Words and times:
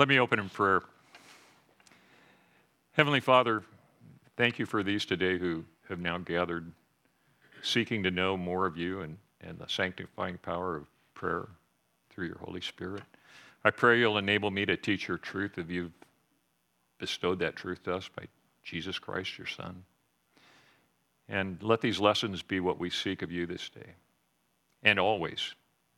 Let 0.00 0.08
me 0.08 0.18
open 0.18 0.38
in 0.38 0.48
prayer. 0.48 0.80
Heavenly 2.92 3.20
Father, 3.20 3.62
thank 4.34 4.58
you 4.58 4.64
for 4.64 4.82
these 4.82 5.04
today 5.04 5.36
who 5.36 5.62
have 5.90 6.00
now 6.00 6.16
gathered 6.16 6.72
seeking 7.62 8.02
to 8.04 8.10
know 8.10 8.34
more 8.34 8.64
of 8.64 8.78
you 8.78 9.02
and, 9.02 9.18
and 9.42 9.58
the 9.58 9.66
sanctifying 9.68 10.38
power 10.38 10.74
of 10.78 10.86
prayer 11.12 11.48
through 12.08 12.28
your 12.28 12.38
Holy 12.38 12.62
Spirit. 12.62 13.02
I 13.62 13.72
pray 13.72 13.98
you'll 13.98 14.16
enable 14.16 14.50
me 14.50 14.64
to 14.64 14.76
teach 14.78 15.06
your 15.06 15.18
truth 15.18 15.58
if 15.58 15.70
you've 15.70 15.92
bestowed 16.96 17.38
that 17.40 17.54
truth 17.54 17.82
to 17.82 17.94
us 17.94 18.08
by 18.08 18.24
Jesus 18.64 18.98
Christ, 18.98 19.36
your 19.36 19.48
Son. 19.48 19.84
And 21.28 21.62
let 21.62 21.82
these 21.82 22.00
lessons 22.00 22.40
be 22.40 22.58
what 22.58 22.78
we 22.78 22.88
seek 22.88 23.20
of 23.20 23.30
you 23.30 23.44
this 23.44 23.68
day 23.68 23.90
and 24.82 24.98
always. 24.98 25.54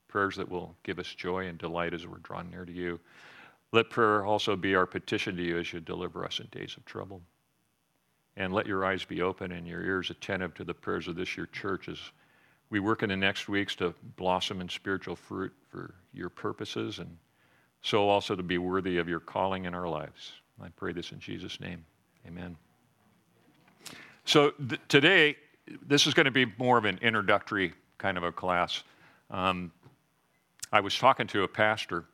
Prayers 0.08 0.34
that 0.38 0.50
will 0.50 0.74
give 0.82 0.98
us 0.98 1.06
joy 1.06 1.46
and 1.46 1.56
delight 1.56 1.94
as 1.94 2.04
we're 2.04 2.18
drawn 2.18 2.50
near 2.50 2.64
to 2.64 2.72
you. 2.72 2.98
Let 3.72 3.88
prayer 3.88 4.24
also 4.24 4.54
be 4.54 4.74
our 4.74 4.86
petition 4.86 5.36
to 5.36 5.42
you 5.42 5.58
as 5.58 5.72
you 5.72 5.80
deliver 5.80 6.24
us 6.24 6.40
in 6.40 6.46
days 6.46 6.76
of 6.76 6.84
trouble. 6.84 7.22
And 8.36 8.52
let 8.52 8.66
your 8.66 8.84
eyes 8.84 9.04
be 9.04 9.22
open 9.22 9.52
and 9.52 9.66
your 9.66 9.82
ears 9.82 10.10
attentive 10.10 10.54
to 10.54 10.64
the 10.64 10.74
prayers 10.74 11.08
of 11.08 11.16
this 11.16 11.36
your 11.36 11.46
church 11.46 11.88
as 11.88 11.98
we 12.70 12.80
work 12.80 13.02
in 13.02 13.10
the 13.10 13.16
next 13.16 13.48
weeks 13.48 13.74
to 13.76 13.94
blossom 14.16 14.60
in 14.60 14.68
spiritual 14.68 15.16
fruit 15.16 15.52
for 15.70 15.94
your 16.14 16.30
purposes 16.30 16.98
and 16.98 17.18
so 17.82 18.08
also 18.08 18.36
to 18.36 18.42
be 18.42 18.58
worthy 18.58 18.98
of 18.98 19.08
your 19.08 19.20
calling 19.20 19.64
in 19.64 19.74
our 19.74 19.88
lives. 19.88 20.32
I 20.62 20.68
pray 20.76 20.92
this 20.92 21.12
in 21.12 21.18
Jesus' 21.18 21.60
name. 21.60 21.84
Amen. 22.26 22.56
So 24.24 24.52
th- 24.68 24.80
today, 24.88 25.36
this 25.86 26.06
is 26.06 26.14
going 26.14 26.26
to 26.26 26.30
be 26.30 26.46
more 26.58 26.78
of 26.78 26.84
an 26.84 26.98
introductory 27.02 27.74
kind 27.98 28.16
of 28.16 28.22
a 28.22 28.32
class. 28.32 28.84
Um, 29.30 29.72
I 30.72 30.80
was 30.80 30.96
talking 30.96 31.26
to 31.28 31.42
a 31.42 31.48
pastor 31.48 32.04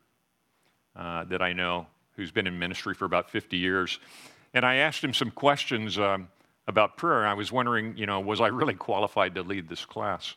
uh, 0.99 1.25
that 1.25 1.41
I 1.41 1.53
know 1.53 1.87
who's 2.17 2.33
been 2.33 2.47
in 2.47 2.59
ministry 2.59 2.95
for 2.95 3.05
about 3.05 3.31
50 3.31 3.57
years, 3.57 3.99
and 4.53 4.67
I 4.67 4.77
asked 4.77 5.03
him 5.03 5.15
some 5.15 5.31
questions 5.31 5.99
um, 5.99 6.29
about 6.67 6.97
prayer. 6.97 7.27
I 7.27 7.35
was 7.35 7.53
wondering, 7.53 7.97
you 7.97 8.07
know, 8.07 8.21
was 8.21 8.41
I 8.41 8.49
really 8.49 8.75
qualified 8.75 9.35
to 9.37 9.43
lead 9.43 9.69
this 9.69 9.85
class? 9.85 10.35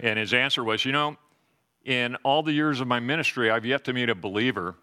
And 0.00 0.18
his 0.18 0.32
answer 0.32 0.64
was, 0.64 0.84
you 0.84 0.92
know, 0.92 1.16
in 1.84 2.16
all 2.22 2.42
the 2.42 2.52
years 2.52 2.80
of 2.80 2.88
my 2.88 3.00
ministry, 3.00 3.50
I've 3.50 3.66
yet 3.66 3.84
to 3.84 3.92
meet 3.92 4.08
a 4.08 4.14
believer 4.14 4.76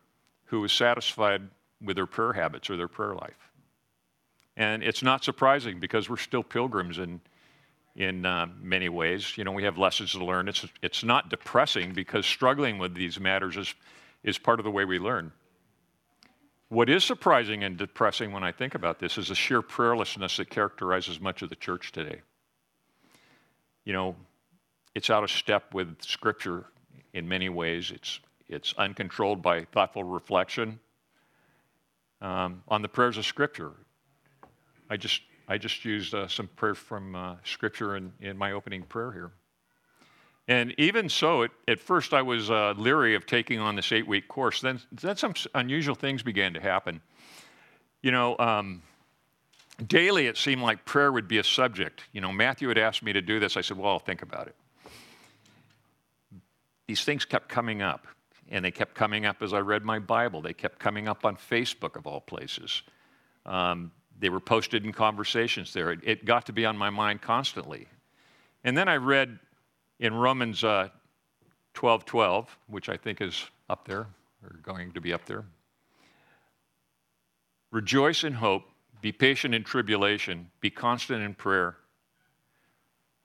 who 0.46 0.62
was 0.62 0.72
satisfied 0.72 1.42
with 1.82 1.96
their 1.96 2.06
prayer 2.06 2.34
habits 2.34 2.70
or 2.70 2.78
their 2.78 2.88
prayer 2.88 3.16
life. 3.16 3.50
And 4.58 4.84
it's 4.84 5.02
not 5.02 5.24
surprising 5.24 5.80
because 5.80 6.10
we're 6.10 6.18
still 6.18 6.44
pilgrims 6.44 7.00
in, 7.00 7.22
in 7.96 8.26
uh, 8.26 8.48
many 8.62 8.90
ways. 8.90 9.38
You 9.38 9.46
know, 9.46 9.52
we 9.54 9.64
have 9.64 9.78
lessons 9.78 10.12
to 10.12 10.26
learn. 10.26 10.50
It's, 10.50 10.66
it's 10.82 11.04
not 11.04 11.30
depressing 11.30 11.94
because 11.94 12.26
struggling 12.26 12.78
with 12.78 12.94
these 12.94 13.20
matters 13.20 13.56
is, 13.56 13.74
is 14.24 14.38
part 14.38 14.60
of 14.60 14.64
the 14.64 14.72
way 14.72 14.86
we 14.86 15.00
learn. 15.00 15.32
What 16.70 16.90
is 16.90 17.04
surprising 17.04 17.64
and 17.64 17.78
depressing 17.78 18.32
when 18.32 18.44
I 18.44 18.52
think 18.52 18.76
about 18.76 19.00
this 19.00 19.18
is 19.18 19.30
the 19.30 19.36
sheer 19.36 19.62
prayerlessness 19.62 20.38
that 20.38 20.50
characterizes 20.50 21.20
much 21.20 21.42
of 21.42 21.50
the 21.50 21.56
church 21.56 21.92
today. 21.92 22.22
You 23.86 23.94
know, 23.94 24.16
it's 24.94 25.10
out 25.10 25.24
of 25.24 25.32
step 25.32 25.74
with 25.74 26.02
Scripture 26.02 26.66
in 27.14 27.28
many 27.28 27.50
ways. 27.50 27.92
It's, 27.92 28.20
it's 28.48 28.74
uncontrolled 28.78 29.42
by 29.42 29.64
thoughtful 29.66 30.04
reflection 30.04 30.80
um, 32.22 32.62
on 32.68 32.84
the 32.84 32.88
prayers 32.88 33.18
of 33.18 33.26
Scripture. 33.26 33.72
I 34.92 34.98
just, 34.98 35.22
I 35.48 35.58
just 35.58 35.84
used 35.86 36.14
uh, 36.14 36.28
some 36.28 36.50
prayer 36.56 36.76
from 36.76 37.16
uh, 37.16 37.36
Scripture 37.44 37.96
in, 37.96 38.12
in 38.20 38.38
my 38.38 38.52
opening 38.52 38.84
prayer 38.84 39.12
here. 39.12 39.32
And 40.50 40.74
even 40.80 41.10
so, 41.10 41.44
it, 41.44 41.52
at 41.68 41.80
first 41.80 42.12
I 42.12 42.24
was 42.24 42.50
uh, 42.50 42.74
leery 42.76 43.14
of 43.14 43.28
taking 43.28 43.60
on 43.60 43.76
this 43.76 43.92
eight 43.92 44.08
week 44.08 44.28
course. 44.28 44.62
Then, 44.62 44.82
then 44.92 45.16
some 45.16 45.36
unusual 45.54 45.94
things 45.94 46.24
began 46.24 46.56
to 46.56 46.60
happen. 46.60 47.02
You 48.02 48.10
know, 48.10 48.36
um, 48.40 48.82
daily 49.86 50.26
it 50.26 50.38
seemed 50.38 50.64
like 50.64 50.86
prayer 50.86 51.12
would 51.12 51.28
be 51.28 51.38
a 51.38 51.44
subject. 51.44 52.02
You 52.14 52.22
know, 52.22 52.32
Matthew 52.32 52.68
had 52.68 52.80
asked 52.80 53.04
me 53.04 53.14
to 53.14 53.22
do 53.22 53.40
this. 53.40 53.58
I 53.58 53.62
said, 53.62 53.78
well, 53.78 53.92
I'll 53.92 54.00
think 54.00 54.24
about 54.24 54.48
it. 54.48 54.56
These 56.88 57.04
things 57.04 57.26
kept 57.26 57.48
coming 57.48 57.84
up. 57.84 58.08
And 58.50 58.66
they 58.66 58.72
kept 58.72 58.96
coming 58.96 59.28
up 59.28 59.44
as 59.44 59.54
I 59.54 59.60
read 59.60 59.86
my 59.86 60.00
Bible. 60.00 60.42
They 60.42 60.54
kept 60.54 60.80
coming 60.80 61.08
up 61.08 61.26
on 61.26 61.38
Facebook, 61.38 61.96
of 61.96 62.08
all 62.08 62.22
places. 62.22 62.82
Um, 63.46 63.92
they 64.18 64.30
were 64.30 64.40
posted 64.40 64.84
in 64.84 64.94
conversations 64.94 65.74
there. 65.74 65.92
It, 65.92 66.00
it, 66.04 66.26
got 66.26 66.48
to 66.48 66.54
be 66.54 66.66
on 66.66 66.76
my 66.76 66.90
mind 66.90 67.22
constantly. 67.22 67.88
And 68.64 68.76
then 68.76 68.88
I 68.88 68.96
read 68.96 69.38
in 70.00 70.14
Romans 70.14 70.64
uh, 70.64 70.90
12 71.74 72.06
12, 72.06 72.58
which 72.68 72.90
I 72.90 72.98
think 72.98 73.22
is 73.22 73.46
up 73.70 73.88
there, 73.88 74.08
or 74.44 74.60
going 74.64 74.92
to 74.94 75.02
be 75.02 75.14
up 75.14 75.26
there. 75.26 75.46
Rejoice 77.72 78.24
in 78.24 78.34
hope, 78.34 78.64
be 79.02 79.12
patient 79.12 79.54
in 79.54 79.64
tribulation, 79.64 80.50
be 80.60 80.70
constant 80.70 81.22
in 81.22 81.36
prayer. 81.36 81.78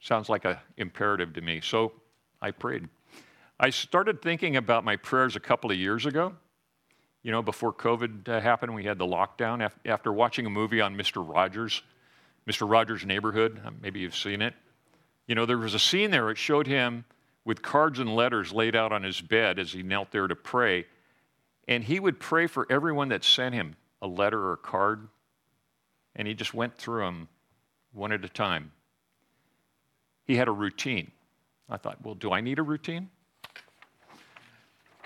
Sounds 0.01 0.29
like 0.29 0.45
an 0.45 0.59
imperative 0.77 1.33
to 1.33 1.41
me. 1.41 1.61
So 1.63 1.93
I 2.43 2.51
prayed. 2.51 2.89
I 3.59 3.71
started 3.71 4.21
thinking 4.21 4.57
about 4.57 4.85
my 4.85 4.97
prayers 4.97 5.37
a 5.37 5.41
couple 5.41 5.71
of 5.71 5.79
years 5.79 6.05
ago. 6.05 6.35
You 7.23 7.31
know, 7.31 7.41
before 7.41 7.73
COVID 7.73 8.29
uh, 8.29 8.41
happened, 8.41 8.75
we 8.75 8.85
had 8.85 8.99
the 8.99 9.07
lockdown. 9.07 9.67
After 9.87 10.13
watching 10.13 10.45
a 10.45 10.51
movie 10.51 10.83
on 10.83 10.95
Mr. 10.95 11.27
Rogers, 11.27 11.83
Mr. 12.47 12.71
Rogers' 12.71 13.07
Neighborhood, 13.07 13.63
uh, 13.65 13.71
maybe 13.81 14.01
you've 14.01 14.17
seen 14.17 14.43
it. 14.43 14.53
You 15.27 15.35
know, 15.35 15.47
there 15.47 15.59
was 15.59 15.75
a 15.75 15.79
scene 15.79 16.11
there, 16.11 16.31
it 16.31 16.39
showed 16.39 16.67
him 16.67 17.05
with 17.45 17.63
cards 17.63 17.99
and 17.99 18.15
letters 18.15 18.53
laid 18.53 18.75
out 18.75 18.93
on 18.93 19.03
his 19.03 19.21
bed 19.21 19.59
as 19.59 19.73
he 19.73 19.83
knelt 19.83 20.11
there 20.11 20.27
to 20.27 20.37
pray. 20.37 20.87
And 21.69 21.85
he 21.85 22.01
would 22.01 22.19
pray 22.21 22.47
for 22.47 22.67
everyone 22.71 23.09
that 23.09 23.25
sent 23.25 23.55
him 23.55 23.77
a 24.03 24.07
letter 24.07 24.39
or 24.39 24.53
a 24.55 24.59
card. 24.59 25.09
And 26.17 26.29
he 26.29 26.35
just 26.35 26.55
went 26.55 26.77
through 26.77 27.05
them 27.05 27.29
one 27.93 28.13
at 28.13 28.25
a 28.25 28.29
time. 28.29 28.73
He 30.27 30.37
had 30.37 30.49
a 30.49 30.53
routine. 30.53 31.11
I 31.69 31.77
thought, 31.77 32.03
well, 32.03 32.15
do 32.15 32.33
I 32.33 32.41
need 32.41 32.59
a 32.59 32.63
routine? 32.63 33.09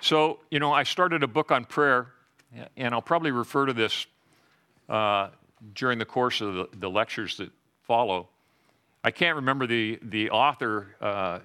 So, 0.00 0.40
you 0.50 0.60
know, 0.60 0.72
I 0.72 0.84
started 0.84 1.22
a 1.22 1.26
book 1.26 1.50
on 1.50 1.64
prayer, 1.64 2.08
and 2.76 2.94
I'll 2.94 3.02
probably 3.02 3.30
refer 3.32 3.66
to 3.66 3.72
this 3.72 4.06
uh, 4.88 5.28
during 5.74 5.98
the 5.98 6.04
course 6.04 6.40
of 6.40 6.54
the, 6.54 6.68
the, 6.78 6.90
lectures 6.90 7.36
that 7.38 7.50
follow. 7.82 8.28
I 9.04 9.10
can't 9.10 9.36
remember 9.36 9.66
the, 9.66 9.98
the 10.02 10.30
author 10.30 10.96
uh, 11.00 11.40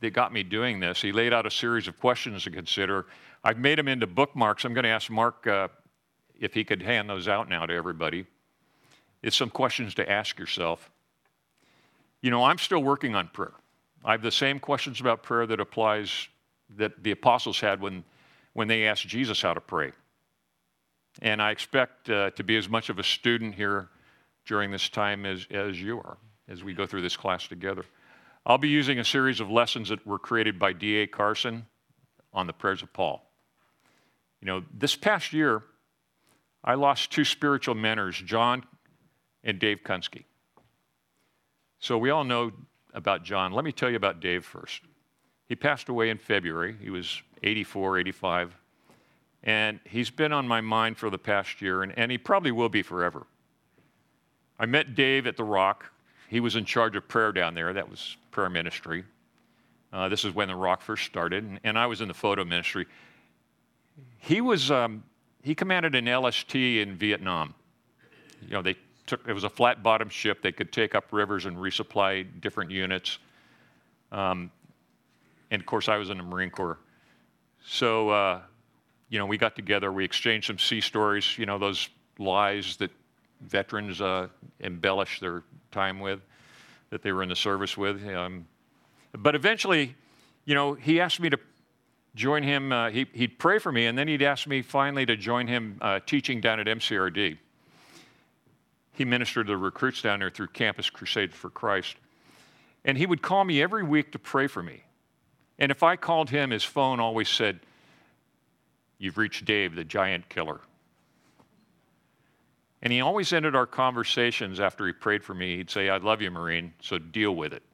that 0.00 0.10
got 0.10 0.32
me 0.32 0.42
doing 0.42 0.80
this. 0.80 1.00
He 1.00 1.12
laid 1.12 1.32
out 1.32 1.46
a 1.46 1.50
series 1.50 1.88
of 1.88 1.98
questions 1.98 2.44
to 2.44 2.50
consider. 2.50 3.06
I've 3.44 3.58
made 3.58 3.78
them 3.78 3.88
into 3.88 4.06
bookmarks. 4.06 4.64
I'm 4.64 4.74
going 4.74 4.84
to 4.84 4.90
ask 4.90 5.10
Mark 5.10 5.46
uh, 5.46 5.68
if 6.38 6.52
he 6.52 6.64
could 6.64 6.82
hand 6.82 7.08
those 7.08 7.28
out 7.28 7.48
now 7.48 7.64
to 7.64 7.72
everybody. 7.72 8.26
It's 9.22 9.36
some 9.36 9.50
questions 9.50 9.94
to 9.94 10.10
ask 10.10 10.38
yourself. 10.38 10.90
You 12.22 12.30
know, 12.30 12.44
I'm 12.44 12.58
still 12.58 12.82
working 12.82 13.14
on 13.14 13.28
prayer. 13.28 13.54
I 14.04 14.12
have 14.12 14.22
the 14.22 14.30
same 14.30 14.58
questions 14.60 15.00
about 15.00 15.22
prayer 15.22 15.46
that 15.46 15.60
applies 15.60 16.28
that 16.76 17.02
the 17.02 17.12
apostles 17.12 17.60
had 17.60 17.80
when, 17.80 18.04
when 18.52 18.68
they 18.68 18.86
asked 18.86 19.06
Jesus 19.06 19.42
how 19.42 19.54
to 19.54 19.60
pray. 19.60 19.92
And 21.22 21.40
I 21.40 21.50
expect 21.50 22.10
uh, 22.10 22.30
to 22.30 22.44
be 22.44 22.56
as 22.56 22.68
much 22.68 22.88
of 22.88 22.98
a 22.98 23.02
student 23.02 23.54
here 23.54 23.88
during 24.44 24.70
this 24.70 24.88
time 24.88 25.24
as, 25.24 25.46
as 25.50 25.80
you 25.80 25.98
are, 25.98 26.18
as 26.48 26.62
we 26.62 26.74
go 26.74 26.86
through 26.86 27.02
this 27.02 27.16
class 27.16 27.46
together. 27.46 27.84
I'll 28.44 28.58
be 28.58 28.68
using 28.68 28.98
a 28.98 29.04
series 29.04 29.40
of 29.40 29.50
lessons 29.50 29.88
that 29.88 30.06
were 30.06 30.18
created 30.18 30.58
by 30.58 30.72
D.A. 30.72 31.06
Carson 31.06 31.66
on 32.32 32.46
the 32.46 32.52
prayers 32.52 32.82
of 32.82 32.92
Paul. 32.92 33.28
You 34.40 34.46
know, 34.46 34.62
this 34.72 34.94
past 34.94 35.32
year, 35.32 35.62
I 36.62 36.74
lost 36.74 37.10
two 37.10 37.24
spiritual 37.24 37.74
mentors, 37.74 38.20
John 38.20 38.64
and 39.42 39.58
Dave 39.58 39.80
Kunsky. 39.84 40.24
So 41.78 41.98
we 41.98 42.10
all 42.10 42.24
know 42.24 42.52
about 42.94 43.24
John. 43.24 43.52
Let 43.52 43.64
me 43.64 43.72
tell 43.72 43.90
you 43.90 43.96
about 43.96 44.20
Dave 44.20 44.44
first. 44.44 44.82
He 45.48 45.54
passed 45.54 45.88
away 45.88 46.10
in 46.10 46.18
February. 46.18 46.76
He 46.80 46.90
was 46.90 47.22
84, 47.42 47.98
85. 47.98 48.56
And 49.44 49.78
he's 49.84 50.10
been 50.10 50.32
on 50.32 50.48
my 50.48 50.60
mind 50.60 50.98
for 50.98 51.08
the 51.08 51.18
past 51.18 51.62
year, 51.62 51.82
and, 51.82 51.96
and 51.96 52.10
he 52.10 52.18
probably 52.18 52.50
will 52.50 52.68
be 52.68 52.82
forever. 52.82 53.26
I 54.58 54.66
met 54.66 54.94
Dave 54.94 55.26
at 55.26 55.36
The 55.36 55.44
Rock. 55.44 55.92
He 56.28 56.40
was 56.40 56.56
in 56.56 56.64
charge 56.64 56.96
of 56.96 57.06
prayer 57.08 57.32
down 57.32 57.54
there. 57.54 57.72
That 57.72 57.88
was 57.88 58.16
prayer 58.30 58.50
ministry. 58.50 59.04
Uh, 59.92 60.08
this 60.08 60.24
is 60.24 60.34
when 60.34 60.48
The 60.48 60.56
Rock 60.56 60.82
first 60.82 61.04
started, 61.04 61.44
and, 61.44 61.60
and, 61.64 61.78
I 61.78 61.86
was 61.86 62.00
in 62.00 62.08
the 62.08 62.14
photo 62.14 62.44
ministry. 62.44 62.86
He 64.18 64.40
was, 64.40 64.70
um, 64.70 65.04
he 65.42 65.54
commanded 65.54 65.94
an 65.94 66.06
LST 66.12 66.54
in 66.54 66.96
Vietnam. 66.96 67.54
You 68.42 68.54
know, 68.54 68.62
they 68.62 68.76
took, 69.06 69.26
it 69.26 69.32
was 69.32 69.44
a 69.44 69.48
flat 69.48 69.82
bottom 69.82 70.08
ship. 70.08 70.42
They 70.42 70.52
could 70.52 70.72
take 70.72 70.94
up 70.94 71.12
rivers 71.12 71.46
and 71.46 71.56
resupply 71.56 72.26
different 72.40 72.70
units. 72.70 73.18
Um, 74.12 74.50
and 75.50 75.60
of 75.60 75.66
course, 75.66 75.88
I 75.88 75.96
was 75.96 76.10
in 76.10 76.18
the 76.18 76.24
Marine 76.24 76.50
Corps. 76.50 76.78
So, 77.64 78.10
uh, 78.10 78.40
you 79.08 79.18
know, 79.18 79.26
we 79.26 79.38
got 79.38 79.54
together, 79.54 79.92
we 79.92 80.04
exchanged 80.04 80.48
some 80.48 80.58
sea 80.58 80.80
stories, 80.80 81.38
you 81.38 81.46
know, 81.46 81.58
those 81.58 81.88
lies 82.18 82.76
that 82.76 82.90
veterans 83.40 84.00
uh, 84.00 84.28
embellish 84.60 85.20
their 85.20 85.42
time 85.70 86.00
with, 86.00 86.20
that 86.90 87.02
they 87.02 87.12
were 87.12 87.22
in 87.22 87.28
the 87.28 87.36
service 87.36 87.76
with. 87.76 88.06
Um, 88.08 88.46
but 89.12 89.34
eventually, 89.34 89.94
you 90.44 90.54
know, 90.54 90.74
he 90.74 91.00
asked 91.00 91.20
me 91.20 91.30
to 91.30 91.38
join 92.14 92.42
him. 92.42 92.72
Uh, 92.72 92.90
he, 92.90 93.06
would 93.18 93.38
pray 93.38 93.58
for 93.58 93.70
me, 93.70 93.86
and 93.86 93.96
then 93.96 94.08
he'd 94.08 94.22
ask 94.22 94.46
me 94.46 94.62
finally 94.62 95.06
to 95.06 95.16
join 95.16 95.46
him 95.46 95.78
uh, 95.80 96.00
teaching 96.06 96.40
down 96.40 96.60
at 96.60 96.66
MCRD. 96.66 97.38
He 98.92 99.04
ministered 99.04 99.46
to 99.46 99.52
the 99.52 99.58
recruits 99.58 100.00
down 100.00 100.20
there 100.20 100.30
through 100.30 100.48
Campus 100.48 100.88
Crusade 100.88 101.34
for 101.34 101.50
Christ. 101.50 101.96
And 102.84 102.96
he 102.96 103.04
would 103.04 103.20
call 103.20 103.44
me 103.44 103.60
every 103.60 103.82
week 103.82 104.12
to 104.12 104.18
pray 104.18 104.46
for 104.46 104.62
me. 104.62 104.84
And 105.58 105.70
if 105.70 105.82
I 105.82 105.96
called 105.96 106.30
him, 106.30 106.50
his 106.50 106.64
phone 106.64 107.00
always 107.00 107.28
said, 107.28 107.60
You've 108.98 109.18
reached 109.18 109.44
Dave, 109.44 109.74
the 109.74 109.84
giant 109.84 110.30
killer. 110.30 110.60
And 112.86 112.92
he 112.92 113.00
always 113.00 113.32
ended 113.32 113.56
our 113.56 113.66
conversations 113.66 114.60
after 114.60 114.86
he 114.86 114.92
prayed 114.92 115.24
for 115.24 115.34
me. 115.34 115.56
He'd 115.56 115.70
say, 115.70 115.88
I 115.88 115.96
love 115.96 116.22
you, 116.22 116.30
Marine, 116.30 116.72
so 116.80 116.98
deal 116.98 117.34
with 117.34 117.52
it. 117.52 117.64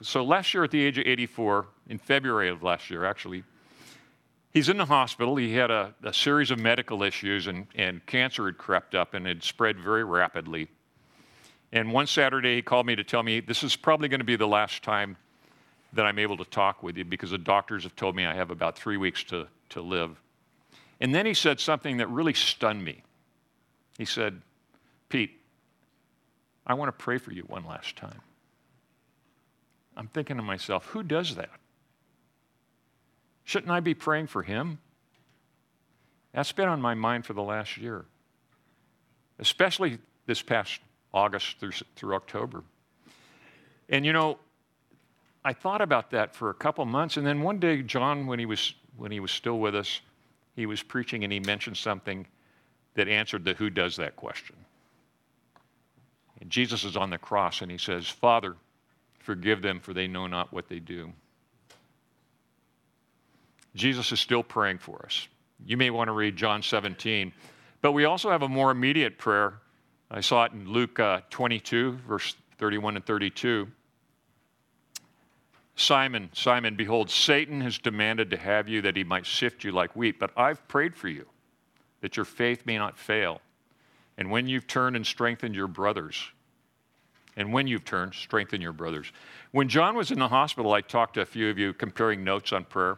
So 0.00 0.24
last 0.24 0.54
year, 0.54 0.64
at 0.64 0.70
the 0.70 0.82
age 0.82 0.96
of 0.96 1.06
84, 1.06 1.66
in 1.90 1.98
February 1.98 2.48
of 2.48 2.62
last 2.62 2.88
year, 2.88 3.04
actually, 3.04 3.44
he's 4.50 4.70
in 4.70 4.78
the 4.78 4.86
hospital. 4.86 5.36
He 5.36 5.52
had 5.52 5.70
a, 5.70 5.94
a 6.02 6.14
series 6.14 6.50
of 6.50 6.58
medical 6.58 7.02
issues, 7.02 7.48
and, 7.48 7.66
and 7.74 8.06
cancer 8.06 8.46
had 8.46 8.56
crept 8.56 8.94
up 8.94 9.12
and 9.12 9.26
had 9.26 9.42
spread 9.42 9.78
very 9.78 10.04
rapidly. 10.04 10.68
And 11.70 11.92
one 11.92 12.06
Saturday, 12.06 12.56
he 12.56 12.62
called 12.62 12.86
me 12.86 12.96
to 12.96 13.04
tell 13.04 13.22
me, 13.22 13.40
This 13.40 13.62
is 13.62 13.76
probably 13.76 14.08
going 14.08 14.20
to 14.20 14.24
be 14.24 14.36
the 14.36 14.48
last 14.48 14.82
time 14.82 15.18
that 15.92 16.06
I'm 16.06 16.18
able 16.18 16.38
to 16.38 16.46
talk 16.46 16.82
with 16.82 16.96
you 16.96 17.04
because 17.04 17.30
the 17.30 17.36
doctors 17.36 17.82
have 17.82 17.94
told 17.94 18.16
me 18.16 18.24
I 18.24 18.34
have 18.34 18.50
about 18.50 18.78
three 18.78 18.96
weeks 18.96 19.22
to, 19.24 19.48
to 19.68 19.82
live. 19.82 20.18
And 20.98 21.14
then 21.14 21.26
he 21.26 21.34
said 21.34 21.60
something 21.60 21.98
that 21.98 22.08
really 22.08 22.32
stunned 22.32 22.82
me. 22.82 23.02
He 23.98 24.04
said, 24.04 24.40
Pete, 25.08 25.40
I 26.66 26.74
want 26.74 26.88
to 26.88 27.04
pray 27.04 27.18
for 27.18 27.32
you 27.32 27.42
one 27.42 27.64
last 27.64 27.96
time. 27.96 28.20
I'm 29.96 30.08
thinking 30.08 30.36
to 30.36 30.42
myself, 30.42 30.86
who 30.86 31.02
does 31.02 31.36
that? 31.36 31.50
Shouldn't 33.44 33.70
I 33.70 33.80
be 33.80 33.94
praying 33.94 34.26
for 34.26 34.42
him? 34.42 34.78
That's 36.34 36.52
been 36.52 36.68
on 36.68 36.82
my 36.82 36.94
mind 36.94 37.24
for 37.24 37.32
the 37.32 37.42
last 37.42 37.78
year, 37.78 38.04
especially 39.38 39.98
this 40.26 40.42
past 40.42 40.80
August 41.14 41.58
through, 41.58 41.72
through 41.94 42.14
October. 42.14 42.62
And 43.88 44.04
you 44.04 44.12
know, 44.12 44.38
I 45.44 45.52
thought 45.52 45.80
about 45.80 46.10
that 46.10 46.34
for 46.34 46.50
a 46.50 46.54
couple 46.54 46.84
months, 46.84 47.16
and 47.16 47.26
then 47.26 47.40
one 47.40 47.58
day, 47.58 47.80
John, 47.82 48.26
when 48.26 48.38
he 48.38 48.46
was 48.46 48.74
when 48.96 49.12
he 49.12 49.20
was 49.20 49.30
still 49.30 49.58
with 49.58 49.74
us, 49.74 50.00
he 50.56 50.66
was 50.66 50.82
preaching 50.82 51.22
and 51.22 51.32
he 51.32 51.38
mentioned 51.38 51.76
something 51.76 52.26
that 52.96 53.08
answered 53.08 53.44
the 53.44 53.54
who 53.54 53.70
does 53.70 53.96
that 53.96 54.16
question. 54.16 54.56
And 56.40 56.50
Jesus 56.50 56.84
is 56.84 56.96
on 56.96 57.10
the 57.10 57.18
cross 57.18 57.62
and 57.62 57.70
he 57.70 57.78
says, 57.78 58.08
Father, 58.08 58.56
forgive 59.20 59.62
them 59.62 59.80
for 59.80 59.94
they 59.94 60.06
know 60.06 60.26
not 60.26 60.52
what 60.52 60.68
they 60.68 60.80
do. 60.80 61.12
Jesus 63.74 64.10
is 64.12 64.20
still 64.20 64.42
praying 64.42 64.78
for 64.78 65.02
us. 65.04 65.28
You 65.64 65.76
may 65.76 65.90
want 65.90 66.08
to 66.08 66.12
read 66.12 66.36
John 66.36 66.62
17, 66.62 67.32
but 67.82 67.92
we 67.92 68.04
also 68.04 68.30
have 68.30 68.42
a 68.42 68.48
more 68.48 68.70
immediate 68.70 69.18
prayer. 69.18 69.54
I 70.10 70.20
saw 70.20 70.44
it 70.44 70.52
in 70.52 70.68
Luke 70.68 70.98
uh, 70.98 71.20
22, 71.30 71.92
verse 72.08 72.34
31 72.58 72.96
and 72.96 73.04
32. 73.04 73.68
Simon, 75.78 76.30
Simon, 76.32 76.74
behold, 76.74 77.10
Satan 77.10 77.60
has 77.60 77.76
demanded 77.76 78.30
to 78.30 78.38
have 78.38 78.66
you 78.66 78.80
that 78.82 78.96
he 78.96 79.04
might 79.04 79.26
sift 79.26 79.62
you 79.62 79.72
like 79.72 79.94
wheat, 79.94 80.18
but 80.18 80.30
I've 80.36 80.66
prayed 80.68 80.96
for 80.96 81.08
you 81.08 81.26
that 82.00 82.16
your 82.16 82.24
faith 82.24 82.66
may 82.66 82.78
not 82.78 82.98
fail. 82.98 83.40
And 84.18 84.30
when 84.30 84.46
you've 84.46 84.66
turned 84.66 84.96
and 84.96 85.06
strengthened 85.06 85.54
your 85.54 85.68
brothers, 85.68 86.30
and 87.36 87.52
when 87.52 87.66
you've 87.66 87.84
turned, 87.84 88.14
strengthen 88.14 88.62
your 88.62 88.72
brothers. 88.72 89.12
When 89.52 89.68
John 89.68 89.94
was 89.94 90.10
in 90.10 90.18
the 90.18 90.28
hospital, 90.28 90.72
I 90.72 90.80
talked 90.80 91.14
to 91.14 91.20
a 91.20 91.26
few 91.26 91.50
of 91.50 91.58
you 91.58 91.74
comparing 91.74 92.24
notes 92.24 92.52
on 92.52 92.64
prayer. 92.64 92.96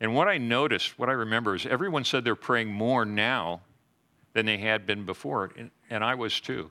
And 0.00 0.14
what 0.14 0.26
I 0.26 0.38
noticed, 0.38 0.98
what 0.98 1.08
I 1.08 1.12
remember, 1.12 1.54
is 1.54 1.64
everyone 1.64 2.04
said 2.04 2.24
they're 2.24 2.34
praying 2.34 2.72
more 2.72 3.04
now 3.04 3.60
than 4.32 4.44
they 4.44 4.58
had 4.58 4.86
been 4.86 5.04
before. 5.04 5.52
And, 5.56 5.70
and 5.88 6.02
I 6.02 6.16
was 6.16 6.40
too. 6.40 6.70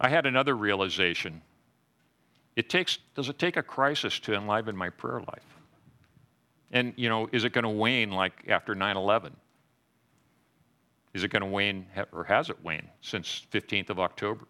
I 0.00 0.08
had 0.08 0.24
another 0.24 0.56
realization 0.56 1.42
it 2.56 2.68
takes, 2.68 2.98
does 3.14 3.28
it 3.28 3.38
take 3.38 3.56
a 3.56 3.62
crisis 3.62 4.18
to 4.20 4.34
enliven 4.34 4.76
my 4.76 4.90
prayer 4.90 5.20
life? 5.20 5.56
And, 6.70 6.92
you 6.96 7.08
know, 7.08 7.28
is 7.32 7.44
it 7.44 7.52
going 7.52 7.64
to 7.64 7.70
wane 7.70 8.10
like 8.10 8.44
after 8.48 8.74
9 8.74 8.96
11? 8.96 9.34
Is 11.14 11.24
it 11.24 11.28
going 11.28 11.42
to 11.42 11.48
wane, 11.48 11.86
or 12.12 12.24
has 12.24 12.50
it 12.50 12.62
waned 12.62 12.88
since 13.00 13.46
15th 13.52 13.90
of 13.90 14.00
October? 14.00 14.46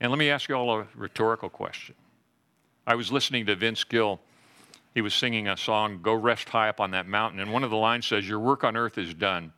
And 0.00 0.10
let 0.10 0.18
me 0.18 0.30
ask 0.30 0.48
you 0.48 0.54
all 0.54 0.80
a 0.80 0.86
rhetorical 0.94 1.48
question. 1.48 1.94
I 2.86 2.94
was 2.94 3.10
listening 3.10 3.46
to 3.46 3.56
Vince 3.56 3.84
Gill. 3.84 4.20
He 4.94 5.00
was 5.00 5.14
singing 5.14 5.48
a 5.48 5.56
song, 5.56 6.00
Go 6.02 6.12
Rest 6.12 6.48
High 6.48 6.68
Up 6.68 6.80
on 6.80 6.90
That 6.90 7.08
Mountain. 7.08 7.40
And 7.40 7.52
one 7.52 7.64
of 7.64 7.70
the 7.70 7.76
lines 7.76 8.06
says, 8.06 8.28
Your 8.28 8.40
work 8.40 8.64
on 8.64 8.76
earth 8.76 8.98
is 8.98 9.14
done. 9.14 9.52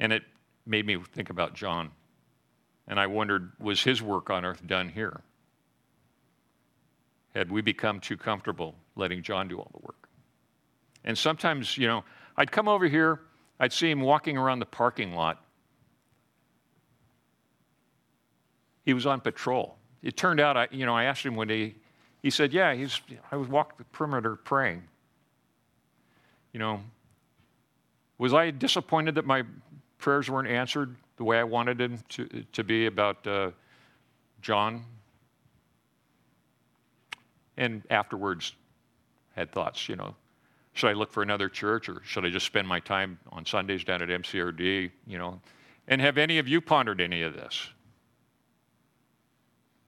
And 0.00 0.12
it 0.12 0.24
made 0.66 0.84
me 0.84 0.98
think 1.12 1.30
about 1.30 1.54
John. 1.54 1.90
And 2.86 3.00
I 3.00 3.06
wondered, 3.06 3.52
was 3.58 3.82
his 3.82 4.02
work 4.02 4.28
on 4.28 4.44
earth 4.44 4.66
done 4.66 4.90
here? 4.90 5.22
had 7.34 7.50
we 7.50 7.60
become 7.60 8.00
too 8.00 8.16
comfortable 8.16 8.74
letting 8.96 9.22
John 9.22 9.48
do 9.48 9.58
all 9.58 9.70
the 9.72 9.80
work. 9.84 10.08
And 11.04 11.18
sometimes, 11.18 11.76
you 11.76 11.86
know, 11.86 12.04
I'd 12.36 12.50
come 12.50 12.68
over 12.68 12.86
here, 12.86 13.20
I'd 13.60 13.72
see 13.72 13.90
him 13.90 14.00
walking 14.00 14.36
around 14.36 14.58
the 14.58 14.66
parking 14.66 15.14
lot. 15.14 15.42
He 18.84 18.92
was 18.92 19.06
on 19.06 19.20
patrol. 19.20 19.76
It 20.02 20.16
turned 20.16 20.40
out, 20.40 20.56
I, 20.56 20.68
you 20.70 20.84
know, 20.84 20.94
I 20.94 21.04
asked 21.04 21.24
him 21.24 21.34
one 21.34 21.48
day, 21.48 21.74
he 22.22 22.30
said, 22.30 22.52
Yeah, 22.52 22.74
he's, 22.74 23.00
I 23.30 23.36
would 23.36 23.48
walk 23.48 23.78
the 23.78 23.84
perimeter 23.84 24.36
praying. 24.36 24.82
You 26.52 26.60
know, 26.60 26.80
was 28.18 28.34
I 28.34 28.50
disappointed 28.50 29.14
that 29.16 29.26
my 29.26 29.42
prayers 29.98 30.30
weren't 30.30 30.48
answered 30.48 30.96
the 31.16 31.24
way 31.24 31.38
I 31.38 31.44
wanted 31.44 31.78
them 31.78 31.98
to, 32.10 32.44
to 32.52 32.64
be 32.64 32.86
about 32.86 33.26
uh, 33.26 33.50
John 34.42 34.84
and 37.56 37.82
afterwards 37.90 38.54
had 39.34 39.50
thoughts, 39.52 39.88
you 39.88 39.96
know, 39.96 40.14
should 40.74 40.90
I 40.90 40.92
look 40.92 41.12
for 41.12 41.22
another 41.22 41.48
church 41.48 41.88
or 41.88 42.02
should 42.04 42.24
I 42.24 42.30
just 42.30 42.46
spend 42.46 42.68
my 42.68 42.80
time 42.80 43.18
on 43.30 43.46
Sundays 43.46 43.84
down 43.84 44.02
at 44.02 44.08
MCRD, 44.08 44.90
you 45.06 45.18
know? 45.18 45.40
And 45.86 46.00
have 46.00 46.18
any 46.18 46.38
of 46.38 46.48
you 46.48 46.60
pondered 46.60 47.00
any 47.00 47.22
of 47.22 47.34
this? 47.34 47.68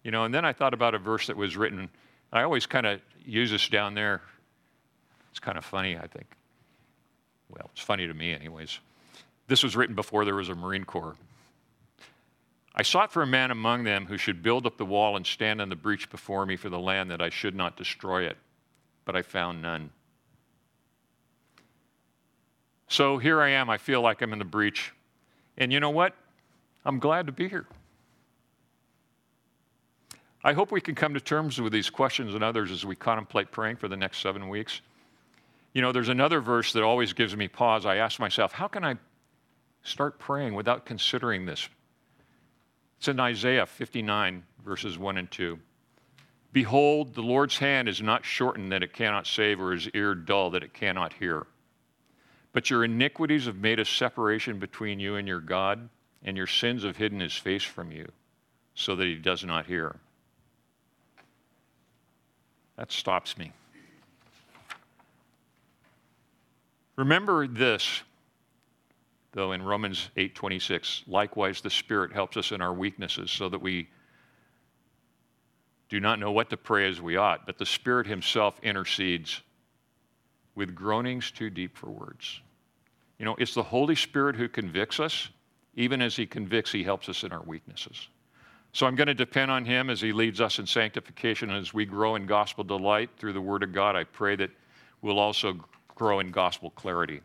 You 0.05 0.13
know, 0.13 0.25
and 0.25 0.33
then 0.33 0.45
I 0.45 0.53
thought 0.53 0.75
about 0.75 0.95
a 0.95 0.99
verse 0.99 1.27
that 1.27 1.37
was 1.37 1.57
written. 1.57 1.89
I 2.33 2.43
always 2.43 2.67
kind 2.67 2.87
of 2.87 3.01
use 3.25 3.51
this 3.51 3.69
down 3.69 3.95
there. 3.95 4.23
It's 5.31 5.41
kind 5.41 5.59
of 5.59 5.65
funny, 5.65 5.97
I 5.97 6.07
think. 6.07 6.27
Well, 7.49 7.69
it's 7.73 7.83
funny 7.83 8.07
to 8.07 8.15
me, 8.15 8.33
anyways. 8.33 8.79
This 9.49 9.65
was 9.65 9.75
written 9.75 9.97
before 9.97 10.25
there 10.25 10.37
was 10.37 10.49
a 10.49 10.55
Marine 10.55 10.85
Corps. 10.85 11.17
I 12.77 12.83
sought 12.83 13.13
for 13.13 13.23
a 13.23 13.27
man 13.27 13.51
among 13.51 13.85
them 13.85 14.07
who 14.07 14.19
should 14.19 14.43
build 14.43 14.67
up 14.67 14.77
the 14.77 14.85
wall 14.85 15.17
and 15.17 15.27
stand 15.27 15.61
on 15.61 15.69
the 15.69 15.77
breach 15.77 16.11
before 16.11 16.47
me 16.47 16.57
for 16.57 16.69
the 16.69 16.79
land 16.79 17.11
that 17.11 17.23
I 17.23 17.31
should 17.31 17.57
not 17.57 17.77
destroy 17.77 18.25
it, 18.25 18.37
but 19.05 19.17
I 19.17 19.23
found 19.23 19.63
none. 19.63 19.91
So 22.89 23.19
here 23.19 23.41
I 23.41 23.51
am. 23.51 23.69
I 23.69 23.79
feel 23.79 24.01
like 24.01 24.23
I'm 24.23 24.33
in 24.33 24.39
the 24.39 24.45
breach. 24.45 24.93
And 25.59 25.73
you 25.73 25.81
know 25.81 25.91
what? 25.91 26.15
I'm 26.85 26.99
glad 26.99 27.27
to 27.27 27.33
be 27.33 27.49
here. 27.49 27.67
I 30.45 30.53
hope 30.53 30.71
we 30.71 30.81
can 30.81 30.95
come 30.95 31.15
to 31.15 31.21
terms 31.21 31.61
with 31.61 31.73
these 31.73 31.91
questions 31.91 32.35
and 32.35 32.45
others 32.45 32.71
as 32.71 32.85
we 32.85 32.95
contemplate 32.95 33.51
praying 33.51 33.77
for 33.77 33.89
the 33.89 33.97
next 33.97 34.19
seven 34.19 34.49
weeks. 34.49 34.81
You 35.73 35.83
know, 35.83 35.91
there's 35.91 36.09
another 36.09 36.41
verse 36.41 36.73
that 36.75 36.85
always 36.85 37.13
gives 37.13 37.37
me 37.37 37.49
pause. 37.49 37.85
I 37.85 37.97
ask 37.97 38.21
myself, 38.21 38.53
how 38.53 38.69
can 38.69 38.85
I 38.85 38.97
start 39.83 40.19
praying 40.19 40.55
without 40.55 40.85
considering 40.85 41.47
this 41.47 41.69
it's 42.99 43.09
in 43.09 43.21
Isaiah 43.21 43.67
59, 43.67 44.43
verses 44.65 44.99
1 44.99 45.19
and 45.19 45.31
2. 45.31 45.59
Behold, 46.53 47.15
the 47.15 47.23
Lord's 47.23 47.59
hand 47.59 47.89
is 47.89 48.01
not 48.01 48.25
shortened 48.25 48.73
that 48.73 48.83
it 48.83 48.93
cannot 48.95 49.27
save, 49.27 49.61
or 49.61 49.73
his 49.73 49.89
ear 49.89 50.15
dull 50.15 50.51
that 50.51 50.63
it 50.63 50.73
cannot 50.73 51.13
hear. 51.13 51.47
But 52.57 52.71
your 52.71 52.85
iniquities 52.85 53.45
have 53.45 53.59
made 53.59 53.81
a 53.81 53.85
separation 53.85 54.59
between 54.59 54.99
you 54.99 55.17
and 55.17 55.29
your 55.29 55.43
God, 55.43 55.91
and 56.25 56.39
your 56.39 56.47
sins 56.47 56.85
have 56.85 56.97
hidden 56.97 57.21
his 57.21 57.35
face 57.35 57.63
from 57.63 57.93
you, 57.93 58.11
so 58.75 58.97
that 58.97 59.05
he 59.05 59.17
does 59.17 59.45
not 59.45 59.67
hear. 59.67 59.97
That 62.77 62.91
stops 62.91 63.37
me. 63.37 63.53
Remember 66.97 67.47
this 67.47 68.01
though 69.33 69.53
in 69.53 69.61
Romans 69.61 70.09
8:26, 70.17 71.03
likewise 71.07 71.61
the 71.61 71.69
Spirit 71.69 72.15
helps 72.15 72.39
us 72.39 72.53
in 72.53 72.63
our 72.63 72.73
weaknesses 72.73 73.31
so 73.31 73.51
that 73.51 73.61
we 73.61 73.91
do 75.91 76.01
not 76.01 76.19
know 76.19 76.33
what 76.33 76.49
to 76.49 76.57
pray 76.57 76.89
as 76.89 77.03
we 77.03 77.19
ought, 77.19 77.45
but 77.45 77.59
the 77.59 77.67
Spirit 77.67 78.07
himself 78.07 78.59
intercedes 78.63 79.43
with 80.55 80.75
groanings 80.75 81.31
too 81.31 81.51
deep 81.51 81.77
for 81.77 81.91
words. 81.91 82.41
You 83.19 83.25
know, 83.25 83.37
it's 83.39 83.55
the 83.55 83.63
Holy 83.63 83.95
Spirit 83.95 84.37
who 84.37 84.49
convicts 84.49 85.01
us. 85.01 85.29
Even 85.75 86.01
as 86.01 86.17
he 86.17 86.27
convicts, 86.27 86.73
he 86.73 86.83
helps 86.83 87.09
us 87.09 87.23
in 87.23 87.33
our 87.33 87.43
weaknesses. 87.43 88.09
So 88.73 88.87
I'm 88.87 88.95
going 88.95 89.07
to 89.09 89.15
depend 89.15 89.51
on 89.51 89.65
him 89.65 89.89
as 89.89 90.01
he 90.01 90.13
leads 90.13 90.41
us 90.41 90.59
in 90.59 90.67
sanctification 90.67 91.51
and 91.51 91.59
as 91.59 91.73
we 91.73 91.85
grow 91.85 92.15
in 92.15 92.27
gospel 92.27 92.65
delight 92.65 93.11
through 93.19 93.33
the 93.33 93.41
word 93.41 93.63
of 93.63 93.73
God. 93.73 93.97
I 93.97 94.05
pray 94.05 94.37
that 94.37 94.51
we'll 95.01 95.19
also 95.19 95.59
grow 95.95 96.21
in 96.21 96.31
gospel 96.31 96.71
clarity. 96.71 97.21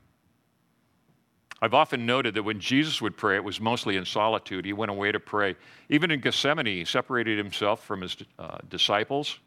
I've 1.62 1.74
often 1.74 2.06
noted 2.06 2.34
that 2.34 2.44
when 2.44 2.60
Jesus 2.60 3.02
would 3.02 3.16
pray, 3.16 3.36
it 3.36 3.44
was 3.44 3.62
mostly 3.62 3.96
in 3.96 4.06
solitude. 4.06 4.66
He 4.66 4.74
went 4.74 4.90
away 4.90 5.12
to 5.12 5.20
pray. 5.20 5.56
Even 5.90 6.10
in 6.10 6.20
Gethsemane, 6.20 6.66
he 6.66 6.86
separated 6.86 7.38
himself 7.38 7.84
from 7.86 8.02
his 8.02 8.18
uh, 8.40 8.58
disciples. 8.68 9.38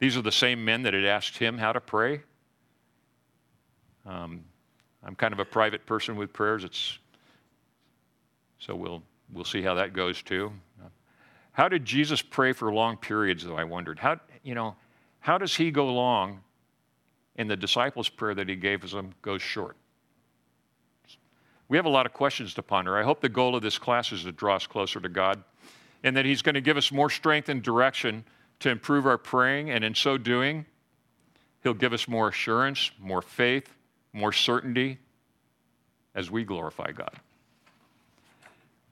These 0.00 0.16
are 0.16 0.22
the 0.22 0.32
same 0.32 0.64
men 0.64 0.82
that 0.82 0.94
had 0.94 1.04
asked 1.04 1.38
him 1.38 1.58
how 1.58 1.72
to 1.72 1.80
pray. 1.80 2.22
Um, 4.04 4.44
I'm 5.02 5.14
kind 5.14 5.32
of 5.32 5.38
a 5.38 5.44
private 5.44 5.86
person 5.86 6.16
with 6.16 6.32
prayers. 6.32 6.64
It's 6.64 6.98
so 8.58 8.74
we'll 8.74 9.02
we'll 9.32 9.44
see 9.44 9.62
how 9.62 9.74
that 9.74 9.92
goes 9.92 10.22
too. 10.22 10.52
How 11.52 11.68
did 11.68 11.84
Jesus 11.84 12.22
pray 12.22 12.52
for 12.52 12.72
long 12.72 12.96
periods? 12.96 13.44
Though 13.44 13.56
I 13.56 13.64
wondered 13.64 13.98
how 13.98 14.20
you 14.42 14.54
know 14.54 14.76
how 15.20 15.38
does 15.38 15.56
he 15.56 15.70
go 15.70 15.92
long, 15.92 16.40
and 17.36 17.50
the 17.50 17.56
disciples' 17.56 18.08
prayer 18.08 18.34
that 18.34 18.48
he 18.48 18.56
gave 18.56 18.88
them 18.90 19.14
goes 19.22 19.42
short. 19.42 19.76
We 21.68 21.76
have 21.76 21.86
a 21.86 21.90
lot 21.90 22.04
of 22.04 22.12
questions 22.12 22.52
to 22.54 22.62
ponder. 22.62 22.98
I 22.98 23.04
hope 23.04 23.20
the 23.20 23.28
goal 23.28 23.54
of 23.54 23.62
this 23.62 23.78
class 23.78 24.10
is 24.10 24.24
to 24.24 24.32
draw 24.32 24.56
us 24.56 24.66
closer 24.66 25.00
to 25.00 25.08
God, 25.08 25.42
and 26.02 26.16
that 26.16 26.24
He's 26.24 26.42
going 26.42 26.56
to 26.56 26.60
give 26.60 26.76
us 26.76 26.90
more 26.90 27.08
strength 27.08 27.48
and 27.48 27.62
direction 27.62 28.24
to 28.58 28.70
improve 28.70 29.06
our 29.06 29.16
praying, 29.16 29.70
and 29.70 29.84
in 29.84 29.94
so 29.94 30.18
doing, 30.18 30.66
He'll 31.62 31.74
give 31.74 31.92
us 31.92 32.08
more 32.08 32.28
assurance, 32.28 32.90
more 32.98 33.22
faith, 33.22 33.76
more 34.12 34.32
certainty 34.32 34.98
as 36.14 36.30
we 36.30 36.44
glorify 36.44 36.92
God. 36.92 37.14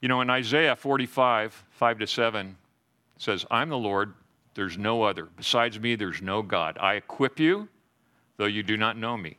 You 0.01 0.07
know, 0.07 0.21
in 0.21 0.29
Isaiah 0.29 0.75
45, 0.75 1.63
5 1.71 1.99
to 1.99 2.07
7, 2.07 2.57
says, 3.17 3.45
I'm 3.51 3.69
the 3.69 3.77
Lord, 3.77 4.13
there's 4.55 4.77
no 4.77 5.03
other. 5.03 5.27
Besides 5.35 5.79
me, 5.79 5.95
there's 5.95 6.21
no 6.21 6.41
God. 6.41 6.77
I 6.79 6.95
equip 6.95 7.39
you, 7.39 7.67
though 8.37 8.45
you 8.45 8.63
do 8.63 8.77
not 8.77 8.97
know 8.97 9.17
me, 9.17 9.37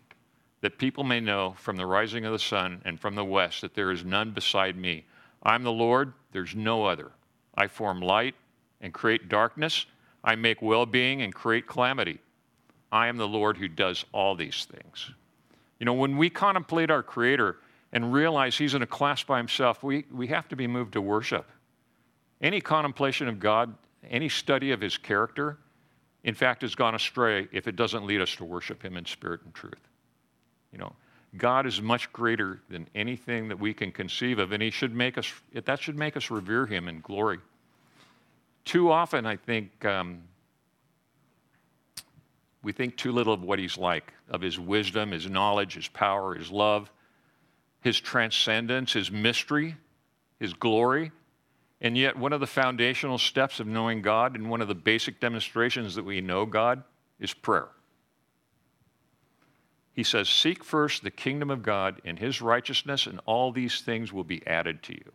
that 0.60 0.78
people 0.78 1.04
may 1.04 1.20
know 1.20 1.54
from 1.56 1.76
the 1.76 1.86
rising 1.86 2.26
of 2.26 2.32
the 2.32 2.38
sun 2.38 2.82
and 2.84 3.00
from 3.00 3.14
the 3.14 3.24
west 3.24 3.62
that 3.62 3.74
there 3.74 3.90
is 3.90 4.04
none 4.04 4.32
beside 4.32 4.76
me. 4.76 5.06
I'm 5.42 5.62
the 5.62 5.72
Lord, 5.72 6.12
there's 6.32 6.54
no 6.54 6.84
other. 6.84 7.10
I 7.54 7.66
form 7.66 8.00
light 8.00 8.34
and 8.82 8.92
create 8.92 9.28
darkness. 9.28 9.86
I 10.22 10.34
make 10.36 10.60
well 10.60 10.84
being 10.84 11.22
and 11.22 11.34
create 11.34 11.66
calamity. 11.66 12.18
I 12.92 13.06
am 13.06 13.16
the 13.16 13.28
Lord 13.28 13.56
who 13.56 13.68
does 13.68 14.04
all 14.12 14.34
these 14.34 14.66
things. 14.66 15.12
You 15.80 15.86
know, 15.86 15.94
when 15.94 16.16
we 16.18 16.30
contemplate 16.30 16.90
our 16.90 17.02
Creator 17.02 17.56
and 17.92 18.12
realize 18.12 18.56
He's 18.56 18.74
in 18.74 18.82
a 18.82 18.86
class 18.86 19.24
by 19.24 19.38
Himself, 19.38 19.82
we, 19.82 20.04
we 20.12 20.28
have 20.28 20.46
to 20.48 20.56
be 20.56 20.66
moved 20.66 20.92
to 20.92 21.00
worship. 21.00 21.50
Any 22.40 22.60
contemplation 22.60 23.26
of 23.26 23.40
God, 23.40 23.74
any 24.08 24.28
study 24.28 24.70
of 24.70 24.80
His 24.80 24.96
character, 24.96 25.58
in 26.22 26.34
fact, 26.34 26.62
has 26.62 26.74
gone 26.74 26.94
astray 26.94 27.48
if 27.50 27.66
it 27.66 27.76
doesn't 27.76 28.06
lead 28.06 28.20
us 28.20 28.36
to 28.36 28.44
worship 28.44 28.84
Him 28.84 28.96
in 28.96 29.06
spirit 29.06 29.40
and 29.44 29.54
truth. 29.54 29.88
You 30.70 30.78
know, 30.78 30.92
God 31.36 31.66
is 31.66 31.80
much 31.80 32.12
greater 32.12 32.60
than 32.68 32.86
anything 32.94 33.48
that 33.48 33.58
we 33.58 33.72
can 33.72 33.90
conceive 33.90 34.38
of, 34.38 34.52
and 34.52 34.62
He 34.62 34.70
should 34.70 34.94
make 34.94 35.16
us, 35.16 35.32
that 35.54 35.80
should 35.80 35.96
make 35.96 36.16
us 36.16 36.30
revere 36.30 36.66
Him 36.66 36.88
in 36.88 37.00
glory. 37.00 37.38
Too 38.66 38.90
often, 38.92 39.24
I 39.24 39.36
think, 39.36 39.84
um, 39.86 40.22
we 42.62 42.72
think 42.72 42.96
too 42.96 43.12
little 43.12 43.32
of 43.32 43.42
what 43.42 43.58
he's 43.58 43.78
like, 43.78 44.12
of 44.28 44.42
his 44.42 44.58
wisdom, 44.58 45.12
his 45.12 45.28
knowledge, 45.28 45.74
his 45.74 45.88
power, 45.88 46.34
his 46.34 46.50
love, 46.50 46.90
his 47.80 47.98
transcendence, 47.98 48.92
his 48.92 49.10
mystery, 49.10 49.76
his 50.38 50.52
glory. 50.52 51.10
And 51.80 51.96
yet, 51.96 52.16
one 52.16 52.34
of 52.34 52.40
the 52.40 52.46
foundational 52.46 53.16
steps 53.16 53.60
of 53.60 53.66
knowing 53.66 54.02
God 54.02 54.36
and 54.36 54.50
one 54.50 54.60
of 54.60 54.68
the 54.68 54.74
basic 54.74 55.20
demonstrations 55.20 55.94
that 55.94 56.04
we 56.04 56.20
know 56.20 56.44
God 56.44 56.82
is 57.18 57.32
prayer. 57.32 57.68
He 59.94 60.04
says, 60.04 60.28
Seek 60.28 60.62
first 60.62 61.02
the 61.02 61.10
kingdom 61.10 61.50
of 61.50 61.62
God 61.62 62.02
and 62.04 62.18
his 62.18 62.42
righteousness, 62.42 63.06
and 63.06 63.20
all 63.24 63.50
these 63.50 63.80
things 63.80 64.12
will 64.12 64.24
be 64.24 64.46
added 64.46 64.82
to 64.84 64.92
you. 64.92 65.12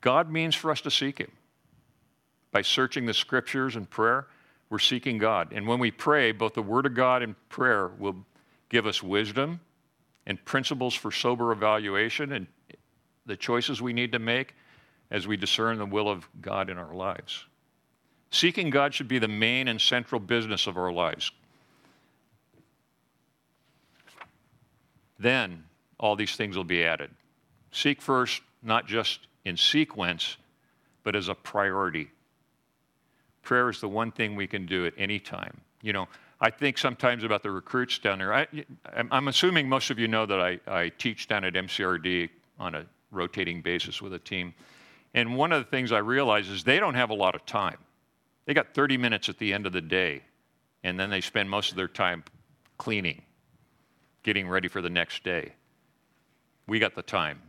God 0.00 0.30
means 0.30 0.54
for 0.56 0.72
us 0.72 0.80
to 0.82 0.90
seek 0.90 1.18
him 1.18 1.30
by 2.50 2.62
searching 2.62 3.06
the 3.06 3.14
scriptures 3.14 3.76
and 3.76 3.88
prayer 3.88 4.26
we're 4.68 4.78
seeking 4.78 5.18
God. 5.18 5.52
And 5.52 5.66
when 5.66 5.78
we 5.78 5.90
pray, 5.90 6.32
both 6.32 6.54
the 6.54 6.62
Word 6.62 6.86
of 6.86 6.94
God 6.94 7.22
and 7.22 7.34
prayer 7.48 7.88
will 7.98 8.16
give 8.68 8.86
us 8.86 9.02
wisdom 9.02 9.60
and 10.26 10.44
principles 10.44 10.94
for 10.94 11.12
sober 11.12 11.52
evaluation 11.52 12.32
and 12.32 12.46
the 13.26 13.36
choices 13.36 13.80
we 13.80 13.92
need 13.92 14.12
to 14.12 14.18
make 14.18 14.54
as 15.10 15.26
we 15.26 15.36
discern 15.36 15.78
the 15.78 15.86
will 15.86 16.08
of 16.08 16.28
God 16.40 16.68
in 16.68 16.78
our 16.78 16.94
lives. 16.94 17.44
Seeking 18.30 18.70
God 18.70 18.92
should 18.92 19.08
be 19.08 19.20
the 19.20 19.28
main 19.28 19.68
and 19.68 19.80
central 19.80 20.20
business 20.20 20.66
of 20.66 20.76
our 20.76 20.92
lives. 20.92 21.30
Then 25.18 25.64
all 25.98 26.16
these 26.16 26.36
things 26.36 26.56
will 26.56 26.64
be 26.64 26.84
added. 26.84 27.10
Seek 27.70 28.02
first, 28.02 28.42
not 28.62 28.86
just 28.86 29.20
in 29.44 29.56
sequence, 29.56 30.36
but 31.04 31.14
as 31.14 31.28
a 31.28 31.34
priority 31.34 32.10
prayer 33.46 33.70
is 33.70 33.80
the 33.80 33.88
one 33.88 34.12
thing 34.12 34.36
we 34.36 34.46
can 34.46 34.66
do 34.66 34.84
at 34.84 34.92
any 34.98 35.18
time. 35.18 35.60
You 35.80 35.92
know, 35.92 36.08
I 36.40 36.50
think 36.50 36.76
sometimes 36.76 37.24
about 37.24 37.42
the 37.42 37.50
recruits 37.50 37.98
down 37.98 38.18
there. 38.18 38.34
I, 38.34 38.46
am 38.92 39.28
assuming 39.28 39.68
most 39.68 39.90
of 39.90 39.98
you 39.98 40.08
know 40.08 40.26
that 40.26 40.40
I, 40.40 40.60
I 40.66 40.88
teach 40.90 41.28
down 41.28 41.44
at 41.44 41.54
MCRD 41.54 42.28
on 42.58 42.74
a 42.74 42.84
rotating 43.10 43.62
basis 43.62 44.02
with 44.02 44.12
a 44.12 44.18
team. 44.18 44.52
And 45.14 45.36
one 45.36 45.52
of 45.52 45.64
the 45.64 45.70
things 45.70 45.92
I 45.92 45.98
realize 45.98 46.48
is 46.48 46.64
they 46.64 46.80
don't 46.80 46.94
have 46.94 47.10
a 47.10 47.14
lot 47.14 47.34
of 47.34 47.46
time. 47.46 47.78
They 48.44 48.52
got 48.52 48.74
30 48.74 48.98
minutes 48.98 49.28
at 49.28 49.38
the 49.38 49.54
end 49.54 49.64
of 49.64 49.72
the 49.72 49.80
day, 49.80 50.22
and 50.84 50.98
then 50.98 51.08
they 51.08 51.20
spend 51.20 51.48
most 51.48 51.70
of 51.70 51.76
their 51.76 51.88
time 51.88 52.24
cleaning, 52.78 53.22
getting 54.24 54.48
ready 54.48 54.68
for 54.68 54.82
the 54.82 54.90
next 54.90 55.24
day. 55.24 55.52
We 56.66 56.80
got 56.80 56.96
the 56.96 57.02
time. 57.02 57.40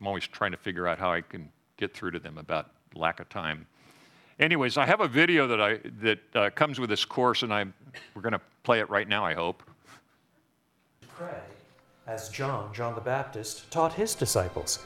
I'm 0.00 0.06
always 0.06 0.26
trying 0.26 0.52
to 0.52 0.58
figure 0.58 0.86
out 0.86 0.98
how 0.98 1.10
I 1.10 1.22
can 1.22 1.50
get 1.78 1.94
through 1.94 2.12
to 2.12 2.18
them 2.18 2.38
about 2.38 2.70
lack 2.94 3.20
of 3.20 3.28
time. 3.28 3.66
Anyways, 4.38 4.76
I 4.76 4.84
have 4.84 5.00
a 5.00 5.08
video 5.08 5.46
that, 5.46 5.60
I, 5.62 5.78
that 6.00 6.18
uh, 6.34 6.50
comes 6.50 6.78
with 6.78 6.90
this 6.90 7.06
course, 7.06 7.42
and 7.42 7.52
I'm, 7.52 7.72
we're 8.14 8.20
going 8.20 8.32
to 8.32 8.40
play 8.64 8.80
it 8.80 8.90
right 8.90 9.08
now, 9.08 9.24
I 9.24 9.32
hope. 9.32 9.62
Pray, 11.16 11.40
as 12.06 12.28
John, 12.28 12.72
John 12.74 12.94
the 12.94 13.00
Baptist, 13.00 13.70
taught 13.70 13.94
his 13.94 14.14
disciples. 14.14 14.80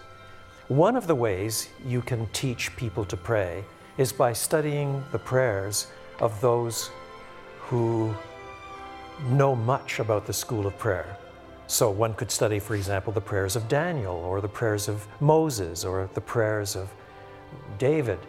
One 0.68 0.94
of 0.94 1.08
the 1.08 1.16
ways 1.16 1.68
you 1.84 2.00
can 2.00 2.28
teach 2.28 2.76
people 2.76 3.04
to 3.06 3.16
pray 3.16 3.64
is 3.98 4.12
by 4.12 4.32
studying 4.32 5.02
the 5.10 5.18
prayers 5.18 5.88
of 6.20 6.40
those 6.40 6.90
who 7.58 8.14
know 9.30 9.56
much 9.56 9.98
about 9.98 10.26
the 10.26 10.32
school 10.32 10.64
of 10.64 10.78
prayer. 10.78 11.16
So 11.66 11.90
one 11.90 12.14
could 12.14 12.30
study, 12.30 12.60
for 12.60 12.76
example, 12.76 13.12
the 13.12 13.20
prayers 13.20 13.56
of 13.56 13.66
Daniel, 13.66 14.14
or 14.14 14.40
the 14.40 14.48
prayers 14.48 14.88
of 14.88 15.08
Moses, 15.20 15.84
or 15.84 16.08
the 16.14 16.20
prayers 16.20 16.76
of 16.76 16.92
David. 17.78 18.20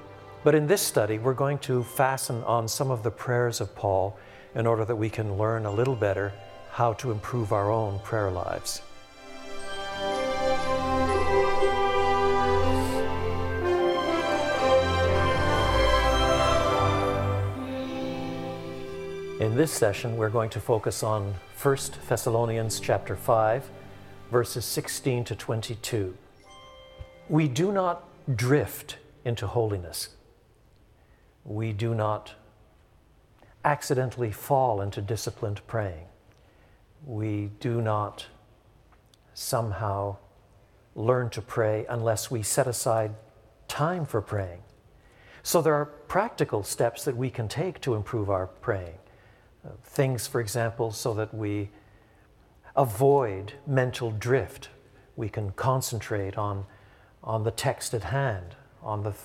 But 0.44 0.56
in 0.56 0.66
this 0.66 0.82
study, 0.82 1.20
we're 1.20 1.36
going 1.36 1.60
to 1.60 1.84
fasten 1.84 2.44
on 2.46 2.68
some 2.68 2.90
of 2.90 3.04
the 3.04 3.12
prayers 3.12 3.62
of 3.62 3.76
Paul 3.76 4.18
in 4.56 4.66
order 4.66 4.84
that 4.86 4.96
we 4.96 5.08
can 5.08 5.38
learn 5.38 5.68
a 5.68 5.72
little 5.72 5.96
better 5.96 6.34
how 6.72 6.94
to 6.94 7.12
improve 7.12 7.52
our 7.52 7.70
own 7.70 8.00
prayer 8.00 8.32
lives. 8.32 8.82
In 19.40 19.56
this 19.56 19.72
session, 19.72 20.18
we're 20.18 20.30
going 20.30 20.50
to 20.52 20.60
focus 20.60 21.04
on 21.04 21.36
1 21.62 21.78
Thessalonians 22.10 22.80
chapter 22.80 23.16
5, 23.16 23.70
verses 24.32 24.66
16 24.66 25.24
to 25.26 25.36
22. 25.36 26.18
We 27.30 27.48
do 27.48 27.72
not 27.72 28.08
drift 28.36 28.98
into 29.24 29.46
holiness 29.46 30.10
we 31.44 31.74
do 31.74 31.94
not 31.96 32.34
accidentally 33.64 34.32
fall 34.32 34.82
into 34.82 35.02
disciplined 35.02 35.62
praying. 35.68 36.06
We 37.06 37.52
do 37.60 37.82
not 37.82 38.28
somehow 39.34 40.18
learn 40.96 41.30
to 41.32 41.42
pray 41.42 41.86
unless 41.90 42.30
we 42.30 42.44
set 42.44 42.68
aside 42.68 43.16
time 43.68 44.06
for 44.06 44.22
praying. 44.22 44.62
So 45.44 45.62
there 45.62 45.74
are 45.74 45.86
practical 45.86 46.64
steps 46.64 47.04
that 47.06 47.18
we 47.18 47.30
can 47.30 47.48
take 47.48 47.82
to 47.82 47.96
improve 47.96 48.30
our 48.30 48.48
praying. 48.48 48.98
Uh, 49.66 49.70
things, 49.84 50.28
for 50.28 50.40
example, 50.40 50.92
so 50.92 51.14
that 51.14 51.34
we 51.34 51.70
avoid 52.76 53.54
mental 53.66 54.12
drift. 54.12 54.70
We 55.16 55.30
can 55.30 55.52
concentrate 55.52 56.38
on, 56.38 56.66
on 57.24 57.44
the 57.44 57.52
text 57.52 57.94
at 57.94 58.04
hand, 58.06 58.56
on 58.84 59.04
the 59.04 59.12
th- 59.12 59.24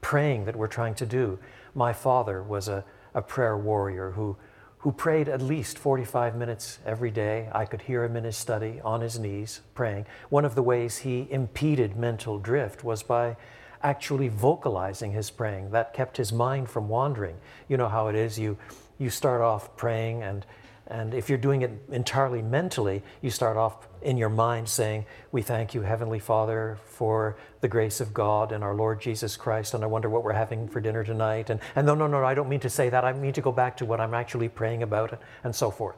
praying 0.00 0.44
that 0.44 0.56
we're 0.56 0.66
trying 0.66 0.94
to 0.96 1.06
do. 1.06 1.38
My 1.74 1.92
father 1.92 2.42
was 2.42 2.68
a, 2.68 2.84
a 3.14 3.22
prayer 3.22 3.56
warrior 3.56 4.12
who, 4.12 4.36
who 4.78 4.92
prayed 4.92 5.28
at 5.28 5.42
least 5.42 5.78
45 5.78 6.36
minutes 6.36 6.78
every 6.86 7.10
day. 7.10 7.48
I 7.52 7.64
could 7.64 7.82
hear 7.82 8.04
him 8.04 8.16
in 8.16 8.24
his 8.24 8.36
study 8.36 8.80
on 8.84 9.00
his 9.00 9.18
knees 9.18 9.60
praying. 9.74 10.06
One 10.28 10.44
of 10.44 10.54
the 10.54 10.62
ways 10.62 10.98
he 10.98 11.26
impeded 11.30 11.96
mental 11.96 12.38
drift 12.38 12.84
was 12.84 13.02
by 13.02 13.36
actually 13.82 14.28
vocalizing 14.28 15.12
his 15.12 15.30
praying. 15.30 15.70
That 15.70 15.94
kept 15.94 16.16
his 16.16 16.32
mind 16.32 16.68
from 16.68 16.88
wandering. 16.88 17.36
You 17.68 17.76
know 17.76 17.88
how 17.88 18.08
it 18.08 18.16
is. 18.16 18.38
You, 18.38 18.56
you 18.98 19.10
start 19.10 19.40
off 19.40 19.76
praying 19.76 20.22
and, 20.22 20.44
And 20.90 21.12
if 21.12 21.28
you're 21.28 21.38
doing 21.38 21.60
it 21.62 21.70
entirely 21.92 22.40
mentally, 22.40 23.02
you 23.20 23.30
start 23.30 23.58
off 23.58 23.88
in 24.00 24.16
your 24.16 24.30
mind 24.30 24.68
saying, 24.68 25.04
We 25.32 25.42
thank 25.42 25.74
you, 25.74 25.82
Heavenly 25.82 26.18
Father, 26.18 26.78
for 26.86 27.36
the 27.60 27.68
grace 27.68 28.00
of 28.00 28.14
God 28.14 28.52
and 28.52 28.64
our 28.64 28.74
Lord 28.74 28.98
Jesus 28.98 29.36
Christ. 29.36 29.74
And 29.74 29.84
I 29.84 29.86
wonder 29.86 30.08
what 30.08 30.24
we're 30.24 30.32
having 30.32 30.66
for 30.66 30.80
dinner 30.80 31.04
tonight. 31.04 31.50
And, 31.50 31.60
and 31.76 31.86
no, 31.86 31.94
no, 31.94 32.06
no, 32.06 32.24
I 32.24 32.32
don't 32.32 32.48
mean 32.48 32.60
to 32.60 32.70
say 32.70 32.88
that. 32.88 33.04
I 33.04 33.12
mean 33.12 33.34
to 33.34 33.42
go 33.42 33.52
back 33.52 33.76
to 33.78 33.84
what 33.84 34.00
I'm 34.00 34.14
actually 34.14 34.48
praying 34.48 34.82
about 34.82 35.20
and 35.44 35.54
so 35.54 35.70
forth. 35.70 35.96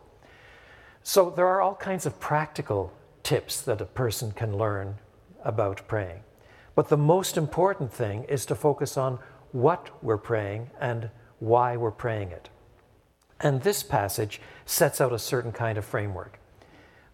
So 1.04 1.30
there 1.30 1.46
are 1.46 1.60
all 1.60 1.76
kinds 1.76 2.04
of 2.04 2.18
practical 2.18 2.92
tips 3.22 3.60
that 3.62 3.80
a 3.80 3.86
person 3.86 4.32
can 4.32 4.58
learn 4.58 4.96
about 5.44 5.86
praying. 5.86 6.20
But 6.74 6.88
the 6.88 6.96
most 6.96 7.36
important 7.36 7.92
thing 7.92 8.24
is 8.24 8.44
to 8.46 8.56
focus 8.56 8.96
on 8.96 9.20
what 9.52 9.90
we're 10.02 10.18
praying 10.18 10.70
and 10.80 11.10
why 11.38 11.76
we're 11.76 11.90
praying 11.90 12.30
it. 12.30 12.48
And 13.40 13.62
this 13.62 13.82
passage 13.82 14.40
sets 14.66 15.00
out 15.00 15.12
a 15.12 15.18
certain 15.18 15.52
kind 15.52 15.78
of 15.78 15.84
framework. 15.84 16.38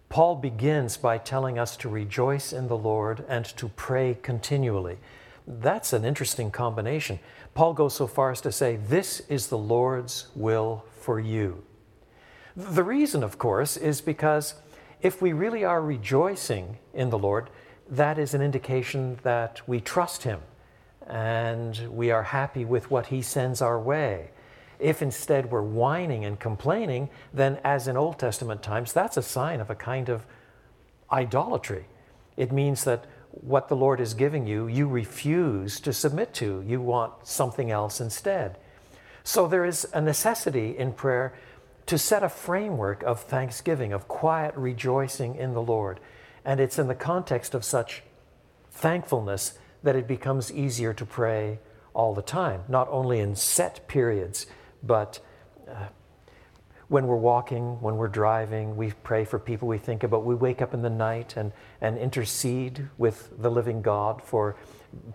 Paul 0.09 0.37
begins 0.37 0.97
by 0.97 1.18
telling 1.18 1.59
us 1.59 1.76
to 1.78 1.88
rejoice 1.88 2.52
in 2.52 2.68
the 2.68 2.76
Lord 2.76 3.25
and 3.28 3.45
to 3.56 3.68
pray 3.68 4.16
continually. 4.23 4.99
That's 5.47 5.92
an 5.92 6.04
interesting 6.04 6.50
combination. 6.50 7.18
Paul 7.54 7.75
goes 7.75 7.95
so 7.95 8.06
far 8.06 8.30
as 8.30 8.40
to 8.42 8.52
say, 8.52 8.76
This 8.76 9.21
is 9.28 9.49
the 9.49 9.59
Lord's 9.59 10.28
will 10.35 10.85
for 11.00 11.21
you. 11.21 11.64
The 12.56 12.83
reason, 12.83 13.23
of 13.23 13.38
course, 13.38 13.76
is 13.76 14.00
because 14.00 14.54
if 15.02 15.21
we 15.21 15.33
really 15.33 15.64
are 15.64 15.83
rejoicing 15.83 16.78
in 16.95 17.11
the 17.11 17.18
Lord, 17.18 17.50
that 17.88 18.18
is 18.18 18.35
an 18.35 18.42
indication 18.42 19.18
that 19.23 19.61
we 19.68 19.80
trust 19.80 20.25
Him 20.25 20.40
and 21.06 21.88
we 21.90 22.11
are 22.11 22.25
happy 22.25 22.64
with 22.64 22.90
what 22.90 23.06
He 23.06 23.23
sends 23.23 23.62
our 23.62 23.78
way. 23.78 24.30
If 24.78 25.02
instead 25.02 25.50
we're 25.50 25.62
whining 25.62 26.25
and 26.25 26.38
complaining, 26.38 27.11
then 27.33 27.59
as 27.64 27.88
in 27.88 27.97
Old 27.97 28.18
Testament 28.18 28.62
times, 28.62 28.92
that's 28.92 29.16
a 29.16 29.23
sign 29.23 29.61
of 29.61 29.71
a 29.71 29.75
kind 29.75 30.09
of 30.09 30.26
idolatry. 31.11 31.87
It 32.37 32.52
means 32.52 32.85
that 32.85 33.04
what 33.30 33.68
the 33.68 33.76
Lord 33.76 34.00
is 34.00 34.14
giving 34.14 34.47
you, 34.47 34.66
you 34.66 34.88
refuse 34.88 35.80
to 35.80 35.92
submit 35.92 36.33
to. 36.35 36.62
You 36.66 36.80
want 36.80 37.26
something 37.26 37.71
else 37.71 38.00
instead. 38.00 38.56
So 39.25 39.47
there 39.47 39.64
is 39.64 39.87
a 39.92 40.00
necessity 40.00 40.76
in 40.76 40.92
prayer 40.92 41.35
to 41.87 41.99
set 41.99 42.23
a 42.23 42.28
framework 42.28 43.02
of 43.02 43.21
thanksgiving, 43.21 43.92
of 43.92 44.09
quiet 44.09 44.54
rejoicing 44.56 45.37
in 45.37 45.52
the 45.52 45.62
Lord. 45.62 46.00
And 46.45 46.61
it's 46.61 46.78
in 46.78 46.88
the 46.88 46.95
context 46.95 47.54
of 47.54 47.64
such 47.64 48.02
thankfulness 48.71 49.59
that 49.83 49.97
it 49.97 50.06
becomes 50.06 50.52
easier 50.52 50.92
to 50.95 51.04
pray 51.04 51.59
all 51.95 52.14
the 52.14 52.23
time, 52.23 52.62
not 52.68 52.88
only 52.90 53.21
in 53.21 53.35
set 53.37 53.87
periods 53.88 54.47
but 54.83 55.21
uh, 55.68 55.87
when 56.88 57.06
we're 57.06 57.16
walking, 57.16 57.80
when 57.80 57.97
we're 57.97 58.06
driving, 58.09 58.76
we 58.76 58.92
pray 59.02 59.25
for 59.25 59.38
people 59.38 59.66
we 59.66 59.78
think 59.78 60.04
about. 60.04 60.25
We 60.25 60.37
wake 60.37 60.62
up 60.62 60.73
in 60.73 60.83
the 60.83 60.90
night 60.90 61.37
and, 61.37 61.52
and 61.80 61.99
intercede 61.99 62.88
with 62.97 63.30
the 63.38 63.50
living 63.50 63.83
God 63.83 64.23
for 64.23 64.56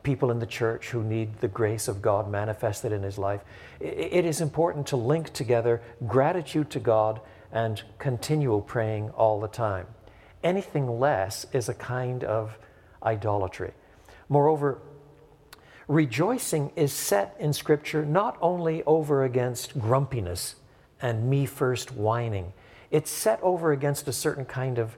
people 0.03 0.32
in 0.32 0.39
the 0.39 0.46
church 0.46 0.89
who 0.89 1.01
need 1.01 1.39
the 1.39 1.48
grace 1.48 1.88
of 1.88 2.01
God 2.01 2.30
manifested 2.30 2.91
in 2.91 3.03
his 3.03 3.18
life. 3.18 3.41
It 3.80 4.25
is 4.25 4.41
important 4.41 4.88
to 4.88 4.98
link 4.98 5.32
together 5.32 5.82
gratitude 6.06 6.70
to 6.72 6.80
God 6.80 7.22
and 7.53 7.82
continual 8.00 8.62
praying 8.62 9.10
all 9.12 9.39
the 9.39 9.48
time. 9.48 9.88
Anything 10.44 11.00
less 11.00 11.46
is 11.53 11.70
a 11.70 11.74
kind 11.74 12.24
of 12.24 12.58
idolatry. 13.03 13.72
Moreover, 14.27 14.82
rejoicing 15.91 16.71
is 16.77 16.93
set 16.93 17.36
in 17.38 17.51
Scripture 17.51 18.05
not 18.05 18.38
only 18.41 18.81
over 18.83 19.25
against 19.25 19.77
grumpiness 19.77 20.55
and 21.01 21.29
me 21.29 21.45
first 21.45 21.91
whining, 21.91 22.53
it's 22.91 23.12
set 23.12 23.41
over 23.43 23.74
against 23.74 24.07
a 24.07 24.13
certain 24.13 24.45
kind 24.45 24.79
of 24.79 24.95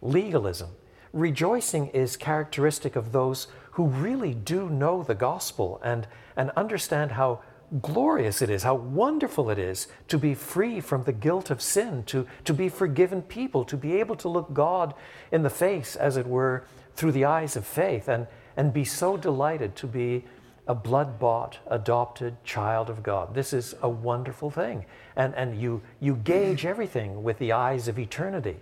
legalism. 0.00 0.70
Rejoicing 1.12 1.88
is 1.88 2.16
characteristic 2.16 2.96
of 2.96 3.12
those 3.12 3.48
who 3.72 3.84
really 3.84 4.32
do 4.32 4.70
know 4.70 5.02
the 5.02 5.14
gospel 5.14 5.78
and, 5.84 6.06
and 6.36 6.50
understand 6.56 7.12
how 7.12 7.40
glorious 7.82 8.40
it 8.40 8.48
is, 8.48 8.62
how 8.62 8.74
wonderful 8.74 9.50
it 9.50 9.58
is 9.58 9.88
to 10.08 10.16
be 10.16 10.34
free 10.34 10.80
from 10.80 11.02
the 11.02 11.12
guilt 11.12 11.50
of 11.50 11.60
sin, 11.60 12.02
to, 12.04 12.26
to 12.44 12.54
be 12.54 12.70
forgiven 12.70 13.20
people, 13.20 13.62
to 13.64 13.76
be 13.76 14.00
able 14.00 14.16
to 14.16 14.28
look 14.30 14.54
God 14.54 14.94
in 15.30 15.42
the 15.42 15.50
face, 15.50 15.96
as 15.96 16.16
it 16.16 16.26
were, 16.26 16.64
through 16.96 17.12
the 17.12 17.26
eyes 17.26 17.56
of 17.56 17.66
faith. 17.66 18.08
And, 18.08 18.26
and 18.56 18.72
be 18.72 18.84
so 18.84 19.16
delighted 19.16 19.76
to 19.76 19.86
be 19.86 20.24
a 20.66 20.74
blood 20.74 21.18
bought, 21.18 21.58
adopted 21.66 22.42
child 22.44 22.88
of 22.88 23.02
God. 23.02 23.34
This 23.34 23.52
is 23.52 23.74
a 23.82 23.88
wonderful 23.88 24.50
thing. 24.50 24.86
And, 25.14 25.34
and 25.34 25.60
you, 25.60 25.82
you 26.00 26.16
gauge 26.16 26.64
everything 26.64 27.22
with 27.22 27.38
the 27.38 27.52
eyes 27.52 27.86
of 27.86 27.98
eternity. 27.98 28.56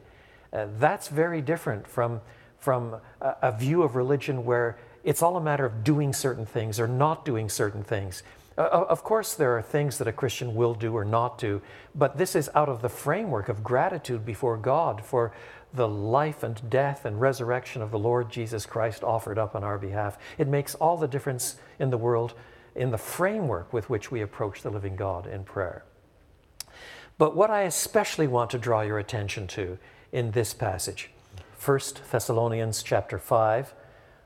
Uh, 0.53 0.67
that's 0.79 1.09
very 1.09 1.41
different 1.41 1.87
from, 1.87 2.21
from 2.59 2.97
a, 3.21 3.37
a, 3.43 3.53
view 3.53 3.83
of 3.83 3.95
religion 3.95 4.45
where 4.45 4.79
it's 5.05 5.23
all 5.23 5.37
a 5.37 5.41
matter 5.41 5.65
of 5.65 5.85
doing 5.85 6.13
certain 6.13 6.45
things 6.45 6.79
or 6.79 6.89
not 6.89 7.25
doing 7.25 7.49
certain 7.49 7.83
things. 7.83 8.23
Uh, 8.59 8.63
of 8.89 9.03
course, 9.03 9.35
there 9.35 9.57
are 9.57 9.63
things 9.63 9.97
that 9.99 10.07
a 10.07 10.13
Christian 10.13 10.55
will 10.55 10.75
do 10.75 10.95
or 10.95 11.05
not 11.05 11.39
do, 11.39 11.63
but 11.95 12.19
this 12.19 12.35
is 12.35 12.51
out 12.55 12.69
of 12.69 12.83
the 12.83 12.89
framework 12.89 13.49
of 13.49 13.65
gratitude 13.65 14.27
before 14.27 14.57
God 14.57 15.03
for 15.03 15.33
the 15.75 15.89
life 15.89 16.43
and 16.43 16.69
death 16.69 17.05
and 17.05 17.21
resurrection 17.21 17.83
of 17.83 17.91
the 17.91 17.99
Lord 17.99 18.31
Jesus 18.31 18.67
Christ 18.67 19.03
offered 19.03 19.39
up 19.39 19.55
on 19.55 19.65
our 19.65 19.79
behalf. 19.79 20.19
It 20.39 20.49
makes 20.49 20.75
all 20.75 20.97
the 20.97 21.09
difference 21.09 21.57
in 21.79 21.91
the 21.91 21.99
world 21.99 22.35
in 22.75 22.91
the 22.91 22.99
framework 22.99 23.73
with 23.73 23.91
which 23.91 24.11
we 24.11 24.21
approach 24.21 24.63
the 24.63 24.71
living 24.71 24.97
God 24.97 25.27
in 25.27 25.45
prayer. 25.45 25.85
But 27.19 27.37
what 27.37 27.51
I 27.51 27.63
especially 27.63 28.27
want 28.27 28.51
to 28.51 28.59
draw 28.59 28.81
your 28.83 28.99
attention 28.99 29.47
to 29.49 29.79
in 30.11 30.33
this 30.33 30.55
passage, 30.55 31.11
1 31.65 31.81
Thessalonians 32.11 32.83
chapter 32.83 33.19
5, 33.19 33.75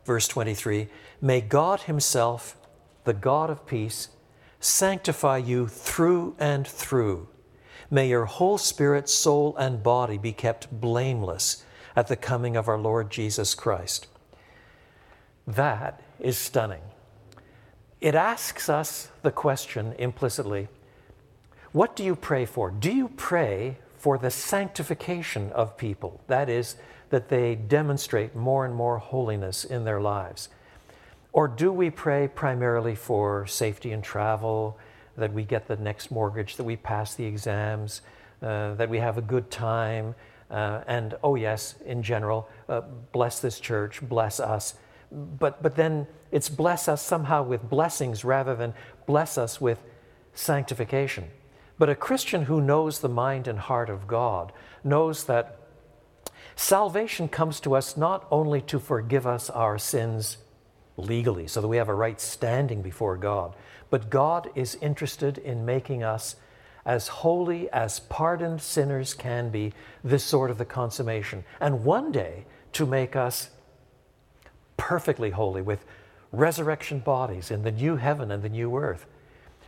verse 0.04 0.28
23, 0.28 0.88
may 1.20 1.40
God 1.40 1.82
himself, 1.82 2.56
the 3.04 3.12
God 3.12 3.50
of 3.50 3.66
peace, 3.66 4.08
sanctify 4.60 5.38
you 5.38 5.68
through 5.68 6.34
and 6.38 6.66
through 6.66 7.28
May 7.90 8.08
your 8.08 8.24
whole 8.24 8.58
spirit, 8.58 9.08
soul, 9.08 9.56
and 9.56 9.82
body 9.82 10.18
be 10.18 10.32
kept 10.32 10.70
blameless 10.70 11.64
at 11.94 12.08
the 12.08 12.16
coming 12.16 12.56
of 12.56 12.68
our 12.68 12.78
Lord 12.78 13.10
Jesus 13.10 13.54
Christ. 13.54 14.08
That 15.46 16.02
is 16.18 16.36
stunning. 16.36 16.82
It 18.00 18.14
asks 18.14 18.68
us 18.68 19.10
the 19.22 19.30
question 19.30 19.94
implicitly 19.98 20.68
what 21.72 21.94
do 21.94 22.02
you 22.02 22.16
pray 22.16 22.46
for? 22.46 22.70
Do 22.70 22.90
you 22.90 23.08
pray 23.08 23.76
for 23.98 24.16
the 24.16 24.30
sanctification 24.30 25.52
of 25.52 25.76
people? 25.76 26.22
That 26.26 26.48
is, 26.48 26.76
that 27.10 27.28
they 27.28 27.54
demonstrate 27.54 28.34
more 28.34 28.64
and 28.64 28.74
more 28.74 28.96
holiness 28.96 29.62
in 29.62 29.84
their 29.84 30.00
lives. 30.00 30.48
Or 31.32 31.48
do 31.48 31.70
we 31.70 31.90
pray 31.90 32.28
primarily 32.28 32.94
for 32.94 33.46
safety 33.46 33.92
in 33.92 34.00
travel, 34.00 34.78
that 35.16 35.32
we 35.32 35.44
get 35.44 35.66
the 35.66 35.76
next 35.76 36.10
mortgage, 36.10 36.56
that 36.56 36.64
we 36.64 36.76
pass 36.76 37.14
the 37.14 37.24
exams, 37.24 38.02
uh, 38.42 38.74
that 38.74 38.88
we 38.88 38.98
have 38.98 39.18
a 39.18 39.22
good 39.22 39.50
time, 39.50 40.14
uh, 40.50 40.82
and 40.86 41.16
oh, 41.22 41.34
yes, 41.34 41.74
in 41.84 42.02
general, 42.02 42.48
uh, 42.68 42.82
bless 43.12 43.40
this 43.40 43.58
church, 43.58 44.00
bless 44.02 44.38
us. 44.38 44.74
But, 45.10 45.62
but 45.62 45.76
then 45.76 46.06
it's 46.30 46.48
bless 46.48 46.88
us 46.88 47.02
somehow 47.02 47.42
with 47.42 47.68
blessings 47.68 48.24
rather 48.24 48.54
than 48.54 48.74
bless 49.06 49.38
us 49.38 49.60
with 49.60 49.82
sanctification. 50.34 51.30
But 51.78 51.88
a 51.88 51.94
Christian 51.94 52.44
who 52.44 52.60
knows 52.60 53.00
the 53.00 53.08
mind 53.08 53.48
and 53.48 53.58
heart 53.58 53.90
of 53.90 54.06
God 54.06 54.52
knows 54.82 55.24
that 55.24 55.58
salvation 56.54 57.28
comes 57.28 57.60
to 57.60 57.74
us 57.74 57.96
not 57.96 58.26
only 58.30 58.60
to 58.62 58.78
forgive 58.78 59.26
us 59.26 59.50
our 59.50 59.78
sins 59.78 60.38
legally, 60.96 61.46
so 61.46 61.60
that 61.60 61.68
we 61.68 61.76
have 61.76 61.88
a 61.88 61.94
right 61.94 62.20
standing 62.20 62.82
before 62.82 63.16
God, 63.16 63.54
but 63.90 64.10
God 64.10 64.50
is 64.54 64.76
interested 64.80 65.38
in 65.38 65.64
making 65.64 66.02
us 66.02 66.36
as 66.84 67.08
holy 67.08 67.68
as 67.70 68.00
pardoned 68.00 68.62
sinners 68.62 69.12
can 69.12 69.50
be, 69.50 69.72
this 70.04 70.24
sort 70.24 70.50
of 70.50 70.58
the 70.58 70.64
consummation. 70.64 71.44
And 71.60 71.84
one 71.84 72.12
day 72.12 72.46
to 72.74 72.86
make 72.86 73.16
us 73.16 73.50
perfectly 74.76 75.30
holy 75.30 75.62
with 75.62 75.84
resurrection 76.30 77.00
bodies 77.00 77.50
in 77.50 77.62
the 77.62 77.72
new 77.72 77.96
heaven 77.96 78.30
and 78.30 78.42
the 78.42 78.48
new 78.48 78.76
earth. 78.76 79.06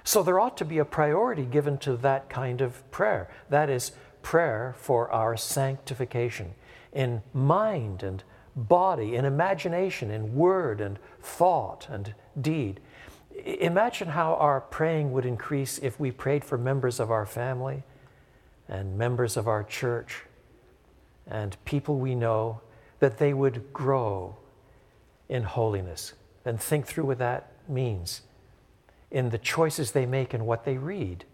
So 0.04 0.22
there 0.22 0.38
ought 0.38 0.56
to 0.58 0.64
be 0.64 0.78
a 0.78 0.84
priority 0.84 1.44
given 1.44 1.76
to 1.78 1.96
that 1.98 2.30
kind 2.30 2.60
of 2.60 2.88
prayer. 2.90 3.28
That 3.50 3.68
is 3.68 3.92
prayer 4.22 4.74
for 4.78 5.10
our 5.10 5.36
sanctification 5.36 6.54
in 6.92 7.22
mind 7.34 8.02
and 8.02 8.22
body, 8.66 9.14
in 9.14 9.24
imagination, 9.24 10.10
in 10.10 10.34
word 10.34 10.80
and 10.80 10.98
thought 11.20 11.86
and 11.90 12.14
deed. 12.40 12.80
Imagine 13.44 14.08
how 14.08 14.34
our 14.34 14.60
praying 14.60 15.12
would 15.12 15.24
increase 15.24 15.78
if 15.78 16.00
we 16.00 16.10
prayed 16.10 16.44
for 16.44 16.58
members 16.58 16.98
of 16.98 17.10
our 17.10 17.24
family 17.24 17.84
and 18.68 18.98
members 18.98 19.36
of 19.36 19.46
our 19.46 19.62
church 19.62 20.24
and 21.26 21.56
people 21.64 21.98
we 21.98 22.14
know, 22.14 22.60
that 23.00 23.18
they 23.18 23.32
would 23.32 23.72
grow 23.72 24.36
in 25.28 25.42
holiness. 25.44 26.14
And 26.44 26.60
think 26.60 26.86
through 26.86 27.04
what 27.04 27.18
that 27.18 27.52
means 27.68 28.22
in 29.10 29.30
the 29.30 29.38
choices 29.38 29.92
they 29.92 30.06
make 30.06 30.34
and 30.34 30.46
what 30.46 30.64
they 30.64 30.78
read, 30.78 31.24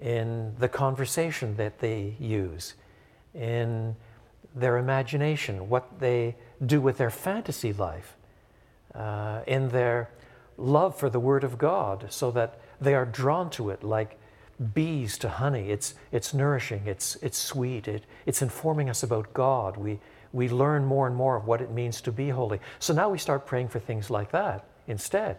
in 0.00 0.54
the 0.58 0.68
conversation 0.68 1.56
that 1.56 1.78
they 1.80 2.16
use, 2.18 2.74
in 3.34 3.94
their 4.54 4.76
imagination, 4.76 5.68
what 5.68 6.00
they 6.00 6.36
do 6.64 6.80
with 6.80 6.98
their 6.98 7.10
fantasy 7.10 7.72
life, 7.72 8.16
uh, 8.94 9.40
in 9.46 9.68
their 9.70 10.10
love 10.58 10.96
for 10.96 11.08
the 11.08 11.20
Word 11.20 11.44
of 11.44 11.58
God, 11.58 12.06
so 12.10 12.30
that 12.30 12.60
they 12.80 12.94
are 12.94 13.06
drawn 13.06 13.50
to 13.50 13.70
it 13.70 13.82
like 13.82 14.18
bees 14.74 15.18
to 15.18 15.28
honey. 15.28 15.70
It's, 15.70 15.94
it's 16.10 16.34
nourishing, 16.34 16.82
it's, 16.86 17.16
it's 17.16 17.38
sweet, 17.38 17.88
it, 17.88 18.04
it's 18.26 18.42
informing 18.42 18.90
us 18.90 19.02
about 19.02 19.32
God. 19.32 19.76
We, 19.76 19.98
we 20.32 20.48
learn 20.48 20.84
more 20.84 21.06
and 21.06 21.16
more 21.16 21.36
of 21.36 21.46
what 21.46 21.60
it 21.60 21.70
means 21.70 22.00
to 22.02 22.12
be 22.12 22.28
holy. 22.28 22.60
So 22.78 22.92
now 22.92 23.08
we 23.08 23.18
start 23.18 23.46
praying 23.46 23.68
for 23.68 23.80
things 23.80 24.10
like 24.10 24.30
that 24.32 24.64
instead. 24.86 25.38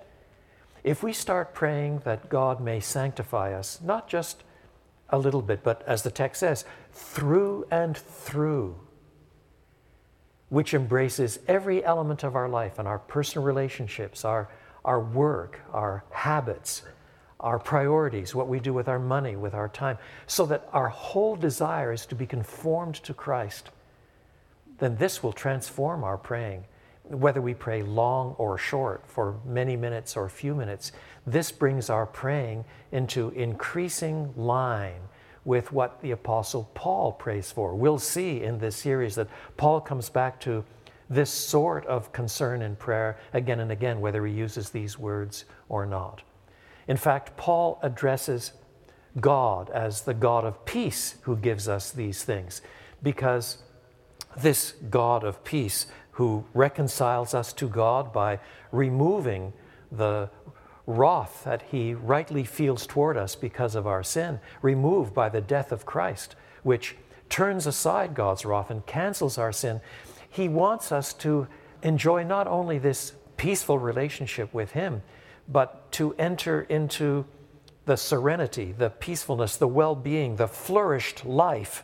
If 0.84 1.02
we 1.02 1.14
start 1.14 1.54
praying 1.54 2.02
that 2.04 2.30
God 2.30 2.60
may 2.60 2.80
sanctify 2.80 3.54
us, 3.54 3.80
not 3.82 4.08
just 4.10 4.44
a 5.10 5.18
little 5.18 5.42
bit, 5.42 5.64
but 5.64 5.82
as 5.88 6.04
the 6.04 6.12
text 6.12 6.42
says, 6.42 6.66
through 6.92 7.66
and 7.72 7.98
through, 7.98 8.76
which 10.54 10.76
embraces 10.76 11.40
every 11.48 11.84
element 11.84 12.24
of 12.24 12.36
our 12.36 12.48
life 12.48 12.78
and 12.78 12.88
our 12.88 13.00
personal 13.00 13.44
relationships, 13.44 14.24
our, 14.24 14.48
our 14.86 15.00
work, 15.00 15.60
our 15.72 16.04
habits, 16.12 16.84
our 17.40 17.58
priorities, 17.58 18.36
what 18.36 18.48
we 18.48 18.60
do 18.60 18.72
with 18.72 18.88
our 18.88 19.00
money, 19.00 19.36
with 19.36 19.56
our 19.56 19.68
time, 19.68 19.98
so 20.28 20.46
that 20.46 20.70
our 20.72 20.90
whole 20.90 21.36
desire 21.36 21.92
is 21.92 22.06
to 22.06 22.14
be 22.14 22.28
conformed 22.28 22.94
to 22.94 23.16
Christ, 23.16 23.72
then 24.78 24.96
this 24.98 25.24
will 25.24 25.34
transform 25.34 26.04
our 26.04 26.20
praying. 26.20 26.66
Whether 27.06 27.42
we 27.42 27.56
pray 27.56 27.82
long 27.82 28.36
or 28.38 28.56
short, 28.60 29.02
for 29.08 29.40
many 29.48 29.76
minutes 29.76 30.16
or 30.16 30.26
a 30.26 30.30
few 30.30 30.54
minutes, 30.54 30.92
this 31.26 31.52
brings 31.52 31.90
our 31.90 32.06
praying 32.06 32.64
into 32.92 33.30
increasing 33.32 34.32
line 34.38 35.02
with 35.46 35.72
what 35.72 36.02
the 36.02 36.12
Apostle 36.12 36.70
Paul 36.74 37.12
prays 37.12 37.52
for. 37.52 37.76
We'll 37.76 38.00
see 38.00 38.44
in 38.44 38.60
this 38.60 38.76
series 38.76 39.16
that 39.16 39.28
Paul 39.58 39.82
comes 39.82 40.10
back 40.10 40.40
to 40.42 40.64
this 41.10 41.30
sort 41.30 41.86
of 41.86 42.12
concern 42.12 42.62
in 42.62 42.76
prayer 42.76 43.18
again 43.34 43.60
and 43.60 43.72
again, 43.72 44.00
whether 44.02 44.26
he 44.26 44.34
uses 44.34 44.70
these 44.70 44.98
words 44.98 45.46
or 45.70 45.86
not. 45.86 46.22
In 46.88 46.98
fact, 46.98 47.38
Paul 47.38 47.80
addresses 47.82 48.54
God 49.20 49.70
as 49.70 50.02
the 50.02 50.14
God 50.14 50.44
of 50.44 50.66
peace 50.66 51.16
who 51.22 51.36
gives 51.36 51.68
us 51.68 51.92
these 51.92 52.24
things, 52.24 52.62
because 53.02 53.60
this 54.38 54.74
God 54.90 55.24
of 55.24 55.44
peace 55.44 55.88
who 56.12 56.46
reconciles 56.54 57.34
us 57.34 57.54
to 57.54 57.68
God 57.68 58.12
by 58.14 58.40
removing 58.72 59.54
the 59.92 60.30
wrath 60.86 61.44
that 61.46 61.64
he 61.72 61.94
rightly 61.94 62.44
feels 62.44 62.86
toward 62.86 63.18
us 63.18 63.36
because 63.36 63.76
of 63.76 63.88
our 63.88 64.04
sin, 64.04 64.40
removed 64.62 65.14
by 65.14 65.30
the 65.30 65.42
death 65.42 65.72
of 65.72 65.86
Christ, 65.86 66.36
which 66.64 66.96
turns 67.30 67.66
aside 67.66 68.14
God's 68.14 68.46
wrath 68.46 68.70
and 68.70 68.86
cancels 68.86 69.38
our 69.38 69.52
sin. 69.52 69.82
He 70.30 70.50
wants 70.50 70.92
us 70.92 71.14
to 71.16 71.48
enjoy 71.82 72.24
not 72.24 72.48
only 72.48 72.78
this 72.78 73.14
peaceful 73.38 73.80
relationship 73.80 74.54
with 74.54 74.72
him, 74.72 75.02
but 75.48 75.92
to 75.94 76.14
enter 76.18 76.62
into 76.64 77.26
the 77.86 77.98
serenity, 77.98 78.74
the 78.78 78.90
peacefulness, 78.90 79.58
the 79.58 79.68
well 79.68 79.96
being, 79.96 80.38
the 80.38 80.48
flourished 80.48 81.26
life, 81.26 81.84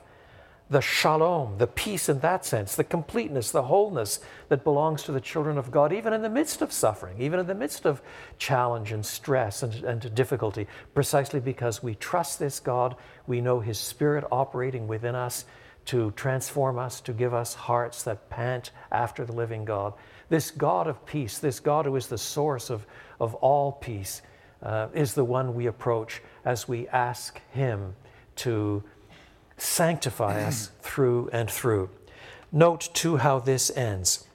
the 0.70 0.82
shalom, 0.82 1.58
the 1.58 1.66
peace 1.66 2.10
in 2.10 2.20
that 2.20 2.46
sense, 2.46 2.76
the 2.76 2.84
completeness, 2.84 3.50
the 3.50 3.64
wholeness 3.64 4.20
that 4.50 4.64
belongs 4.64 5.02
to 5.04 5.12
the 5.12 5.20
children 5.20 5.58
of 5.58 5.72
God, 5.72 5.92
even 5.92 6.14
in 6.14 6.22
the 6.22 6.30
midst 6.30 6.62
of 6.62 6.72
suffering, 6.72 7.20
even 7.20 7.40
in 7.40 7.48
the 7.48 7.56
midst 7.56 7.86
of 7.86 8.04
challenge 8.38 8.92
and 8.92 9.04
stress 9.04 9.64
and, 9.64 9.84
and 9.84 10.14
difficulty, 10.14 10.68
precisely 10.94 11.40
because 11.40 11.82
we 11.82 11.96
trust 11.96 12.38
this 12.38 12.60
God, 12.60 12.96
we 13.26 13.42
know 13.42 13.60
His 13.60 13.80
Spirit 13.80 14.24
operating 14.32 14.88
within 14.88 15.16
us 15.16 15.46
to 15.86 16.12
transform 16.12 16.78
us, 16.78 17.02
to 17.02 17.14
give 17.14 17.34
us 17.34 17.56
hearts 17.56 18.04
that 18.04 18.30
pant 18.30 18.70
after 18.92 19.26
the 19.26 19.34
living 19.34 19.66
God. 19.66 19.94
This 20.30 20.52
God 20.52 20.86
of 20.86 21.04
peace, 21.04 21.40
this 21.40 21.60
God 21.60 21.86
who 21.86 21.96
is 21.96 22.06
the 22.06 22.18
source 22.18 22.70
of, 22.70 22.86
of 23.20 23.34
all 23.36 23.72
peace, 23.72 24.22
uh, 24.62 24.90
is 24.94 25.16
the 25.16 25.24
one 25.24 25.56
we 25.56 25.66
approach 25.66 26.22
as 26.46 26.68
we 26.68 26.88
ask 26.90 27.42
Him 27.54 27.96
to 28.36 28.84
sanctify 29.62 30.43
us 30.43 30.72
through 30.82 31.30
and 31.32 31.50
through. 31.50 31.89
Note, 32.52 32.89
too, 32.93 33.17
how 33.17 33.39
this 33.39 33.69
ends. 33.76 34.26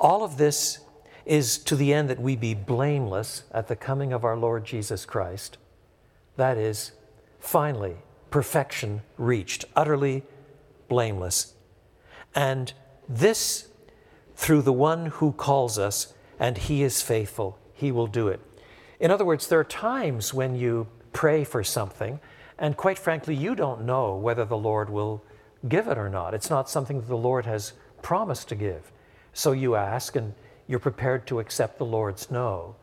All 0.00 0.24
of 0.24 0.38
this 0.38 0.80
is 1.24 1.58
to 1.58 1.76
the 1.76 1.92
end 1.92 2.08
that 2.10 2.20
we 2.20 2.36
be 2.36 2.54
blameless 2.54 3.44
at 3.52 3.68
the 3.68 3.76
coming 3.76 4.12
of 4.12 4.24
our 4.24 4.36
Lord 4.36 4.64
Jesus 4.64 5.04
Christ. 5.04 5.58
That 6.36 6.56
is, 6.56 6.92
finally, 7.38 7.96
perfection 8.30 9.02
reached, 9.16 9.64
utterly 9.74 10.22
blameless. 10.88 11.54
And 12.34 12.72
this 13.08 13.68
through 14.36 14.62
the 14.62 14.72
one 14.72 15.06
who 15.06 15.32
calls 15.32 15.78
us, 15.78 16.12
and 16.38 16.58
he 16.58 16.82
is 16.82 17.00
faithful. 17.02 17.58
He 17.72 17.90
will 17.90 18.06
do 18.06 18.28
it. 18.28 18.40
In 19.00 19.10
other 19.10 19.24
words, 19.24 19.46
there 19.46 19.60
are 19.60 19.64
times 19.64 20.34
when 20.34 20.54
you 20.54 20.86
pray 21.12 21.44
for 21.44 21.64
something, 21.64 22.20
and 22.58 22.76
quite 22.76 22.98
frankly, 22.98 23.34
you 23.34 23.54
don't 23.54 23.84
know 23.84 24.16
whether 24.16 24.44
the 24.44 24.56
Lord 24.56 24.88
will 24.90 25.22
give 25.68 25.88
it 25.88 25.98
or 25.98 26.08
not. 26.08 26.34
It's 26.34 26.50
not 26.50 26.70
something 26.70 27.00
that 27.00 27.08
the 27.08 27.16
Lord 27.16 27.46
has 27.46 27.72
promised 28.02 28.48
to 28.48 28.54
give. 28.54 28.92
So 29.32 29.52
you 29.52 29.74
ask, 29.74 30.16
and 30.16 30.34
you're 30.66 30.78
prepared 30.78 31.26
to 31.26 31.40
accept 31.40 31.78
the 31.78 31.84
Lord's 31.84 32.30
no. 32.30 32.76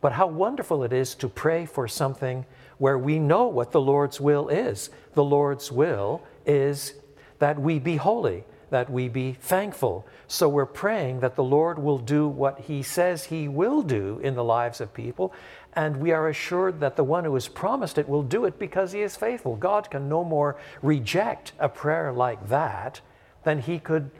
But 0.00 0.12
how 0.12 0.28
wonderful 0.28 0.84
it 0.84 0.92
is 0.92 1.14
to 1.16 1.28
pray 1.28 1.66
for 1.66 1.88
something 1.88 2.46
where 2.78 2.96
we 2.96 3.18
know 3.18 3.48
what 3.48 3.72
the 3.72 3.80
Lord's 3.80 4.20
will 4.20 4.48
is. 4.48 4.90
The 5.14 5.24
Lord's 5.24 5.72
will 5.72 6.22
is 6.46 6.94
that 7.38 7.60
we 7.60 7.78
be 7.78 7.96
holy, 7.96 8.44
that 8.70 8.90
we 8.90 9.08
be 9.08 9.32
thankful. 9.32 10.06
So 10.26 10.48
we're 10.48 10.66
praying 10.66 11.20
that 11.20 11.36
the 11.36 11.44
Lord 11.44 11.78
will 11.78 11.98
do 11.98 12.28
what 12.28 12.60
He 12.60 12.82
says 12.82 13.24
He 13.24 13.48
will 13.48 13.82
do 13.82 14.20
in 14.22 14.34
the 14.34 14.44
lives 14.44 14.80
of 14.80 14.94
people, 14.94 15.32
and 15.74 15.98
we 15.98 16.12
are 16.12 16.28
assured 16.28 16.80
that 16.80 16.96
the 16.96 17.04
one 17.04 17.24
who 17.24 17.34
has 17.34 17.48
promised 17.48 17.98
it 17.98 18.08
will 18.08 18.22
do 18.22 18.44
it 18.44 18.58
because 18.58 18.92
He 18.92 19.00
is 19.00 19.16
faithful. 19.16 19.56
God 19.56 19.90
can 19.90 20.08
no 20.08 20.24
more 20.24 20.56
reject 20.82 21.52
a 21.58 21.68
prayer 21.68 22.12
like 22.12 22.48
that 22.48 23.00
than 23.44 23.60
He 23.60 23.78
could 23.78 24.10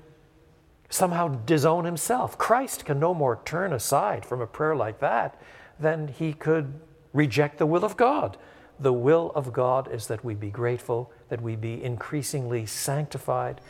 somehow 0.88 1.28
disown 1.28 1.84
Himself. 1.84 2.38
Christ 2.38 2.84
can 2.84 2.98
no 2.98 3.12
more 3.12 3.40
turn 3.44 3.72
aside 3.72 4.24
from 4.24 4.40
a 4.40 4.46
prayer 4.46 4.76
like 4.76 5.00
that 5.00 5.40
than 5.78 6.08
He 6.08 6.32
could 6.32 6.80
reject 7.12 7.58
the 7.58 7.66
will 7.66 7.84
of 7.84 7.96
God. 7.96 8.37
The 8.80 8.92
will 8.92 9.32
of 9.34 9.52
God 9.52 9.92
is 9.92 10.06
that 10.06 10.24
we 10.24 10.34
be 10.34 10.50
grateful, 10.50 11.11
that 11.28 11.40
we 11.40 11.56
be 11.56 11.82
increasingly 11.82 12.64
sanctified 12.64 13.61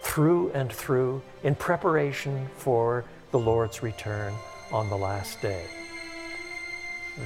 through 0.00 0.50
and 0.52 0.72
through 0.72 1.22
in 1.42 1.54
preparation 1.54 2.48
for 2.56 3.04
the 3.30 3.38
Lord's 3.38 3.82
return 3.82 4.34
on 4.72 4.88
the 4.88 4.96
last 4.96 5.40
day. 5.40 5.64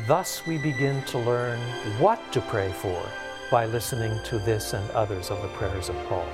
Thus, 0.06 0.46
we 0.46 0.58
begin 0.58 1.02
to 1.04 1.18
learn 1.18 1.60
what 1.98 2.20
to 2.32 2.40
pray 2.42 2.72
for 2.72 3.00
by 3.50 3.66
listening 3.66 4.18
to 4.24 4.38
this 4.38 4.72
and 4.72 4.90
others 4.90 5.30
of 5.30 5.40
the 5.42 5.48
prayers 5.48 5.88
of 5.88 5.96
Paul. 6.06 6.26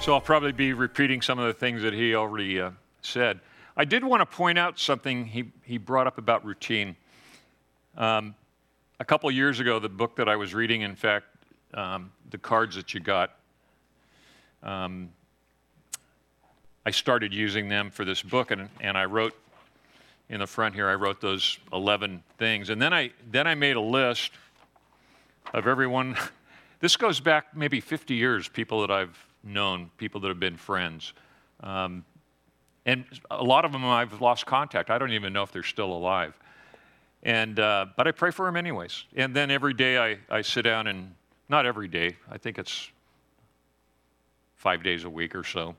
So 0.00 0.12
I'll 0.12 0.20
probably 0.20 0.52
be 0.52 0.74
repeating 0.74 1.22
some 1.22 1.38
of 1.38 1.46
the 1.46 1.54
things 1.54 1.80
that 1.80 1.94
he 1.94 2.14
already 2.14 2.60
uh, 2.60 2.72
said. 3.00 3.40
I 3.74 3.86
did 3.86 4.04
want 4.04 4.20
to 4.20 4.26
point 4.26 4.58
out 4.58 4.78
something 4.78 5.24
he, 5.24 5.50
he 5.62 5.78
brought 5.78 6.06
up 6.06 6.18
about 6.18 6.44
routine. 6.44 6.94
Um, 7.96 8.34
a 8.98 9.04
couple 9.04 9.30
years 9.30 9.60
ago, 9.60 9.78
the 9.78 9.88
book 9.88 10.16
that 10.16 10.28
I 10.28 10.34
was 10.34 10.52
reading, 10.52 10.82
in 10.82 10.96
fact, 10.96 11.26
um, 11.74 12.10
the 12.30 12.38
cards 12.38 12.74
that 12.74 12.92
you 12.92 13.00
got, 13.00 13.36
um, 14.64 15.10
I 16.84 16.90
started 16.90 17.32
using 17.32 17.68
them 17.68 17.90
for 17.90 18.04
this 18.04 18.20
book, 18.20 18.50
and, 18.50 18.68
and 18.80 18.98
I 18.98 19.04
wrote 19.04 19.34
in 20.28 20.40
the 20.40 20.46
front 20.46 20.74
here, 20.74 20.88
I 20.88 20.94
wrote 20.94 21.20
those 21.20 21.58
11 21.72 22.22
things. 22.38 22.70
And 22.70 22.80
then 22.82 22.92
I, 22.92 23.10
then 23.30 23.46
I 23.46 23.54
made 23.54 23.76
a 23.76 23.80
list 23.80 24.32
of 25.52 25.66
everyone. 25.66 26.16
This 26.80 26.98
goes 26.98 27.18
back 27.18 27.56
maybe 27.56 27.80
50 27.80 28.14
years, 28.14 28.46
people 28.46 28.82
that 28.82 28.90
I've 28.90 29.16
known, 29.42 29.90
people 29.96 30.20
that 30.20 30.28
have 30.28 30.40
been 30.40 30.58
friends. 30.58 31.14
Um, 31.60 32.04
and 32.84 33.06
a 33.30 33.42
lot 33.42 33.64
of 33.64 33.72
them 33.72 33.86
I've 33.86 34.20
lost 34.20 34.44
contact. 34.44 34.90
I 34.90 34.98
don't 34.98 35.12
even 35.12 35.32
know 35.32 35.42
if 35.42 35.50
they're 35.50 35.62
still 35.62 35.90
alive. 35.90 36.38
And, 37.24 37.58
uh, 37.58 37.86
but 37.96 38.06
I 38.06 38.12
pray 38.12 38.30
for 38.30 38.46
him 38.46 38.56
anyways. 38.56 39.04
And 39.16 39.34
then 39.34 39.50
every 39.50 39.72
day 39.72 39.98
I, 39.98 40.18
I 40.28 40.42
sit 40.42 40.62
down 40.62 40.86
and, 40.86 41.14
not 41.48 41.66
every 41.66 41.88
day, 41.88 42.16
I 42.30 42.38
think 42.38 42.58
it's 42.58 42.90
five 44.56 44.82
days 44.82 45.04
a 45.04 45.10
week 45.10 45.34
or 45.34 45.44
so. 45.44 45.74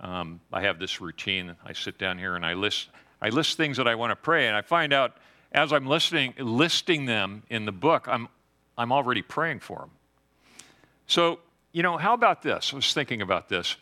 Um, 0.00 0.40
I 0.52 0.62
have 0.62 0.78
this 0.78 1.00
routine. 1.00 1.56
I 1.64 1.72
sit 1.72 1.98
down 1.98 2.18
here 2.18 2.36
and 2.36 2.44
I 2.44 2.54
list, 2.54 2.88
I 3.20 3.28
list 3.30 3.56
things 3.56 3.76
that 3.76 3.88
I 3.88 3.94
want 3.94 4.10
to 4.10 4.16
pray. 4.16 4.48
And 4.48 4.56
I 4.56 4.62
find 4.62 4.92
out 4.92 5.16
as 5.52 5.72
I'm 5.72 5.86
listening, 5.86 6.34
listing 6.38 7.06
them 7.06 7.42
in 7.48 7.64
the 7.64 7.72
book, 7.72 8.06
I'm, 8.06 8.28
I'm 8.76 8.92
already 8.92 9.22
praying 9.22 9.60
for 9.60 9.78
them. 9.78 9.90
So, 11.06 11.40
you 11.72 11.82
know, 11.82 11.96
how 11.96 12.14
about 12.14 12.42
this? 12.42 12.72
I 12.72 12.76
was 12.76 12.92
thinking 12.92 13.22
about 13.22 13.48
this. 13.48 13.76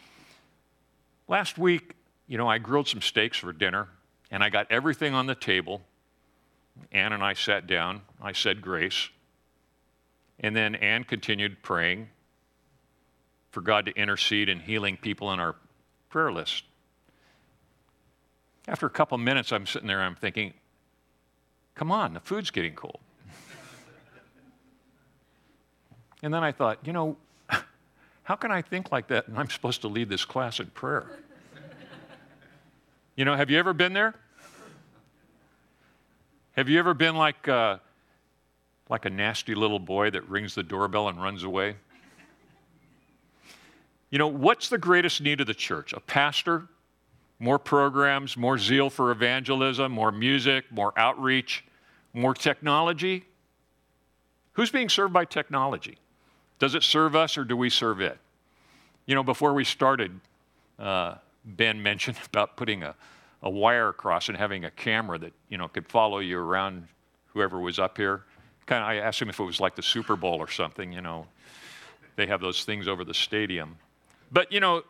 Last 1.28 1.58
week, 1.58 1.94
you 2.28 2.38
know, 2.38 2.48
I 2.48 2.58
grilled 2.58 2.88
some 2.88 3.02
steaks 3.02 3.36
for 3.36 3.52
dinner, 3.52 3.88
and 4.30 4.42
I 4.42 4.48
got 4.48 4.70
everything 4.70 5.12
on 5.12 5.26
the 5.26 5.34
table. 5.34 5.82
Ann 6.92 7.12
and 7.12 7.22
I 7.22 7.34
sat 7.34 7.66
down. 7.66 8.02
I 8.20 8.32
said 8.32 8.60
grace. 8.60 9.08
And 10.40 10.54
then 10.54 10.74
Ann 10.74 11.04
continued 11.04 11.62
praying 11.62 12.08
for 13.50 13.60
God 13.60 13.86
to 13.86 13.92
intercede 13.92 14.48
in 14.48 14.60
healing 14.60 14.96
people 14.96 15.32
in 15.32 15.40
our 15.40 15.56
prayer 16.10 16.30
list. 16.30 16.64
After 18.68 18.86
a 18.86 18.90
couple 18.90 19.16
minutes, 19.18 19.52
I'm 19.52 19.66
sitting 19.66 19.88
there, 19.88 20.02
I'm 20.02 20.14
thinking, 20.14 20.52
come 21.74 21.90
on, 21.90 22.14
the 22.14 22.20
food's 22.20 22.50
getting 22.50 22.74
cold. 22.74 22.98
and 26.22 26.34
then 26.34 26.42
I 26.42 26.52
thought, 26.52 26.78
you 26.84 26.92
know, 26.92 27.16
how 28.24 28.34
can 28.34 28.50
I 28.50 28.60
think 28.60 28.92
like 28.92 29.08
that 29.08 29.28
and 29.28 29.38
I'm 29.38 29.48
supposed 29.48 29.82
to 29.82 29.88
lead 29.88 30.08
this 30.08 30.24
class 30.24 30.60
in 30.60 30.66
prayer? 30.66 31.06
you 33.16 33.24
know, 33.24 33.36
have 33.36 33.50
you 33.50 33.58
ever 33.58 33.72
been 33.72 33.92
there? 33.92 34.14
Have 36.56 36.70
you 36.70 36.78
ever 36.78 36.94
been 36.94 37.16
like, 37.16 37.46
uh, 37.48 37.76
like 38.88 39.04
a 39.04 39.10
nasty 39.10 39.54
little 39.54 39.78
boy 39.78 40.08
that 40.10 40.26
rings 40.26 40.54
the 40.54 40.62
doorbell 40.62 41.08
and 41.08 41.22
runs 41.22 41.44
away? 41.44 41.76
You 44.08 44.18
know, 44.18 44.28
what's 44.28 44.70
the 44.70 44.78
greatest 44.78 45.20
need 45.20 45.42
of 45.42 45.46
the 45.46 45.54
church? 45.54 45.92
A 45.92 46.00
pastor? 46.00 46.68
More 47.38 47.58
programs, 47.58 48.38
more 48.38 48.56
zeal 48.56 48.88
for 48.88 49.10
evangelism, 49.10 49.92
more 49.92 50.10
music, 50.10 50.64
more 50.70 50.98
outreach, 50.98 51.62
more 52.14 52.32
technology? 52.32 53.26
Who's 54.54 54.70
being 54.70 54.88
served 54.88 55.12
by 55.12 55.26
technology? 55.26 55.98
Does 56.58 56.74
it 56.74 56.82
serve 56.82 57.14
us 57.14 57.36
or 57.36 57.44
do 57.44 57.54
we 57.54 57.68
serve 57.68 58.00
it? 58.00 58.16
You 59.04 59.14
know, 59.14 59.22
before 59.22 59.52
we 59.52 59.64
started, 59.64 60.18
uh, 60.78 61.16
Ben 61.44 61.82
mentioned 61.82 62.16
about 62.26 62.56
putting 62.56 62.82
a, 62.82 62.94
a 63.42 63.50
wire 63.50 63.88
across 63.88 64.28
and 64.28 64.36
having 64.36 64.64
a 64.64 64.70
camera 64.70 65.18
that, 65.18 65.32
you 65.48 65.58
know, 65.58 65.68
could 65.68 65.88
follow 65.88 66.18
you 66.18 66.38
around 66.38 66.86
whoever 67.26 67.60
was 67.60 67.78
up 67.78 67.96
here. 67.96 68.24
Kind 68.66 68.82
of, 68.82 68.88
I 68.88 68.96
asked 68.96 69.20
him 69.20 69.28
if 69.28 69.38
it 69.38 69.44
was 69.44 69.60
like 69.60 69.76
the 69.76 69.82
Super 69.82 70.16
Bowl 70.16 70.38
or 70.38 70.50
something, 70.50 70.92
you 70.92 71.00
know. 71.00 71.26
They 72.16 72.26
have 72.26 72.40
those 72.40 72.64
things 72.64 72.88
over 72.88 73.04
the 73.04 73.14
stadium. 73.14 73.76
But, 74.32 74.50
you 74.50 74.58
know, 74.58 74.82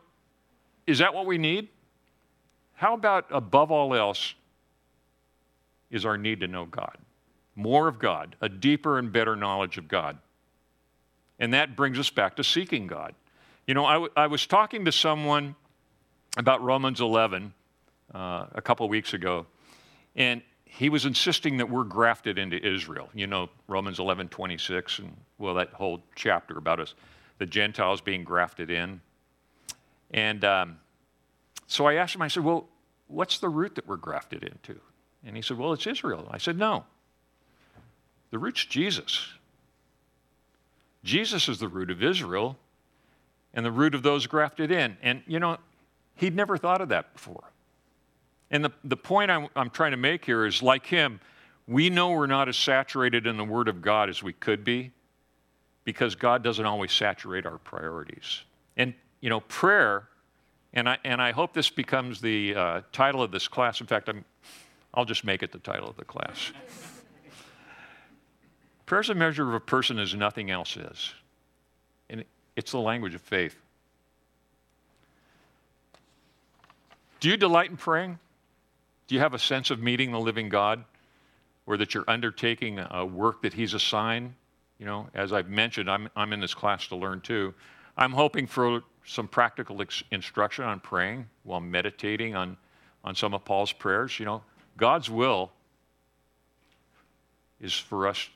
is 0.87 0.99
that 0.99 1.13
what 1.13 1.27
we 1.27 1.39
need? 1.39 1.69
How 2.75 2.95
about 2.95 3.27
above 3.31 3.73
all 3.73 3.95
else 3.95 4.35
is 5.91 6.07
our 6.07 6.17
need 6.17 6.41
to 6.41 6.47
know 6.47 6.67
God? 6.67 6.97
More 7.57 7.89
of 7.89 7.99
God, 7.99 8.37
a 8.41 8.49
deeper 8.49 8.99
and 8.99 9.13
better 9.13 9.35
knowledge 9.35 9.77
of 9.79 9.89
God. 9.89 10.19
And 11.39 11.53
that 11.53 11.75
brings 11.75 11.99
us 11.99 12.11
back 12.11 12.37
to 12.37 12.45
seeking 12.45 12.87
God. 12.87 13.15
You 13.67 13.75
know, 13.75 13.85
I, 13.85 13.95
w- 13.95 14.13
I 14.17 14.27
was 14.27 14.47
talking 14.47 14.85
to 14.85 14.93
someone 14.93 15.57
about 16.37 16.63
Romans 16.63 17.01
11 17.01 17.53
uh, 18.14 18.47
a 18.55 18.62
couple 18.62 18.88
weeks 18.88 19.14
ago, 19.14 19.47
and 20.14 20.42
he 20.64 20.88
was 20.88 21.07
insisting 21.07 21.57
that 21.57 21.71
we're 21.71 21.85
grafted 21.85 22.38
into 22.38 22.64
Israel. 22.64 23.09
You 23.14 23.27
know, 23.27 23.49
Romans 23.66 23.99
11 23.99 24.29
26, 24.29 24.99
and 24.99 25.16
well, 25.38 25.55
that 25.55 25.71
whole 25.71 26.03
chapter 26.14 26.59
about 26.59 26.81
us, 26.81 26.95
the 27.38 27.47
Gentiles 27.47 28.01
being 28.01 28.25
grafted 28.25 28.71
in. 28.71 29.01
And 30.11 30.45
um, 30.45 30.79
so 31.66 31.87
I 31.87 31.95
asked 31.95 32.14
him, 32.14 32.23
I 32.23 32.29
said, 32.29 32.45
Well, 32.45 32.69
what's 33.09 33.38
the 33.38 33.49
root 33.49 33.75
that 33.75 33.87
we're 33.87 33.97
grafted 33.97 34.42
into? 34.42 34.79
And 35.25 35.37
he 35.37 35.42
said, 35.42 35.59
Well, 35.59 35.73
it's 35.73 35.87
Israel. 35.87 36.29
I 36.31 36.38
said, 36.38 36.59
No. 36.59 36.85
The 38.31 38.38
root's 38.38 38.64
Jesus. 38.64 39.29
Jesus 41.05 41.49
is 41.49 41.59
the 41.59 41.69
root 41.69 41.90
of 41.90 42.03
Israel 42.03 42.59
and 43.55 43.64
the 43.64 43.71
root 43.71 43.95
of 43.95 44.03
those 44.03 44.27
grafted 44.27 44.71
in. 44.71 44.97
And, 45.01 45.23
you 45.27 45.38
know, 45.38 45.59
he'd 46.16 46.35
never 46.35 46.59
thought 46.59 46.81
of 46.81 46.88
that 46.88 47.12
before. 47.12 47.45
And 48.51 48.65
the, 48.65 48.73
the 48.85 48.97
point 48.97 49.31
I'm, 49.31 49.49
I'm 49.57 49.71
trying 49.71 49.91
to 49.91 49.97
make 49.97 50.25
here 50.25 50.47
is 50.47 50.63
like 50.63 50.87
him, 50.87 51.21
we 51.67 51.91
know 51.91 52.11
we're 52.11 52.27
not 52.27 52.49
as 52.49 52.57
saturated 52.57 53.27
in 53.27 53.37
the 53.37 53.45
Word 53.45 53.69
of 53.69 53.83
God 53.83 54.09
as 54.09 54.23
we 54.23 54.33
could 54.33 54.65
be 54.65 54.93
because 55.85 56.15
God 56.15 56.43
doesn't 56.43 56.65
always 56.65 56.93
saturate 56.93 57.47
our 57.47 57.59
priorities. 57.59 58.43
And, 58.77 58.95
you 59.21 59.31
know, 59.31 59.41
prayer, 59.41 60.09
and 60.73 60.89
I, 60.89 60.99
and 61.05 61.21
I 61.21 61.33
hope 61.33 61.55
this 61.55 61.71
becomes 61.71 62.21
the 62.21 62.55
uh, 62.55 62.81
title 62.93 63.23
of 63.23 63.33
this 63.33 63.49
class. 63.49 63.81
In 63.81 63.87
fact, 63.87 64.09
I'm, 64.09 64.25
I'll 64.95 65.05
just 65.05 65.25
make 65.25 65.43
it 65.43 65.51
the 65.53 65.59
title 65.59 65.89
of 65.89 65.97
the 65.97 66.05
class. 66.05 66.53
Prayer 68.87 69.01
is 69.01 69.11
a 69.11 69.15
measure 69.15 69.49
of 69.49 69.55
a 69.55 69.61
person 69.61 69.99
as 69.99 70.15
nothing 70.15 70.51
else 70.51 70.77
is. 70.77 71.13
And 72.09 72.25
it's 72.55 72.71
the 72.71 72.79
language 72.79 73.15
of 73.17 73.21
faith. 73.21 73.57
Do 77.19 77.29
you 77.29 77.37
delight 77.37 77.71
in 77.71 77.77
praying? 77.77 78.21
Do 79.07 79.14
you 79.14 79.21
have 79.21 79.35
a 79.35 79.38
sense 79.38 79.71
of 79.71 79.81
meeting 79.81 80.12
the 80.12 80.21
living 80.21 80.49
God? 80.49 80.85
Or 81.66 81.77
that 81.77 81.95
you're 81.95 82.05
undertaking 82.07 82.79
a 82.79 83.05
work 83.05 83.42
that 83.42 83.53
He's 83.53 83.75
assigned? 83.75 84.35
You 84.79 84.87
know, 84.87 85.09
as 85.14 85.33
I've 85.33 85.49
mentioned, 85.49 85.90
I'm, 85.90 86.09
I'm 86.14 86.33
in 86.33 86.40
this 86.40 86.55
class 86.55 86.87
to 86.88 86.97
learn 86.97 87.21
too. 87.21 87.55
I'm 87.97 88.12
hoping 88.12 88.47
for 88.47 88.83
some 89.05 89.27
practical 89.27 89.81
ex- 89.83 90.03
instruction 90.11 90.64
on 90.64 90.81
praying 90.81 91.27
while 91.45 91.61
meditating 91.61 92.37
on, 92.37 92.57
on 93.03 93.14
some 93.14 93.35
of 93.35 93.45
Paul's 93.45 93.73
prayers. 93.73 94.21
You 94.21 94.27
know, 94.27 94.42
God's 94.77 95.09
will 95.11 95.51
is 97.61 97.75
for 97.75 98.07
us 98.07 98.29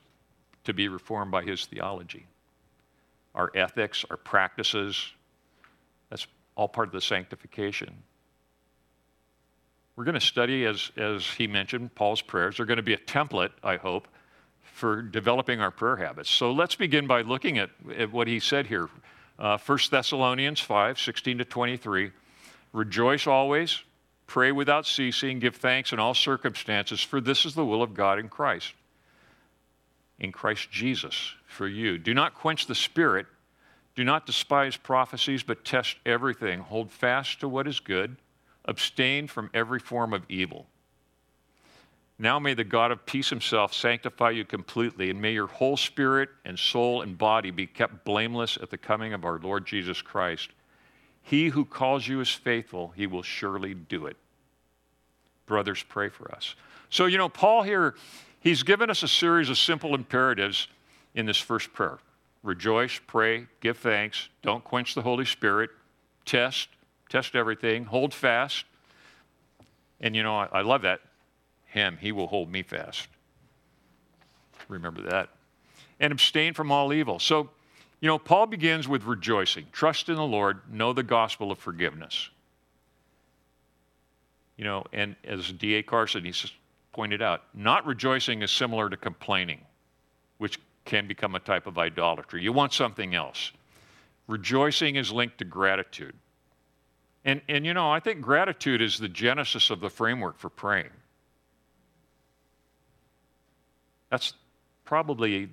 to 0.64 0.72
be 0.72 0.88
reformed 0.88 1.30
by 1.30 1.42
his 1.42 1.66
theology. 1.66 2.26
Our 3.34 3.52
ethics, 3.54 4.04
our 4.10 4.16
practices, 4.16 5.12
that's 6.08 6.26
all 6.56 6.68
part 6.68 6.88
of 6.88 6.92
the 6.92 7.00
sanctification. 7.00 7.94
We're 10.00 10.04
going 10.04 10.14
to 10.14 10.20
study, 10.20 10.64
as, 10.64 10.90
as 10.96 11.26
he 11.26 11.46
mentioned, 11.46 11.94
Paul's 11.94 12.22
prayers. 12.22 12.56
They're 12.56 12.64
going 12.64 12.78
to 12.78 12.82
be 12.82 12.94
a 12.94 12.96
template, 12.96 13.50
I 13.62 13.76
hope, 13.76 14.08
for 14.62 15.02
developing 15.02 15.60
our 15.60 15.70
prayer 15.70 15.96
habits. 15.96 16.30
So 16.30 16.52
let's 16.52 16.74
begin 16.74 17.06
by 17.06 17.20
looking 17.20 17.58
at, 17.58 17.68
at 17.94 18.10
what 18.10 18.26
he 18.26 18.40
said 18.40 18.66
here. 18.66 18.88
Uh, 19.38 19.58
1 19.58 19.78
Thessalonians 19.90 20.58
5 20.58 20.98
16 20.98 21.36
to 21.36 21.44
23. 21.44 22.12
Rejoice 22.72 23.26
always, 23.26 23.82
pray 24.26 24.52
without 24.52 24.86
ceasing, 24.86 25.38
give 25.38 25.56
thanks 25.56 25.92
in 25.92 25.98
all 25.98 26.14
circumstances, 26.14 27.02
for 27.02 27.20
this 27.20 27.44
is 27.44 27.54
the 27.54 27.66
will 27.66 27.82
of 27.82 27.92
God 27.92 28.18
in 28.18 28.30
Christ 28.30 28.72
in 30.18 30.32
Christ 30.32 30.70
Jesus 30.70 31.34
for 31.46 31.68
you. 31.68 31.98
Do 31.98 32.14
not 32.14 32.34
quench 32.34 32.66
the 32.66 32.74
Spirit. 32.74 33.26
Do 33.94 34.04
not 34.04 34.24
despise 34.24 34.78
prophecies, 34.78 35.42
but 35.42 35.62
test 35.62 35.96
everything. 36.06 36.60
Hold 36.60 36.90
fast 36.90 37.40
to 37.40 37.48
what 37.50 37.68
is 37.68 37.80
good. 37.80 38.16
Abstain 38.70 39.26
from 39.26 39.50
every 39.52 39.78
form 39.78 40.14
of 40.14 40.24
evil. 40.30 40.66
Now 42.18 42.38
may 42.38 42.54
the 42.54 42.64
God 42.64 42.90
of 42.90 43.04
peace 43.04 43.28
himself 43.28 43.74
sanctify 43.74 44.30
you 44.30 44.46
completely, 44.46 45.10
and 45.10 45.20
may 45.20 45.32
your 45.32 45.46
whole 45.46 45.76
spirit 45.76 46.30
and 46.46 46.58
soul 46.58 47.02
and 47.02 47.18
body 47.18 47.50
be 47.50 47.66
kept 47.66 48.04
blameless 48.04 48.56
at 48.62 48.70
the 48.70 48.78
coming 48.78 49.12
of 49.12 49.26
our 49.26 49.38
Lord 49.38 49.66
Jesus 49.66 50.00
Christ. 50.00 50.50
He 51.22 51.48
who 51.48 51.66
calls 51.66 52.08
you 52.08 52.20
is 52.20 52.30
faithful, 52.30 52.94
he 52.96 53.06
will 53.06 53.22
surely 53.22 53.74
do 53.74 54.06
it. 54.06 54.16
Brothers, 55.44 55.82
pray 55.82 56.08
for 56.08 56.32
us. 56.34 56.54
So, 56.88 57.04
you 57.04 57.18
know, 57.18 57.28
Paul 57.28 57.62
here 57.62 57.94
He's 58.40 58.62
given 58.62 58.88
us 58.88 59.02
a 59.02 59.08
series 59.08 59.50
of 59.50 59.58
simple 59.58 59.94
imperatives 59.94 60.66
in 61.14 61.26
this 61.26 61.38
first 61.38 61.72
prayer 61.72 61.98
rejoice, 62.42 62.98
pray, 63.06 63.46
give 63.60 63.76
thanks, 63.76 64.30
don't 64.40 64.64
quench 64.64 64.94
the 64.94 65.02
Holy 65.02 65.26
Spirit, 65.26 65.68
test, 66.24 66.70
test 67.10 67.34
everything, 67.34 67.84
hold 67.84 68.14
fast. 68.14 68.64
And 70.00 70.16
you 70.16 70.22
know, 70.22 70.36
I, 70.36 70.48
I 70.52 70.62
love 70.62 70.82
that. 70.82 71.00
Him, 71.66 71.98
he 72.00 72.10
will 72.12 72.26
hold 72.26 72.50
me 72.50 72.62
fast. 72.62 73.06
Remember 74.68 75.02
that. 75.02 75.28
And 75.98 76.12
abstain 76.12 76.54
from 76.54 76.72
all 76.72 76.92
evil. 76.92 77.18
So, 77.18 77.50
you 78.00 78.06
know, 78.06 78.18
Paul 78.18 78.46
begins 78.46 78.88
with 78.88 79.04
rejoicing. 79.04 79.66
Trust 79.72 80.08
in 80.08 80.14
the 80.14 80.22
Lord, 80.22 80.60
know 80.72 80.92
the 80.92 81.02
gospel 81.02 81.52
of 81.52 81.58
forgiveness. 81.58 82.30
You 84.56 84.64
know, 84.64 84.84
and 84.92 85.16
as 85.24 85.52
D.A. 85.52 85.82
Carson, 85.82 86.24
he 86.24 86.32
says, 86.32 86.52
pointed 86.92 87.22
out, 87.22 87.42
not 87.54 87.86
rejoicing 87.86 88.42
is 88.42 88.50
similar 88.50 88.88
to 88.88 88.96
complaining, 88.96 89.60
which 90.38 90.58
can 90.84 91.06
become 91.06 91.34
a 91.34 91.40
type 91.40 91.66
of 91.66 91.78
idolatry. 91.78 92.42
You 92.42 92.52
want 92.52 92.72
something 92.72 93.14
else. 93.14 93.52
Rejoicing 94.26 94.96
is 94.96 95.12
linked 95.12 95.38
to 95.38 95.44
gratitude. 95.44 96.14
And, 97.24 97.42
and 97.48 97.66
you 97.66 97.74
know, 97.74 97.90
I 97.90 98.00
think 98.00 98.20
gratitude 98.20 98.80
is 98.80 98.98
the 98.98 99.08
genesis 99.08 99.70
of 99.70 99.80
the 99.80 99.90
framework 99.90 100.38
for 100.38 100.48
praying. 100.48 100.90
That's 104.10 104.34
probably 104.84 105.50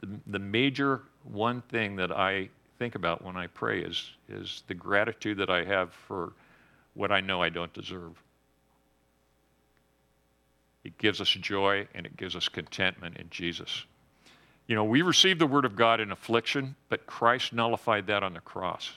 the, 0.00 0.08
the 0.26 0.38
major 0.38 1.02
one 1.24 1.60
thing 1.62 1.96
that 1.96 2.12
I 2.12 2.48
think 2.78 2.94
about 2.94 3.22
when 3.22 3.36
I 3.36 3.48
pray 3.48 3.80
is, 3.82 4.10
is 4.28 4.62
the 4.66 4.74
gratitude 4.74 5.38
that 5.38 5.50
I 5.50 5.64
have 5.64 5.92
for 5.92 6.32
what 6.94 7.12
I 7.12 7.20
know 7.20 7.42
I 7.42 7.50
don't 7.50 7.72
deserve. 7.74 8.12
It 10.84 10.96
gives 10.96 11.20
us 11.20 11.28
joy 11.28 11.86
and 11.94 12.06
it 12.06 12.16
gives 12.16 12.34
us 12.34 12.48
contentment 12.48 13.18
in 13.18 13.28
Jesus. 13.28 13.84
You 14.66 14.76
know, 14.76 14.84
we 14.84 15.02
receive 15.02 15.38
the 15.38 15.46
Word 15.46 15.64
of 15.64 15.76
God 15.76 16.00
in 16.00 16.12
affliction, 16.12 16.76
but 16.88 17.06
Christ 17.06 17.52
nullified 17.52 18.06
that 18.06 18.22
on 18.22 18.32
the 18.32 18.40
cross. 18.40 18.92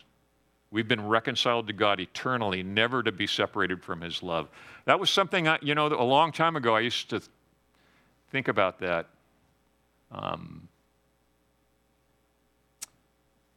We've 0.74 0.88
been 0.88 1.08
reconciled 1.08 1.68
to 1.68 1.74
God 1.74 2.00
eternally, 2.00 2.64
never 2.64 3.04
to 3.04 3.12
be 3.12 3.28
separated 3.28 3.84
from 3.84 4.02
His 4.02 4.24
love. 4.24 4.50
That 4.86 5.00
was 5.00 5.12
something, 5.12 5.48
I, 5.48 5.60
you 5.62 5.76
know, 5.76 5.86
a 5.86 6.02
long 6.04 6.32
time 6.32 6.56
ago 6.56 6.76
I 6.76 6.80
used 6.80 7.12
to 7.12 7.22
think 8.32 8.48
about 8.48 8.80
that. 8.80 9.06
Um, 10.12 10.68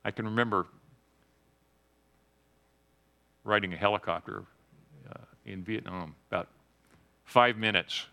I 0.05 0.11
can 0.11 0.26
remember 0.26 0.66
riding 3.44 3.72
a 3.72 3.76
helicopter 3.79 4.44
uh, 5.11 5.24
in 5.46 5.64
Vietnam, 5.64 6.14
about 6.31 6.48
five 7.24 7.57
minutes. 7.57 8.05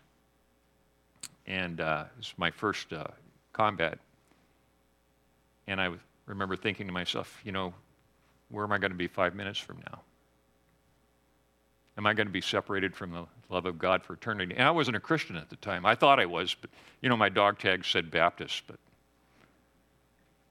And 1.46 1.82
uh, 1.82 2.04
it 2.10 2.16
was 2.16 2.32
my 2.38 2.50
first 2.50 2.90
uh, 2.90 3.04
combat. 3.52 3.98
And 5.66 5.78
I 5.78 5.90
remember 6.24 6.56
thinking 6.56 6.86
to 6.86 6.92
myself, 6.94 7.38
you 7.44 7.52
know, 7.52 7.74
where 8.50 8.64
am 8.64 8.72
I 8.72 8.78
going 8.78 8.92
to 8.92 8.96
be 8.96 9.08
five 9.08 9.34
minutes 9.34 9.58
from 9.58 9.78
now? 9.90 10.00
Am 11.96 12.06
I 12.06 12.14
going 12.14 12.26
to 12.26 12.32
be 12.32 12.40
separated 12.40 12.94
from 12.94 13.12
the 13.12 13.26
love 13.48 13.66
of 13.66 13.78
God 13.78 14.02
for 14.02 14.14
eternity? 14.14 14.54
And 14.56 14.66
I 14.66 14.70
wasn't 14.72 14.96
a 14.96 15.00
Christian 15.00 15.36
at 15.36 15.48
the 15.48 15.56
time. 15.56 15.86
I 15.86 15.94
thought 15.94 16.18
I 16.18 16.26
was, 16.26 16.54
but 16.54 16.70
you 17.00 17.08
know, 17.08 17.16
my 17.16 17.28
dog 17.28 17.58
tag 17.58 17.84
said 17.84 18.10
Baptist, 18.10 18.62
but 18.66 18.78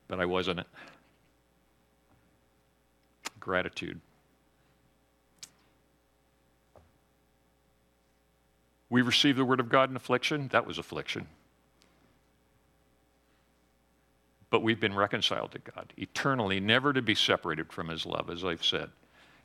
but 0.07 0.19
I 0.19 0.25
wasn't. 0.25 0.61
Gratitude. 3.39 3.99
We 8.89 9.01
received 9.01 9.39
the 9.39 9.43
word 9.43 9.59
of 9.59 9.69
God 9.69 9.89
in 9.89 9.95
affliction. 9.95 10.49
That 10.49 10.67
was 10.67 10.77
affliction. 10.77 11.27
But 14.53 14.61
we've 14.61 14.79
been 14.79 14.93
reconciled 14.93 15.53
to 15.53 15.57
God 15.57 15.93
eternally, 15.97 16.59
never 16.59 16.93
to 16.93 17.01
be 17.01 17.15
separated 17.15 17.73
from 17.73 17.87
his 17.87 18.05
love, 18.05 18.29
as 18.29 18.45
I've 18.45 18.63
said. 18.63 18.91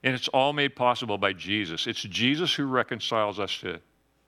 And 0.02 0.14
it's 0.14 0.28
all 0.28 0.52
made 0.52 0.76
possible 0.76 1.16
by 1.16 1.32
Jesus. 1.32 1.86
It's 1.86 2.02
Jesus 2.02 2.52
who 2.52 2.66
reconciles 2.66 3.40
us 3.40 3.56
to 3.60 3.80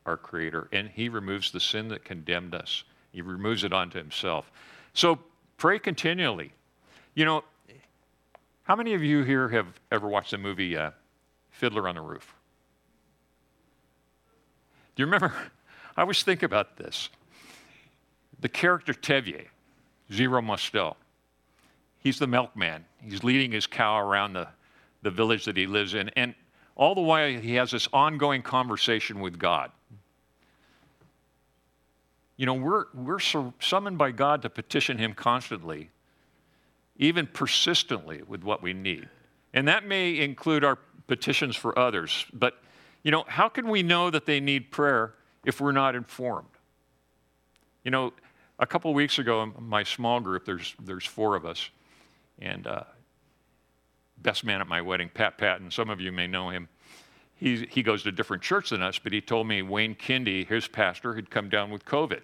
our 0.07 0.17
Creator, 0.17 0.71
and 0.73 0.89
He 0.89 1.11
removes 1.11 1.51
the 1.51 1.61
sin 1.61 1.89
that 1.89 2.03
condemned 2.03 2.55
us. 2.55 2.85
He 3.13 3.21
removes 3.21 3.63
it 3.63 3.75
onto 3.75 3.99
Himself. 3.99 4.51
So 4.95 5.19
pray 5.59 5.79
continually. 5.79 6.51
You 7.15 7.27
know, 7.27 7.45
how 8.63 8.75
many 8.75 8.95
of 8.95 9.03
you 9.03 9.23
here 9.23 9.51
have 9.51 9.67
ever 9.93 10.09
watched 10.09 10.31
the 10.31 10.39
movie 10.39 10.79
uh, 10.79 10.93
Fiddler 11.51 11.89
on 11.89 11.97
the 11.97 12.01
Roof? 12.01 12.35
Do 14.97 15.03
you 15.03 15.05
remember? 15.05 15.35
I 15.99 16.01
always 16.01 16.23
think 16.23 16.43
about 16.43 16.79
this. 16.79 17.11
The 18.41 18.49
character 18.49 18.95
Tevye, 18.95 19.49
Zero 20.13 20.43
Mostel, 20.43 20.97
he's 21.99 22.19
the 22.19 22.27
milkman. 22.27 22.85
He's 23.03 23.23
leading 23.23 23.53
his 23.53 23.67
cow 23.67 24.01
around 24.01 24.33
the, 24.33 24.49
the 25.03 25.11
village 25.11 25.45
that 25.45 25.57
he 25.57 25.67
lives 25.67 25.95
in. 25.95 26.09
And 26.11 26.35
all 26.77 26.95
the 26.95 27.01
while, 27.01 27.29
he 27.29 27.55
has 27.55 27.71
this 27.71 27.89
ongoing 27.93 28.43
conversation 28.43 29.21
with 29.21 29.39
God. 29.39 29.71
You 32.41 32.47
know, 32.47 32.55
we're, 32.55 32.87
we're 32.95 33.19
summoned 33.19 33.99
by 33.99 34.13
God 34.13 34.41
to 34.43 34.49
petition 34.49 34.97
Him 34.97 35.13
constantly, 35.13 35.91
even 36.97 37.27
persistently 37.27 38.23
with 38.27 38.43
what 38.43 38.63
we 38.63 38.73
need. 38.73 39.11
And 39.53 39.69
that 39.69 39.85
may 39.85 40.19
include 40.19 40.65
our 40.65 40.79
petitions 41.07 41.55
for 41.55 41.79
others. 41.79 42.25
But, 42.33 42.55
you 43.03 43.11
know, 43.11 43.25
how 43.29 43.51
can 43.51 43.69
we 43.69 43.83
know 43.83 44.09
that 44.09 44.25
they 44.25 44.41
need 44.41 44.71
prayer 44.71 45.13
if 45.45 45.61
we're 45.61 45.73
not 45.73 45.95
informed? 45.95 46.49
You 47.85 47.91
know, 47.91 48.15
a 48.61 48.67
couple 48.67 48.93
weeks 48.93 49.19
ago, 49.19 49.51
my 49.59 49.83
small 49.83 50.21
group, 50.21 50.45
there's, 50.45 50.75
there's 50.83 51.07
four 51.07 51.35
of 51.35 51.47
us, 51.47 51.71
and 52.39 52.67
uh, 52.67 52.85
best 54.19 54.45
man 54.45 54.61
at 54.61 54.69
my 54.69 54.83
wedding, 54.83 55.11
Pat 55.13 55.39
Patton, 55.39 55.71
some 55.71 55.89
of 55.89 56.01
you 56.01 56.13
may 56.13 56.27
know 56.27 56.51
him. 56.51 56.69
He, 57.37 57.67
he 57.71 57.83
goes 57.83 58.03
to 58.03 58.11
a 58.11 58.13
different 58.13 58.43
church 58.43 58.69
than 58.69 58.83
us, 58.83 58.99
but 58.99 59.15
he 59.15 59.23
told 59.23 59.49
me 59.49 59.63
Wayne 59.63 59.95
Kindy, 59.95 60.47
his 60.47 60.69
pastor, 60.69 61.15
had 61.15 61.31
come 61.31 61.49
down 61.49 61.71
with 61.71 61.87
COVID. 61.87 62.21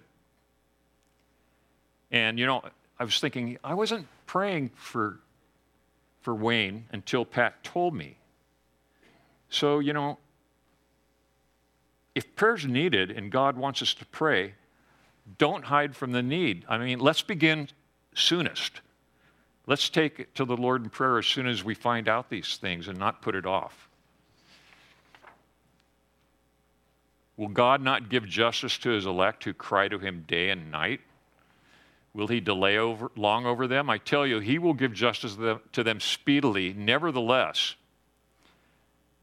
And, 2.11 2.37
you 2.37 2.45
know, 2.45 2.61
I 2.99 3.03
was 3.03 3.19
thinking, 3.19 3.57
I 3.63 3.73
wasn't 3.73 4.07
praying 4.27 4.69
for, 4.75 5.17
for 6.21 6.35
Wayne 6.35 6.85
until 6.91 7.25
Pat 7.25 7.63
told 7.63 7.95
me. 7.95 8.17
So, 9.49 9.79
you 9.79 9.91
know, 9.91 10.19
if 12.13 12.35
prayer's 12.35 12.65
needed 12.65 13.09
and 13.09 13.31
God 13.31 13.57
wants 13.57 13.81
us 13.81 13.95
to 13.95 14.05
pray, 14.05 14.53
don't 15.37 15.65
hide 15.65 15.95
from 15.95 16.11
the 16.11 16.23
need. 16.23 16.65
I 16.69 16.77
mean, 16.77 16.99
let's 16.99 17.21
begin 17.21 17.69
soonest. 18.13 18.81
Let's 19.65 19.89
take 19.89 20.19
it 20.19 20.35
to 20.35 20.45
the 20.45 20.55
Lord 20.55 20.83
in 20.83 20.89
prayer 20.89 21.17
as 21.17 21.27
soon 21.27 21.47
as 21.47 21.63
we 21.63 21.73
find 21.73 22.07
out 22.07 22.29
these 22.29 22.57
things 22.57 22.87
and 22.87 22.97
not 22.97 23.21
put 23.21 23.35
it 23.35 23.45
off. 23.45 23.89
Will 27.35 27.49
God 27.49 27.81
not 27.81 28.09
give 28.09 28.25
justice 28.25 28.77
to 28.79 28.89
his 28.89 29.05
elect 29.05 29.43
who 29.43 29.53
cry 29.53 29.87
to 29.87 29.99
him 29.99 30.23
day 30.27 30.49
and 30.49 30.71
night? 30.71 31.01
Will 32.13 32.27
he 32.27 32.39
delay 32.39 32.77
over, 32.77 33.11
long 33.15 33.45
over 33.45 33.67
them? 33.67 33.91
I 33.91 33.99
tell 33.99 34.25
you, 34.25 34.39
he 34.39 34.57
will 34.57 34.73
give 34.73 34.91
justice 34.91 35.35
to 35.35 35.41
them, 35.41 35.59
to 35.73 35.83
them 35.83 35.99
speedily. 35.99 36.73
Nevertheless, 36.73 37.75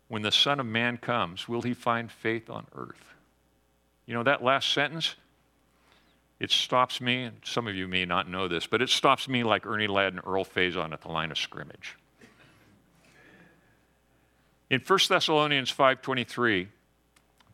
when 0.07 0.23
the 0.23 0.31
Son 0.31 0.61
of 0.61 0.67
Man 0.67 0.99
comes, 0.99 1.49
will 1.49 1.63
he 1.63 1.75
find 1.75 2.13
faith 2.13 2.49
on 2.49 2.67
earth? 2.77 3.15
You 4.07 4.15
know, 4.15 4.23
that 4.23 4.45
last 4.45 4.73
sentence, 4.73 5.17
it 6.41 6.51
stops 6.51 7.01
me, 7.01 7.31
some 7.45 7.69
of 7.69 7.75
you 7.75 7.87
may 7.87 8.05
not 8.05 8.29
know 8.29 8.49
this, 8.49 8.67
but 8.67 8.83
it 8.83 8.89
stops 8.89 9.29
me 9.29 9.45
like 9.45 9.67
Ernie 9.67 9.87
Ladd 9.87 10.15
and 10.15 10.23
Earl 10.27 10.45
Faison 10.45 10.93
at 10.93 11.01
the 11.01 11.09
line 11.09 11.31
of 11.31 11.39
scrimmage. 11.39 11.97
In 14.71 14.81
1 14.81 14.99
Thessalonians 15.09 15.71
5:23 15.71 16.69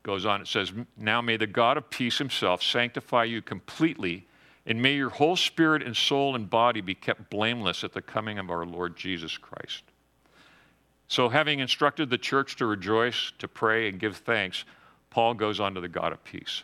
goes 0.02 0.24
on 0.24 0.40
it 0.40 0.48
says 0.48 0.72
now 0.96 1.20
may 1.20 1.36
the 1.36 1.46
God 1.46 1.76
of 1.76 1.90
peace 1.90 2.16
himself 2.16 2.62
sanctify 2.62 3.24
you 3.24 3.42
completely 3.42 4.26
and 4.64 4.80
may 4.80 4.94
your 4.94 5.10
whole 5.10 5.36
spirit 5.36 5.82
and 5.82 5.96
soul 5.96 6.34
and 6.34 6.48
body 6.48 6.80
be 6.80 6.94
kept 6.94 7.28
blameless 7.28 7.84
at 7.84 7.92
the 7.92 8.00
coming 8.00 8.38
of 8.38 8.50
our 8.50 8.64
Lord 8.64 8.96
Jesus 8.96 9.36
Christ. 9.36 9.82
So 11.08 11.28
having 11.28 11.58
instructed 11.58 12.08
the 12.08 12.18
church 12.18 12.56
to 12.56 12.66
rejoice, 12.66 13.32
to 13.38 13.48
pray 13.48 13.88
and 13.88 13.98
give 13.98 14.18
thanks, 14.18 14.64
Paul 15.10 15.34
goes 15.34 15.58
on 15.58 15.74
to 15.74 15.80
the 15.80 15.88
God 15.88 16.12
of 16.12 16.22
peace. 16.22 16.62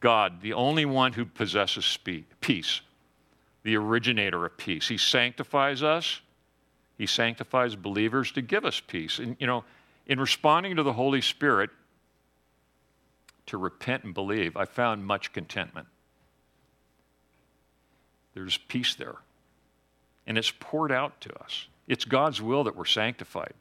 God, 0.00 0.40
the 0.40 0.54
only 0.54 0.86
one 0.86 1.12
who 1.12 1.24
possesses 1.24 1.98
peace, 2.40 2.80
the 3.62 3.76
originator 3.76 4.46
of 4.46 4.56
peace. 4.56 4.88
He 4.88 4.96
sanctifies 4.96 5.82
us, 5.82 6.20
He 6.96 7.06
sanctifies 7.06 7.76
believers 7.76 8.32
to 8.32 8.42
give 8.42 8.64
us 8.64 8.80
peace. 8.80 9.18
And, 9.18 9.36
you 9.38 9.46
know, 9.46 9.64
in 10.06 10.18
responding 10.18 10.76
to 10.76 10.82
the 10.82 10.94
Holy 10.94 11.20
Spirit, 11.20 11.70
to 13.46 13.58
repent 13.58 14.04
and 14.04 14.14
believe, 14.14 14.56
I 14.56 14.64
found 14.64 15.04
much 15.04 15.32
contentment. 15.32 15.88
There's 18.34 18.58
peace 18.58 18.94
there. 18.94 19.16
And 20.26 20.38
it's 20.38 20.52
poured 20.60 20.92
out 20.92 21.20
to 21.22 21.34
us. 21.42 21.66
It's 21.88 22.04
God's 22.04 22.40
will 22.40 22.64
that 22.64 22.76
we're 22.76 22.84
sanctified 22.84 23.54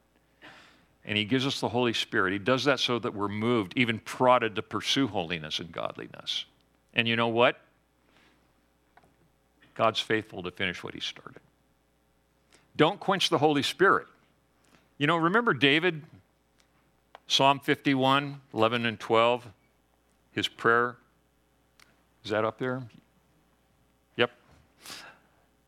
and 1.05 1.17
He 1.17 1.25
gives 1.25 1.45
us 1.45 1.59
the 1.59 1.69
Holy 1.69 1.93
Spirit. 1.93 2.33
He 2.33 2.39
does 2.39 2.65
that 2.65 2.79
so 2.79 2.99
that 2.99 3.13
we're 3.13 3.27
moved, 3.27 3.73
even 3.75 3.99
prodded 3.99 4.55
to 4.55 4.61
pursue 4.61 5.07
holiness 5.07 5.59
and 5.59 5.71
godliness. 5.71 6.45
And 6.93 7.07
you 7.07 7.15
know 7.15 7.27
what? 7.27 7.59
God's 9.75 9.99
faithful 9.99 10.43
to 10.43 10.51
finish 10.51 10.83
what 10.83 10.93
He 10.93 10.99
started. 10.99 11.41
Don't 12.75 12.99
quench 12.99 13.29
the 13.29 13.37
Holy 13.37 13.63
Spirit. 13.63 14.07
You 14.97 15.07
know, 15.07 15.17
remember 15.17 15.53
David, 15.53 16.01
Psalm 17.27 17.59
51, 17.59 18.41
11 18.53 18.85
and 18.85 18.99
12, 18.99 19.47
his 20.31 20.47
prayer. 20.47 20.95
Is 22.23 22.31
that 22.31 22.43
up 22.43 22.59
there? 22.59 22.83
Yep. 24.17 24.31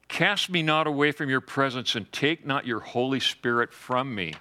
Cast 0.08 0.50
me 0.50 0.64
not 0.64 0.88
away 0.88 1.12
from 1.12 1.30
your 1.30 1.42
presence 1.42 1.96
and 1.96 2.12
take 2.12 2.46
not 2.46 2.66
your 2.66 2.80
Holy 2.80 3.20
Spirit 3.20 3.72
from 3.72 4.14
me. 4.14 4.34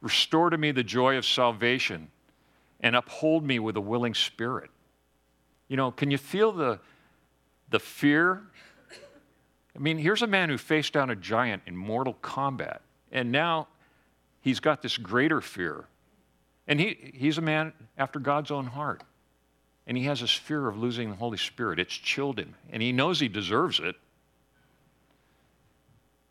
Restore 0.00 0.50
to 0.50 0.58
me 0.58 0.72
the 0.72 0.84
joy 0.84 1.16
of 1.16 1.24
salvation 1.24 2.08
and 2.80 2.94
uphold 2.94 3.44
me 3.44 3.58
with 3.58 3.76
a 3.76 3.80
willing 3.80 4.14
spirit. 4.14 4.70
You 5.68 5.76
know, 5.76 5.90
can 5.90 6.10
you 6.10 6.18
feel 6.18 6.52
the, 6.52 6.78
the 7.70 7.80
fear? 7.80 8.42
I 9.74 9.78
mean, 9.78 9.98
here's 9.98 10.22
a 10.22 10.26
man 10.26 10.48
who 10.48 10.58
faced 10.58 10.92
down 10.92 11.10
a 11.10 11.16
giant 11.16 11.62
in 11.66 11.76
mortal 11.76 12.14
combat, 12.22 12.82
and 13.10 13.32
now 13.32 13.68
he's 14.40 14.60
got 14.60 14.82
this 14.82 14.96
greater 14.96 15.40
fear. 15.40 15.84
And 16.68 16.80
he, 16.80 17.12
he's 17.14 17.38
a 17.38 17.42
man 17.42 17.72
after 17.96 18.18
God's 18.18 18.50
own 18.50 18.66
heart. 18.66 19.02
And 19.86 19.96
he 19.96 20.04
has 20.04 20.20
this 20.20 20.32
fear 20.32 20.66
of 20.66 20.76
losing 20.76 21.10
the 21.10 21.16
Holy 21.16 21.38
Spirit. 21.38 21.78
It's 21.78 21.94
chilled 21.94 22.38
him, 22.38 22.54
and 22.70 22.82
he 22.82 22.90
knows 22.90 23.20
he 23.20 23.28
deserves 23.28 23.78
it. 23.78 23.94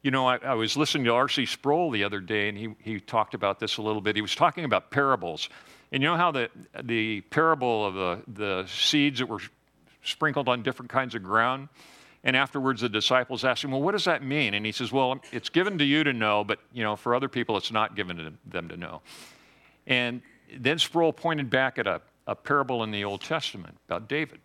You 0.06 0.12
know, 0.12 0.28
I, 0.28 0.38
I 0.38 0.54
was 0.54 0.78
listening 0.78 1.06
to 1.06 1.14
R.C. 1.14 1.48
Sproul 1.48 1.90
the 1.90 2.04
other 2.04 2.20
day, 2.20 2.48
and 2.48 2.56
he, 2.56 2.76
he 2.78 3.00
talked 3.00 3.34
about 3.34 3.60
this 3.60 3.78
a 3.78 3.82
little 3.82 4.02
bit. 4.02 4.16
He 4.16 4.22
was 4.22 4.36
talking 4.36 4.64
about 4.64 4.92
parables. 4.92 5.50
And 5.92 6.04
you 6.04 6.08
know 6.08 6.16
how 6.16 6.30
the, 6.30 6.52
the 6.84 7.22
parable 7.22 7.88
of 7.88 7.96
the, 7.96 8.22
the 8.28 8.68
seeds 8.68 9.18
that 9.18 9.26
were 9.26 9.42
sprinkled 10.04 10.48
on 10.48 10.62
different 10.62 10.92
kinds 10.92 11.16
of 11.16 11.24
ground? 11.24 11.70
And 12.24 12.36
afterwards, 12.36 12.82
the 12.82 12.90
disciples 12.90 13.44
asked 13.44 13.64
him, 13.64 13.72
Well, 13.72 13.82
what 13.82 13.94
does 13.94 14.06
that 14.06 14.22
mean? 14.22 14.54
And 14.54 14.64
he 14.64 14.72
says, 14.72 14.92
Well, 14.92 15.20
it's 15.32 15.50
given 15.50 15.80
to 15.80 15.84
you 15.84 16.04
to 16.04 16.14
know, 16.14 16.44
but 16.44 16.60
you 16.72 16.84
know, 16.84 16.96
for 16.96 17.16
other 17.16 17.28
people, 17.28 17.58
it's 17.58 17.72
not 17.72 17.96
given 17.96 18.18
to 18.18 18.34
them 18.46 18.70
to 18.70 18.78
know. 18.78 19.02
And 19.88 20.22
then 20.56 20.78
Sproul 20.78 21.14
pointed 21.14 21.50
back 21.50 21.80
at 21.80 21.88
a, 21.88 22.00
a 22.28 22.36
parable 22.36 22.84
in 22.84 22.92
the 22.92 23.04
Old 23.06 23.22
Testament 23.22 23.76
about 23.90 24.08
David. 24.08 24.38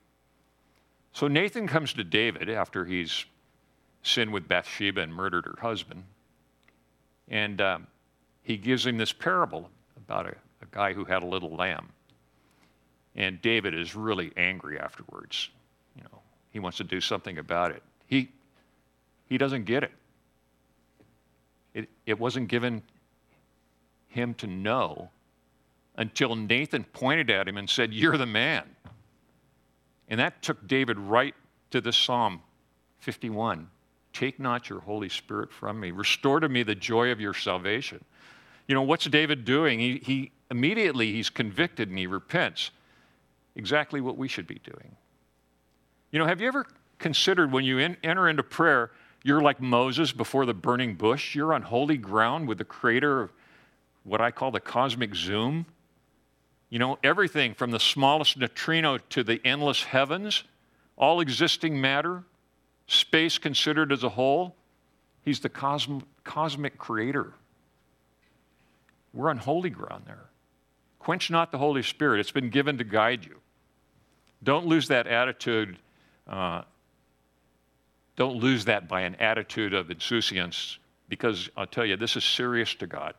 So 1.13 1.29
Nathan 1.29 1.69
comes 1.69 1.93
to 1.93 2.05
David 2.05 2.49
after 2.49 2.87
he's 2.87 3.27
sinned 4.03 4.33
with 4.33 4.49
Bathsheba 4.49 5.01
and 5.01 5.15
murdered 5.15 5.45
her 5.47 5.57
husband. 5.61 6.05
And 7.29 7.61
um, 7.61 7.87
he 8.43 8.57
gives 8.57 8.87
him 8.87 8.99
this 8.99 9.13
parable 9.13 9.71
about 9.97 10.27
a, 10.27 10.35
a 10.63 10.67
guy 10.71 10.93
who 10.93 11.05
had 11.05 11.23
a 11.23 11.27
little 11.27 11.55
lamb. 11.55 11.89
And 13.15 13.41
David 13.43 13.75
is 13.75 13.95
really 13.95 14.33
angry 14.37 14.79
afterwards. 14.79 15.51
You 15.97 16.03
know, 16.05 16.19
he 16.51 16.59
wants 16.59 16.79
to 16.79 16.85
do 16.85 17.01
something 17.01 17.39
about 17.39 17.73
it. 17.73 17.83
He, 18.07 18.31
he 19.27 19.39
doesn't 19.39 19.65
get 19.65 19.85
it. 19.85 19.93
it. 21.75 21.89
It 22.07 22.19
wasn't 22.19 22.49
given 22.49 22.83
him 24.09 24.35
to 24.35 24.47
know 24.47 25.11
until 25.97 26.35
Nathan 26.35 26.85
pointed 26.85 27.31
at 27.31 27.47
him 27.47 27.57
and 27.57 27.69
said, 27.69 27.93
You're 27.93 28.17
the 28.17 28.27
man. 28.27 28.65
And 30.09 30.19
that 30.19 30.43
took 30.43 30.67
David 30.67 30.99
right 30.99 31.35
to 31.71 31.81
the 31.81 31.93
Psalm 31.93 32.43
51 32.99 33.69
Take 34.13 34.41
not 34.41 34.69
your 34.69 34.81
Holy 34.81 35.09
Spirit 35.09 35.53
from 35.53 35.81
me, 35.81 35.91
restore 35.91 36.41
to 36.41 36.49
me 36.49 36.63
the 36.63 36.75
joy 36.75 37.11
of 37.11 37.21
your 37.21 37.35
salvation. 37.35 38.05
You 38.67 38.75
know, 38.75 38.83
what's 38.83 39.05
David 39.07 39.45
doing? 39.45 39.79
He, 39.79 40.01
he 40.05 40.33
immediately 40.51 41.13
he's 41.13 41.31
convicted 41.31 41.89
and 41.89 41.99
he 41.99 42.07
repents. 42.07 42.71
Exactly 43.57 44.01
what 44.01 44.17
we 44.17 44.29
should 44.29 44.47
be 44.47 44.61
doing. 44.63 44.97
You 46.11 46.19
know, 46.19 46.27
have 46.27 46.41
you 46.41 46.49
ever 46.49 46.67
considered 46.99 47.53
when 47.53 47.65
you 47.65 47.79
in, 47.79 47.97
enter 48.03 48.29
into 48.29 48.43
prayer, 48.43 48.91
you're 49.23 49.41
like 49.41 49.61
Moses 49.61 50.13
before 50.13 50.47
the 50.47 50.55
burning 50.55 50.95
bush? 50.95 51.35
You're 51.35 51.53
on 51.53 51.63
holy 51.63 51.97
ground 51.97 52.49
with 52.49 52.59
the 52.59 52.65
creator 52.65 53.23
of 53.23 53.33
what 54.05 54.21
I 54.21 54.31
call 54.31 54.51
the 54.51 54.61
cosmic 54.61 55.15
zoom. 55.15 55.67
You 56.69 56.79
know, 56.79 56.99
everything 57.03 57.55
from 57.55 57.71
the 57.71 57.81
smallest 57.81 58.39
neutrino 58.39 58.99
to 58.99 59.25
the 59.25 59.41
endless 59.45 59.83
heavens, 59.83 60.45
all 60.97 61.21
existing 61.21 61.81
matter, 61.81 62.25
space 62.91 63.39
considered 63.39 63.93
as 63.93 64.03
a 64.03 64.09
whole, 64.09 64.57
he's 65.23 65.41
the 65.41 65.49
cosm- 65.49 66.03
cosmic 66.25 66.77
creator. 66.77 67.35
We're 69.15 69.31
on 69.31 69.39
holy 69.39 69.71
ground 69.71 70.05
there. 70.07 70.27
Quench 70.99 71.31
not 71.31 71.53
the 71.53 71.59
Holy 71.59 71.83
Spirit, 71.83 72.21
it's 72.21 72.33
been 72.33 72.51
given 72.51 72.79
to 72.79 72.85
guide 72.85 73.25
you. 73.25 73.37
Don't 74.43 74.67
lose 74.67 74.89
that 74.89 75.07
attitude. 75.07 75.79
Uh, 76.29 76.63
don't 78.17 78.37
lose 78.37 78.65
that 78.67 78.89
by 78.89 79.03
an 79.03 79.15
attitude 79.17 79.73
of 79.73 79.91
insouciance, 79.91 80.79
because 81.09 81.49
I'll 81.57 81.67
tell 81.67 81.87
you, 81.87 81.97
this 81.97 82.17
is 82.17 82.25
serious 82.25 82.75
to 82.75 82.87
God. 82.87 83.15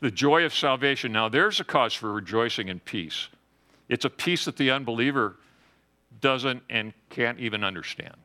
The 0.00 0.10
joy 0.10 0.44
of 0.44 0.54
salvation. 0.54 1.12
Now, 1.12 1.28
there's 1.28 1.60
a 1.60 1.64
cause 1.64 1.94
for 1.94 2.12
rejoicing 2.12 2.68
and 2.68 2.84
peace. 2.84 3.28
It's 3.88 4.04
a 4.04 4.10
peace 4.10 4.44
that 4.44 4.56
the 4.56 4.70
unbeliever 4.70 5.36
doesn't 6.20 6.62
and 6.68 6.92
can't 7.10 7.38
even 7.38 7.64
understand. 7.64 8.16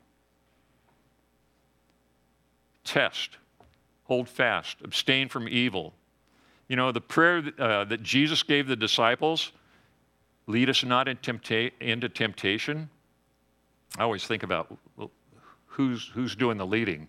Test, 2.84 3.38
hold 4.06 4.28
fast, 4.28 4.78
abstain 4.84 5.30
from 5.30 5.48
evil. 5.48 5.94
You 6.68 6.76
know, 6.76 6.92
the 6.92 7.02
prayer 7.02 7.44
uh, 7.60 7.86
that 7.86 8.04
Jesus 8.04 8.44
gave 8.44 8.68
the 8.68 8.76
disciples 8.76 9.52
lead 10.48 10.70
us 10.70 10.84
not 10.84 11.08
in 11.08 11.18
tempta- 11.18 11.72
into 11.80 12.10
temptation. 12.10 12.90
I 13.98 14.04
always 14.04 14.26
think 14.26 14.44
about 14.44 14.76
who's, 15.68 16.10
who's 16.14 16.36
doing 16.36 16.58
the 16.58 16.66
leading. 16.66 17.08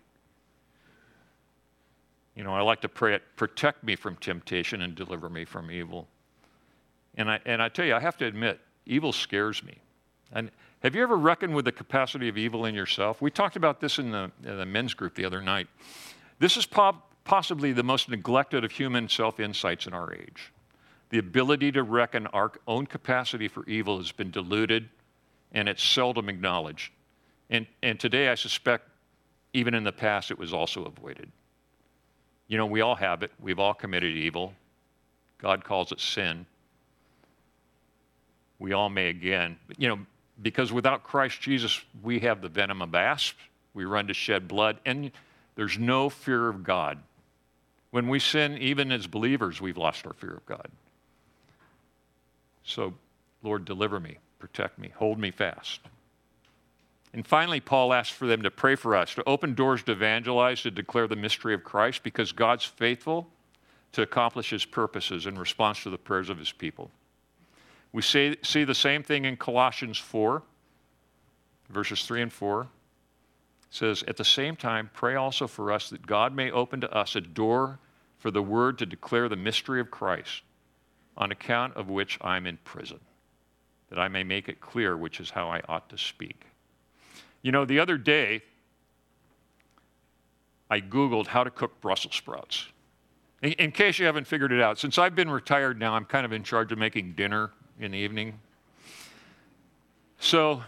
You 2.35 2.43
know, 2.43 2.53
I 2.53 2.61
like 2.61 2.81
to 2.81 2.89
pray 2.89 3.15
it, 3.15 3.23
protect 3.35 3.83
me 3.83 3.95
from 3.95 4.15
temptation 4.17 4.81
and 4.81 4.93
deliver 4.93 5.29
me 5.29 5.45
from 5.45 5.71
evil. 5.71 6.07
And 7.15 7.29
I, 7.29 7.39
and 7.45 7.61
I 7.61 7.69
tell 7.69 7.85
you, 7.85 7.95
I 7.95 7.99
have 7.99 8.17
to 8.17 8.25
admit, 8.25 8.59
evil 8.85 9.11
scares 9.11 9.63
me. 9.63 9.77
And 10.31 10.51
have 10.81 10.95
you 10.95 11.03
ever 11.03 11.17
reckoned 11.17 11.55
with 11.55 11.65
the 11.65 11.71
capacity 11.71 12.29
of 12.29 12.37
evil 12.37 12.65
in 12.65 12.75
yourself? 12.75 13.21
We 13.21 13.31
talked 13.31 13.55
about 13.55 13.79
this 13.79 13.99
in 13.99 14.11
the, 14.11 14.31
in 14.43 14.57
the 14.57 14.65
men's 14.65 14.93
group 14.93 15.15
the 15.15 15.25
other 15.25 15.41
night. 15.41 15.67
This 16.39 16.57
is 16.57 16.65
po- 16.65 17.01
possibly 17.23 17.71
the 17.71 17.83
most 17.83 18.09
neglected 18.09 18.63
of 18.63 18.71
human 18.71 19.09
self 19.09 19.39
insights 19.39 19.87
in 19.87 19.93
our 19.93 20.13
age. 20.13 20.51
The 21.09 21.17
ability 21.19 21.71
to 21.73 21.83
reckon 21.83 22.27
our 22.27 22.51
own 22.67 22.87
capacity 22.87 23.47
for 23.47 23.65
evil 23.67 23.97
has 23.97 24.11
been 24.11 24.31
diluted 24.31 24.89
and 25.51 25.69
it's 25.69 25.83
seldom 25.83 26.29
acknowledged. 26.29 26.91
And, 27.49 27.65
and 27.81 27.99
today, 27.99 28.29
I 28.29 28.35
suspect, 28.35 28.89
even 29.53 29.73
in 29.73 29.83
the 29.83 29.91
past, 29.91 30.31
it 30.31 30.37
was 30.37 30.53
also 30.53 30.85
avoided. 30.85 31.31
You 32.47 32.57
know, 32.57 32.65
we 32.65 32.81
all 32.81 32.95
have 32.95 33.23
it. 33.23 33.31
We've 33.39 33.59
all 33.59 33.73
committed 33.73 34.15
evil. 34.15 34.53
God 35.37 35.63
calls 35.63 35.91
it 35.91 35.99
sin. 35.99 36.45
We 38.59 38.73
all 38.73 38.89
may 38.89 39.09
again. 39.09 39.57
But, 39.67 39.81
you 39.81 39.87
know, 39.87 39.99
because 40.41 40.71
without 40.71 41.03
Christ 41.03 41.41
Jesus, 41.41 41.81
we 42.03 42.19
have 42.19 42.41
the 42.41 42.49
venom 42.49 42.81
of 42.81 42.93
asps. 42.93 43.37
We 43.73 43.85
run 43.85 44.07
to 44.07 44.13
shed 44.13 44.47
blood, 44.47 44.77
and 44.85 45.11
there's 45.55 45.77
no 45.77 46.09
fear 46.09 46.49
of 46.49 46.63
God. 46.63 46.99
When 47.91 48.09
we 48.09 48.19
sin, 48.19 48.57
even 48.57 48.91
as 48.91 49.07
believers, 49.07 49.61
we've 49.61 49.77
lost 49.77 50.05
our 50.05 50.13
fear 50.13 50.33
of 50.33 50.45
God. 50.45 50.67
So, 52.63 52.93
Lord, 53.43 53.63
deliver 53.63 53.99
me, 53.99 54.17
protect 54.39 54.79
me, 54.79 54.91
hold 54.95 55.19
me 55.19 55.31
fast. 55.31 55.81
And 57.13 57.25
finally, 57.25 57.61
Paul 57.61 57.93
asks 57.93 58.13
for 58.13 58.27
them 58.27 58.41
to 58.41 58.51
pray 58.51 58.75
for 58.75 58.95
us, 58.95 59.15
to 59.15 59.23
open 59.25 59.53
doors 59.53 59.83
to 59.83 59.93
evangelize, 59.93 60.61
to 60.63 60.71
declare 60.71 61.07
the 61.07 61.15
mystery 61.15 61.53
of 61.53 61.63
Christ, 61.63 62.03
because 62.03 62.33
God's 62.33 62.65
faithful 62.65 63.27
to 63.93 64.01
accomplish 64.01 64.49
his 64.49 64.65
purposes 64.65 65.25
in 65.25 65.39
response 65.39 65.83
to 65.83 65.89
the 65.89 65.97
prayers 65.97 66.29
of 66.29 66.37
his 66.37 66.51
people. 66.51 66.91
We 67.95 68.01
see, 68.01 68.35
see 68.41 68.65
the 68.65 68.75
same 68.75 69.03
thing 69.03 69.23
in 69.23 69.37
Colossians 69.37 69.97
4, 69.97 70.43
verses 71.69 72.03
3 72.03 72.23
and 72.23 72.33
4. 72.33 72.63
It 72.63 72.67
says, 73.69 74.03
At 74.05 74.17
the 74.17 74.25
same 74.25 74.57
time, 74.57 74.89
pray 74.93 75.15
also 75.15 75.47
for 75.47 75.71
us 75.71 75.91
that 75.91 76.05
God 76.05 76.35
may 76.35 76.51
open 76.51 76.81
to 76.81 76.91
us 76.93 77.15
a 77.15 77.21
door 77.21 77.79
for 78.17 78.31
the 78.31 78.41
word 78.41 78.77
to 78.79 78.85
declare 78.85 79.29
the 79.29 79.37
mystery 79.37 79.79
of 79.79 79.91
Christ, 79.91 80.41
on 81.15 81.31
account 81.31 81.77
of 81.77 81.87
which 81.87 82.17
I'm 82.19 82.45
in 82.45 82.57
prison, 82.65 82.99
that 83.89 83.97
I 83.97 84.09
may 84.09 84.25
make 84.25 84.49
it 84.49 84.59
clear 84.59 84.97
which 84.97 85.21
is 85.21 85.29
how 85.29 85.47
I 85.47 85.61
ought 85.69 85.87
to 85.87 85.97
speak. 85.97 86.47
You 87.43 87.53
know, 87.53 87.63
the 87.63 87.79
other 87.79 87.97
day, 87.97 88.41
I 90.69 90.81
Googled 90.81 91.27
how 91.27 91.45
to 91.45 91.49
cook 91.49 91.79
Brussels 91.79 92.15
sprouts. 92.15 92.67
In, 93.41 93.53
in, 93.53 93.71
case 93.71 93.99
you 93.99 94.05
haven't 94.05 94.27
figured 94.27 94.51
it 94.51 94.59
out, 94.59 94.79
since 94.79 94.97
I've 94.97 95.15
been 95.15 95.29
retired 95.29 95.79
now, 95.79 95.93
I'm 95.93 96.03
kind 96.03 96.25
of 96.25 96.33
in 96.33 96.43
charge 96.43 96.73
of 96.73 96.77
making 96.77 97.13
dinner 97.13 97.51
in 97.79 97.91
the 97.91 97.97
evening. 97.97 98.39
So 100.19 100.63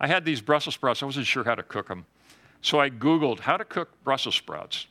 I 0.00 0.06
had 0.06 0.24
these 0.24 0.40
Brussels 0.40 0.74
sprouts. 0.74 1.02
I 1.02 1.06
wasn't 1.06 1.26
sure 1.26 1.44
how 1.44 1.54
to 1.54 1.62
cook 1.62 1.88
them. 1.88 2.06
So 2.62 2.80
I 2.80 2.90
Googled 2.90 3.40
how 3.40 3.56
to 3.56 3.64
cook 3.64 3.90
Brussels 4.04 4.34
sprouts. 4.34 4.86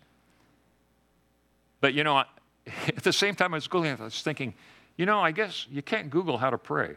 But 1.82 1.94
you 1.94 2.04
know, 2.04 2.18
at 2.88 3.04
the 3.04 3.14
same 3.14 3.36
time 3.36 3.54
I 3.54 3.58
was 3.58 3.68
Googling, 3.68 4.00
I 4.00 4.06
was 4.06 4.22
thinking, 4.22 4.54
you 4.98 5.06
know, 5.06 5.20
I 5.20 5.32
guess 5.32 5.68
you 5.72 5.82
can't 5.82 6.10
Google 6.10 6.38
how 6.38 6.50
to 6.50 6.58
pray 6.58 6.96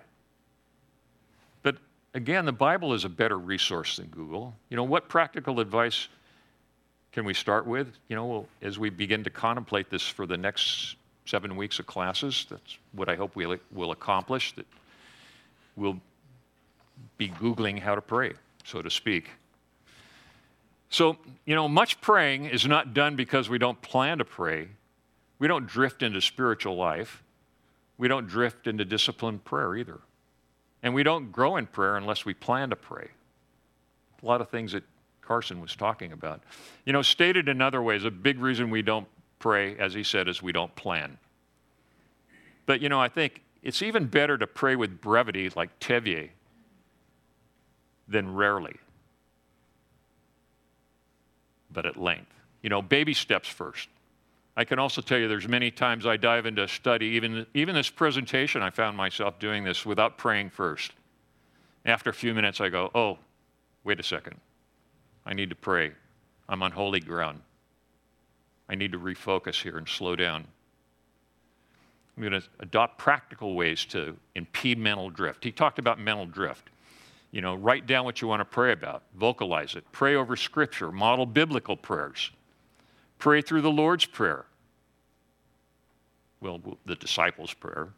But 1.63 1.77
again, 2.15 2.45
the 2.47 2.53
Bible 2.53 2.95
is 2.95 3.05
a 3.05 3.09
better 3.09 3.39
resource 3.39 3.97
than 3.97 4.07
Google. 4.07 4.55
You 4.71 4.77
know, 4.77 4.85
what 4.85 5.09
practical 5.09 5.61
advice 5.61 6.09
can 7.13 7.25
we 7.25 7.35
start 7.35 7.67
with? 7.67 7.89
You 8.09 8.17
know, 8.17 8.47
as 8.63 8.79
we 8.79 8.91
begin 8.91 9.25
to 9.25 9.31
contemplate 9.31 9.91
this 9.91 10.07
for 10.07 10.27
the 10.27 10.37
next 10.37 10.97
seven 11.31 11.55
weeks 11.57 11.79
of 11.79 11.87
classes, 11.87 12.47
that's 12.51 12.77
what 12.93 13.09
I 13.09 13.15
hope 13.15 13.37
we'll, 13.37 13.57
we'll 13.71 13.93
accomplish, 13.93 14.53
that 14.57 14.67
we'll 15.77 16.01
be 17.19 17.29
Googling 17.29 17.79
how 17.79 17.95
to 17.95 18.01
pray, 18.01 18.33
so 18.65 18.83
to 18.83 18.91
speak. 18.91 19.31
So, 20.91 21.17
you 21.47 21.55
know, 21.55 21.69
much 21.69 22.01
praying 22.01 22.47
is 22.47 22.67
not 22.67 22.95
done 22.95 23.15
because 23.15 23.49
we 23.49 23.59
don't 23.59 23.81
plan 23.81 24.19
to 24.19 24.25
pray. 24.25 24.69
We 25.39 25.47
don't 25.47 25.69
drift 25.69 26.03
into 26.03 26.21
spiritual 26.21 26.77
life. 26.77 27.23
We 27.97 28.09
don't 28.09 28.27
drift 28.27 28.67
into 28.67 28.85
disciplined 28.85 29.45
prayer 29.45 29.77
either. 29.77 30.01
And 30.83 30.95
we 30.95 31.05
don't 31.05 31.31
grow 31.31 31.57
in 31.57 31.67
prayer 31.67 31.97
unless 31.97 32.25
we 32.25 32.35
plan 32.35 32.71
to 32.71 32.77
pray. 32.77 33.09
A 34.21 34.27
lot 34.27 34.41
of 34.41 34.49
things 34.49 34.73
that 34.73 34.83
Carson 35.23 35.61
was 35.61 35.77
talking 35.77 36.11
about. 36.11 36.41
You 36.85 36.93
know, 36.93 37.03
stated 37.03 37.49
in 37.49 37.63
other 37.63 37.81
ways, 37.81 38.05
a 38.05 38.11
big 38.11 38.41
reason 38.41 38.69
we 38.69 38.83
don't 38.83 39.07
pray, 39.41 39.77
as 39.77 39.93
he 39.93 40.05
said, 40.05 40.29
as 40.29 40.41
we 40.41 40.53
don't 40.53 40.75
plan. 40.77 41.19
But, 42.67 42.81
you 42.81 42.89
know, 42.89 43.01
I 43.01 43.09
think 43.09 43.43
it's 43.63 43.83
even 43.83 44.07
better 44.07 44.39
to 44.39 44.47
pray 44.47 44.77
with 44.77 45.01
brevity 45.01 45.51
like 45.57 45.81
Tevye 45.81 46.31
than 48.07 48.33
rarely, 48.33 48.77
but 51.73 51.87
at 51.87 51.97
length. 51.97 52.33
You 52.63 52.71
know, 52.71 52.83
baby 52.83 53.15
steps 53.15 53.49
first. 53.49 53.89
I 54.57 54.65
can 54.65 54.79
also 54.79 55.01
tell 55.01 55.19
you 55.19 55.27
there's 55.27 55.49
many 55.49 55.71
times 55.71 56.07
I 56.07 56.17
dive 56.17 56.45
into 56.45 56.63
a 56.63 56.69
study, 56.69 57.07
even, 57.07 57.47
even 57.55 57.75
this 57.75 57.89
presentation, 57.89 58.63
I 58.63 58.71
found 58.71 58.97
myself 58.97 59.39
doing 59.39 59.65
this 59.65 59.87
without 59.87 60.19
praying 60.19 60.51
first. 60.51 60.93
After 61.87 62.11
a 62.11 62.15
few 62.15 62.35
minutes, 62.35 62.61
I 62.61 62.69
go, 62.69 62.91
oh, 62.95 63.19
wait 63.85 63.99
a 63.99 64.03
second. 64.03 64.39
I 65.25 65.33
need 65.33 65.49
to 65.51 65.57
pray. 65.57 65.93
I'm 66.49 66.63
on 66.63 66.73
holy 66.73 67.01
ground. 67.01 67.41
I 68.71 68.77
need 68.77 68.93
to 68.93 69.01
refocus 69.01 69.61
here 69.61 69.79
and 69.79 69.89
slow 69.89 70.15
down. 70.15 70.47
I'm 72.17 72.23
going 72.23 72.41
to 72.41 72.49
adopt 72.61 72.99
practical 72.99 73.55
ways 73.55 73.85
to 73.87 74.17
impede 74.37 74.79
mental 74.79 75.11
drift. 75.11 75.43
He 75.43 75.51
talked 75.51 75.81
about 75.81 75.99
mental 75.99 76.27
drift. 76.27 76.71
You 77.33 77.41
know, 77.41 77.57
write 77.57 77.89
down 77.89 78.05
what 78.05 78.23
you 78.23 78.29
want 78.29 78.41
to 78.41 78.45
pray 78.45 78.71
about, 78.71 79.03
vocalize 79.17 79.75
it, 79.75 79.85
pray 79.91 80.15
over 80.15 80.37
scripture, 80.37 80.93
model 80.93 81.27
biblical 81.27 81.77
prayers, 81.77 82.31
pray 83.19 83.43
through 83.43 83.63
the 83.63 83.71
Lord's 83.71 84.05
Prayer, 84.05 84.47
well, 86.41 86.61
the 86.87 86.95
disciples' 86.95 87.53
prayer, 87.53 87.89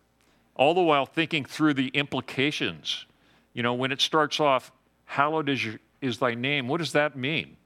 all 0.55 0.75
the 0.75 0.83
while 0.83 1.07
thinking 1.07 1.45
through 1.45 1.75
the 1.75 1.89
implications. 1.89 3.07
You 3.53 3.63
know, 3.63 3.75
when 3.75 3.93
it 3.93 4.01
starts 4.01 4.41
off, 4.41 4.73
hallowed 5.05 5.49
is, 5.49 5.65
your, 5.65 5.75
is 6.01 6.19
thy 6.19 6.35
name, 6.35 6.67
what 6.69 6.79
does 6.79 6.93
that 6.93 7.17
mean? 7.17 7.57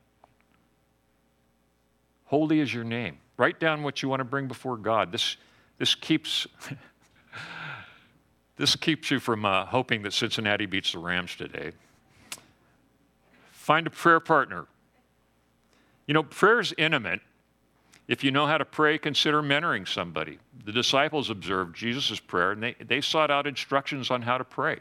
Holy 2.26 2.60
is 2.60 2.72
your 2.72 2.84
name. 2.84 3.18
Write 3.36 3.60
down 3.60 3.82
what 3.82 4.02
you 4.02 4.08
want 4.08 4.20
to 4.20 4.24
bring 4.24 4.48
before 4.48 4.76
God. 4.76 5.12
This, 5.12 5.36
this 5.78 5.94
keeps. 5.94 6.46
this 8.56 8.76
keeps 8.76 9.10
you 9.10 9.20
from 9.20 9.44
uh, 9.44 9.66
hoping 9.66 10.02
that 10.02 10.12
Cincinnati 10.12 10.66
beats 10.66 10.92
the 10.92 10.98
Rams 10.98 11.34
today. 11.36 11.72
Find 13.52 13.86
a 13.86 13.90
prayer 13.90 14.20
partner. 14.20 14.66
You 16.06 16.14
know, 16.14 16.22
prayer 16.22 16.60
is 16.60 16.72
intimate. 16.78 17.20
If 18.08 18.22
you 18.22 18.30
know 18.30 18.46
how 18.46 18.58
to 18.58 18.64
pray, 18.64 18.98
consider 18.98 19.42
mentoring 19.42 19.86
somebody. 19.86 20.38
The 20.64 20.72
disciples 20.72 21.30
observed 21.30 21.74
Jesus' 21.74 22.20
prayer 22.20 22.52
and 22.52 22.62
they, 22.62 22.74
they 22.74 23.00
sought 23.00 23.30
out 23.30 23.46
instructions 23.46 24.10
on 24.10 24.22
how 24.22 24.38
to 24.38 24.44
pray. 24.44 24.78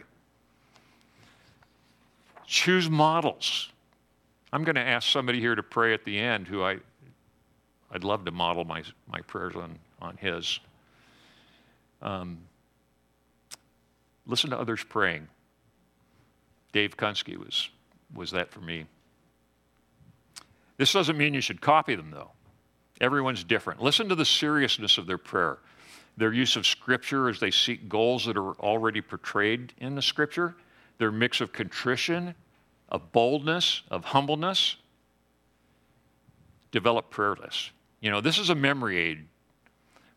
Choose 2.46 2.90
models. 2.90 3.70
I'm 4.54 4.64
going 4.64 4.76
to 4.76 4.82
ask 4.82 5.10
somebody 5.10 5.40
here 5.40 5.56
to 5.56 5.64
pray 5.64 5.94
at 5.94 6.06
the 6.06 6.20
end 6.20 6.48
who 6.48 6.64
I, 6.64 6.78
I'd 7.96 8.04
love 8.04 8.26
to 8.26 8.32
model 8.32 8.66
my, 8.66 8.84
my 9.08 9.22
prayers 9.22 9.56
on, 9.56 9.80
on 10.02 10.18
his. 10.18 10.60
Um, 12.02 12.40
listen 14.28 14.50
to 14.50 14.60
others 14.60 14.84
praying. 14.84 15.30
Dave 16.74 16.98
Kunsky 16.98 17.38
was, 17.38 17.70
was 18.14 18.32
that 18.32 18.52
for 18.52 18.60
me. 18.60 18.86
This 20.76 20.92
doesn't 20.92 21.18
mean 21.18 21.34
you 21.34 21.40
should 21.40 21.62
copy 21.62 21.96
them, 21.96 22.12
though. 22.12 22.32
Everyone's 23.00 23.46
different. 23.46 23.82
Listen 23.82 24.10
to 24.10 24.16
the 24.16 24.26
seriousness 24.26 24.98
of 24.98 25.08
their 25.08 25.18
prayer, 25.18 25.60
their 26.18 26.34
use 26.34 26.58
of 26.58 26.68
Scripture 26.68 27.30
as 27.30 27.40
they 27.40 27.50
seek 27.50 27.88
goals 27.88 28.26
that 28.26 28.36
are 28.36 28.56
already 28.56 29.00
portrayed 29.00 29.72
in 29.78 29.96
the 29.96 30.02
Scripture, 30.02 30.54
their 30.98 31.14
mix 31.14 31.40
of 31.40 31.54
contrition, 31.54 32.36
of 32.90 33.14
boldness, 33.14 33.84
of 33.90 34.04
humbleness. 34.04 34.76
Develop 36.74 37.10
prayer 37.10 37.38
lists. 37.42 37.72
You 38.06 38.12
know, 38.12 38.22
this 38.22 38.38
is 38.38 38.52
a 38.52 38.56
memory 38.56 39.00
aid 39.00 39.26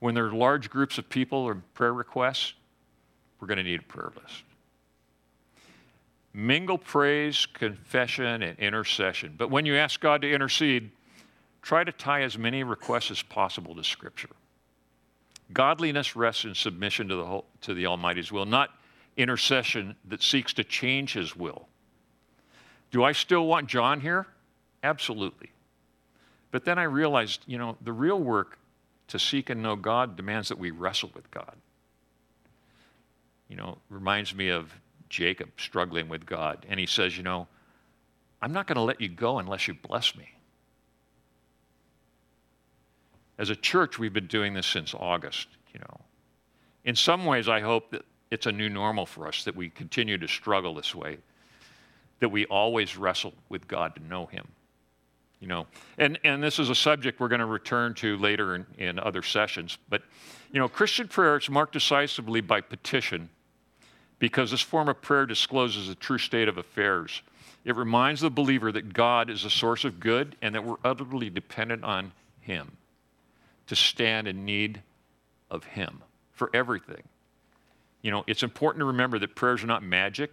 when 0.00 0.14
there 0.14 0.26
are 0.26 0.32
large 0.32 0.68
groups 0.68 0.98
of 0.98 1.08
people 1.08 1.38
or 1.38 1.54
prayer 1.72 1.94
requests, 1.94 2.52
we're 3.40 3.48
going 3.48 3.56
to 3.56 3.64
need 3.64 3.80
a 3.80 3.82
prayer 3.82 4.12
list. 4.14 4.42
Mingle 6.34 6.76
praise, 6.76 7.46
confession, 7.46 8.42
and 8.42 8.58
intercession. 8.58 9.36
But 9.38 9.48
when 9.48 9.64
you 9.64 9.74
ask 9.74 10.00
God 10.00 10.20
to 10.20 10.30
intercede, 10.30 10.90
try 11.62 11.82
to 11.82 11.90
tie 11.90 12.24
as 12.24 12.36
many 12.36 12.62
requests 12.62 13.10
as 13.10 13.22
possible 13.22 13.74
to 13.74 13.82
Scripture. 13.82 14.28
Godliness 15.54 16.14
rests 16.14 16.44
in 16.44 16.54
submission 16.54 17.08
to 17.08 17.16
the, 17.16 17.24
whole, 17.24 17.46
to 17.62 17.72
the 17.72 17.86
Almighty's 17.86 18.30
will, 18.30 18.44
not 18.44 18.68
intercession 19.16 19.96
that 20.08 20.22
seeks 20.22 20.52
to 20.52 20.62
change 20.62 21.14
His 21.14 21.34
will. 21.34 21.68
Do 22.90 23.02
I 23.02 23.12
still 23.12 23.46
want 23.46 23.66
John 23.66 23.98
here? 24.02 24.26
Absolutely. 24.82 25.52
But 26.50 26.64
then 26.64 26.78
I 26.78 26.84
realized, 26.84 27.42
you 27.46 27.58
know, 27.58 27.76
the 27.82 27.92
real 27.92 28.18
work 28.18 28.58
to 29.08 29.18
seek 29.18 29.50
and 29.50 29.62
know 29.62 29.76
God 29.76 30.16
demands 30.16 30.48
that 30.48 30.58
we 30.58 30.70
wrestle 30.70 31.10
with 31.14 31.30
God. 31.30 31.56
You 33.48 33.56
know, 33.56 33.78
reminds 33.88 34.34
me 34.34 34.50
of 34.50 34.72
Jacob 35.08 35.50
struggling 35.58 36.08
with 36.08 36.26
God. 36.26 36.66
And 36.68 36.78
he 36.78 36.86
says, 36.86 37.16
You 37.16 37.22
know, 37.22 37.48
I'm 38.40 38.52
not 38.52 38.66
going 38.66 38.76
to 38.76 38.82
let 38.82 39.00
you 39.00 39.08
go 39.08 39.38
unless 39.38 39.68
you 39.68 39.74
bless 39.74 40.14
me. 40.16 40.28
As 43.38 43.50
a 43.50 43.56
church, 43.56 43.98
we've 43.98 44.12
been 44.12 44.26
doing 44.26 44.52
this 44.52 44.66
since 44.66 44.94
August, 44.94 45.48
you 45.72 45.80
know. 45.80 46.00
In 46.84 46.96
some 46.96 47.24
ways, 47.24 47.48
I 47.48 47.60
hope 47.60 47.90
that 47.92 48.02
it's 48.30 48.46
a 48.46 48.52
new 48.52 48.68
normal 48.68 49.06
for 49.06 49.28
us, 49.28 49.44
that 49.44 49.54
we 49.54 49.70
continue 49.70 50.18
to 50.18 50.28
struggle 50.28 50.74
this 50.74 50.94
way, 50.94 51.18
that 52.20 52.30
we 52.30 52.46
always 52.46 52.96
wrestle 52.96 53.32
with 53.48 53.68
God 53.68 53.94
to 53.94 54.04
know 54.04 54.26
Him 54.26 54.46
you 55.40 55.46
know. 55.46 55.66
And 55.98 56.18
and 56.24 56.42
this 56.42 56.58
is 56.58 56.70
a 56.70 56.74
subject 56.74 57.20
we're 57.20 57.28
going 57.28 57.40
to 57.40 57.46
return 57.46 57.94
to 57.94 58.16
later 58.16 58.54
in, 58.54 58.66
in 58.76 58.98
other 58.98 59.22
sessions 59.22 59.78
but 59.88 60.02
you 60.52 60.58
know 60.58 60.68
christian 60.68 61.08
prayer 61.08 61.36
is 61.36 61.48
marked 61.48 61.72
decisively 61.72 62.40
by 62.40 62.60
petition 62.60 63.28
because 64.18 64.50
this 64.50 64.60
form 64.60 64.88
of 64.88 65.00
prayer 65.00 65.26
discloses 65.26 65.88
the 65.88 65.94
true 65.94 66.18
state 66.18 66.48
of 66.48 66.58
affairs. 66.58 67.22
It 67.64 67.76
reminds 67.76 68.20
the 68.20 68.30
believer 68.30 68.72
that 68.72 68.92
god 68.92 69.30
is 69.30 69.44
a 69.44 69.50
source 69.50 69.84
of 69.84 70.00
good 70.00 70.36
and 70.42 70.54
that 70.54 70.64
we're 70.64 70.76
utterly 70.84 71.30
dependent 71.30 71.84
on 71.84 72.12
him 72.40 72.72
to 73.66 73.76
stand 73.76 74.26
in 74.26 74.44
need 74.44 74.82
of 75.50 75.64
him 75.64 76.02
for 76.32 76.50
everything. 76.54 77.02
You 78.02 78.10
know 78.10 78.24
it's 78.26 78.42
important 78.42 78.80
to 78.80 78.86
remember 78.86 79.18
that 79.18 79.34
prayers 79.34 79.62
are 79.62 79.68
not 79.68 79.82
magic. 79.82 80.32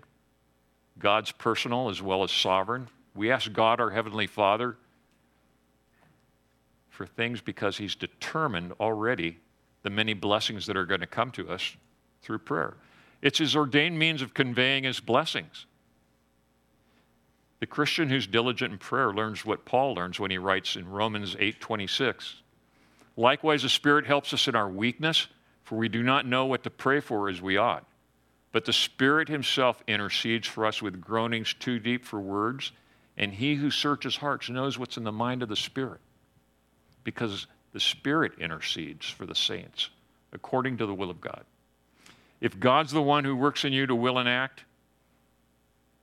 God's 0.98 1.32
personal 1.32 1.90
as 1.90 2.02
well 2.02 2.24
as 2.24 2.32
sovereign. 2.32 2.88
We 3.14 3.32
ask 3.32 3.52
god 3.52 3.80
our 3.80 3.90
heavenly 3.90 4.28
father 4.28 4.78
for 6.96 7.06
things 7.06 7.42
because 7.42 7.78
He's 7.78 7.96
determined 7.96 8.74
already 8.80 9.38
the 9.84 9.90
many 9.90 10.14
blessings 10.14 10.66
that 10.66 10.78
are 10.78 10.86
going 10.86 11.02
to 11.02 11.08
come 11.08 11.30
to 11.32 11.50
us 11.50 11.76
through 12.24 12.40
prayer. 12.40 12.76
It's 13.22 13.38
His 13.38 13.56
ordained 13.56 14.00
means 14.00 14.22
of 14.22 14.34
conveying 14.34 14.86
His 14.86 15.00
blessings. 15.00 15.68
The 17.60 17.68
Christian 17.68 18.10
who's 18.10 18.28
diligent 18.28 18.74
in 18.74 18.78
prayer 18.78 19.14
learns 19.14 19.46
what 19.46 19.66
Paul 19.66 19.96
learns 19.96 20.20
when 20.20 20.32
he 20.32 20.38
writes 20.38 20.76
in 20.76 20.88
Romans 20.88 21.36
8:26. 21.36 22.42
Likewise 23.18 23.64
the 23.64 23.70
Spirit 23.70 24.06
helps 24.06 24.34
us 24.34 24.48
in 24.48 24.56
our 24.56 24.70
weakness, 24.70 25.28
for 25.64 25.78
we 25.78 25.88
do 25.88 26.04
not 26.04 26.26
know 26.26 26.46
what 26.46 26.64
to 26.64 26.70
pray 26.70 27.00
for 27.00 27.30
as 27.30 27.42
we 27.42 27.58
ought. 27.58 27.86
But 28.52 28.66
the 28.66 28.74
Spirit 28.74 29.30
himself 29.30 29.84
intercedes 29.88 30.48
for 30.48 30.66
us 30.66 30.82
with 30.82 31.02
groanings 31.02 31.54
too 31.54 31.80
deep 31.80 32.06
for 32.06 32.20
words, 32.20 32.72
and 33.18 33.34
he 33.34 33.56
who 33.56 33.72
searches 33.72 34.18
hearts 34.18 34.50
knows 34.50 34.78
what's 34.78 34.98
in 34.98 35.04
the 35.04 35.12
mind 35.12 35.42
of 35.42 35.50
the 35.50 35.56
Spirit 35.56 36.02
because 37.06 37.48
the 37.72 37.80
Spirit 37.80 38.34
intercedes 38.38 39.10
for 39.10 39.26
the 39.26 39.36
saints 39.36 39.90
according 40.34 40.78
to 40.78 40.86
the 40.86 40.94
will 40.94 41.10
of 41.10 41.22
God. 41.22 41.46
If 42.42 42.60
God's 42.60 42.92
the 42.92 43.02
one 43.02 43.24
who 43.24 43.36
works 43.36 43.64
in 43.64 43.72
you 43.72 43.86
to 43.88 43.96
will 43.96 44.18
and 44.18 44.28
act, 44.28 44.66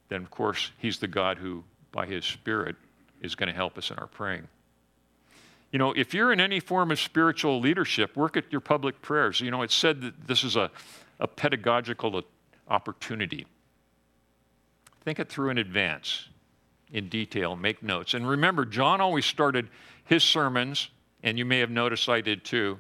then 0.09 0.23
of 0.23 0.31
course 0.31 0.71
He's 0.79 0.99
the 0.99 1.07
God 1.07 1.37
who, 1.37 1.65
by 1.93 2.07
His 2.07 2.25
Spirit, 2.25 2.77
is 3.21 3.35
going 3.35 3.49
to 3.49 3.55
help 3.55 3.77
us 3.77 3.91
in 3.91 3.99
our 3.99 4.07
praying. 4.07 4.49
You 5.71 5.79
know, 5.79 5.93
if 5.93 6.13
you're 6.13 6.33
in 6.33 6.41
any 6.41 6.61
form 6.61 6.91
of 6.91 7.01
spiritual 7.01 7.61
leadership, 7.61 8.17
work 8.17 8.37
at 8.37 8.51
your 8.51 8.61
public 8.61 9.01
prayers. 9.01 9.41
You 9.41 9.51
know, 9.51 9.63
it's 9.63 9.75
said 9.75 10.03
that 10.03 10.27
this 10.27 10.45
is 10.45 10.57
a, 10.57 10.71
a 11.19 11.27
pedagogical 11.27 12.23
opportunity. 12.69 13.47
Think 15.03 15.19
it 15.19 15.29
through 15.29 15.51
in 15.51 15.59
advance, 15.59 16.29
in 16.93 17.09
detail, 17.09 17.57
make 17.57 17.83
notes. 17.83 18.13
And 18.13 18.29
remember, 18.29 18.67
John 18.67 19.01
always 19.01 19.25
started 19.25 19.69
his 20.05 20.25
sermons, 20.25 20.91
and 21.23 21.39
you 21.39 21.45
may 21.45 21.59
have 21.59 21.71
noticed 21.71 22.09
I 22.09 22.21
did 22.21 22.45
too, 22.45 22.79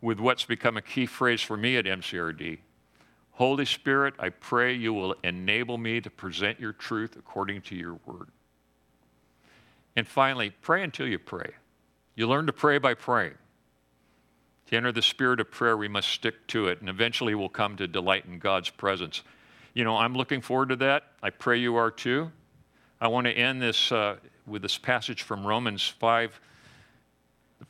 with 0.00 0.18
what's 0.18 0.44
become 0.44 0.76
a 0.76 0.82
key 0.82 1.06
phrase 1.06 1.42
for 1.42 1.56
me 1.56 1.76
at 1.76 1.84
MCRD 1.84 2.58
Holy 3.40 3.64
Spirit, 3.64 4.12
I 4.18 4.28
pray 4.28 4.74
you 4.74 4.92
will 4.92 5.14
enable 5.24 5.78
me 5.78 6.02
to 6.02 6.10
present 6.10 6.60
your 6.60 6.74
truth 6.74 7.16
according 7.16 7.62
to 7.62 7.74
your 7.74 7.98
word. 8.04 8.28
And 9.96 10.06
finally, 10.06 10.50
pray 10.60 10.82
until 10.82 11.08
you 11.08 11.18
pray. 11.18 11.52
You 12.16 12.28
learn 12.28 12.44
to 12.48 12.52
pray 12.52 12.76
by 12.76 12.92
praying. 12.92 13.36
To 14.66 14.76
enter 14.76 14.92
the 14.92 15.00
spirit 15.00 15.40
of 15.40 15.50
prayer, 15.50 15.78
we 15.78 15.88
must 15.88 16.10
stick 16.10 16.46
to 16.48 16.68
it, 16.68 16.80
and 16.80 16.90
eventually 16.90 17.34
we'll 17.34 17.48
come 17.48 17.76
to 17.76 17.88
delight 17.88 18.26
in 18.26 18.38
God's 18.38 18.68
presence. 18.68 19.22
You 19.72 19.84
know, 19.84 19.96
I'm 19.96 20.14
looking 20.14 20.42
forward 20.42 20.68
to 20.68 20.76
that. 20.76 21.04
I 21.22 21.30
pray 21.30 21.58
you 21.58 21.76
are 21.76 21.90
too. 21.90 22.30
I 23.00 23.08
want 23.08 23.26
to 23.26 23.32
end 23.32 23.62
this 23.62 23.90
uh, 23.90 24.16
with 24.46 24.60
this 24.60 24.76
passage 24.76 25.22
from 25.22 25.46
Romans 25.46 25.88
5 25.88 26.38
the 26.38 26.49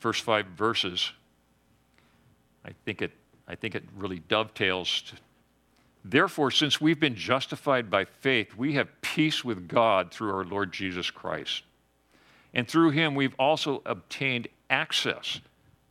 first 0.01 0.23
five 0.23 0.47
verses, 0.47 1.13
I 2.65 2.71
think 2.85 3.03
it, 3.03 3.13
I 3.47 3.55
think 3.55 3.75
it 3.75 3.85
really 3.97 4.19
dovetails. 4.19 5.03
To, 5.03 5.17
Therefore, 6.05 6.51
since 6.51 6.81
we've 6.81 6.99
been 6.99 7.15
justified 7.15 7.91
by 7.91 8.07
faith, 8.07 8.57
we 8.57 8.75
have 8.75 8.89
peace 9.03 9.45
with 9.45 9.69
God 9.69 10.11
through 10.11 10.35
our 10.35 10.45
Lord 10.45 10.73
Jesus 10.73 11.11
Christ. 11.11 11.63
And 12.53 12.67
through 12.67 12.91
him, 12.91 13.15
we've 13.15 13.35
also 13.39 13.83
obtained 13.87 14.49
access 14.69 15.41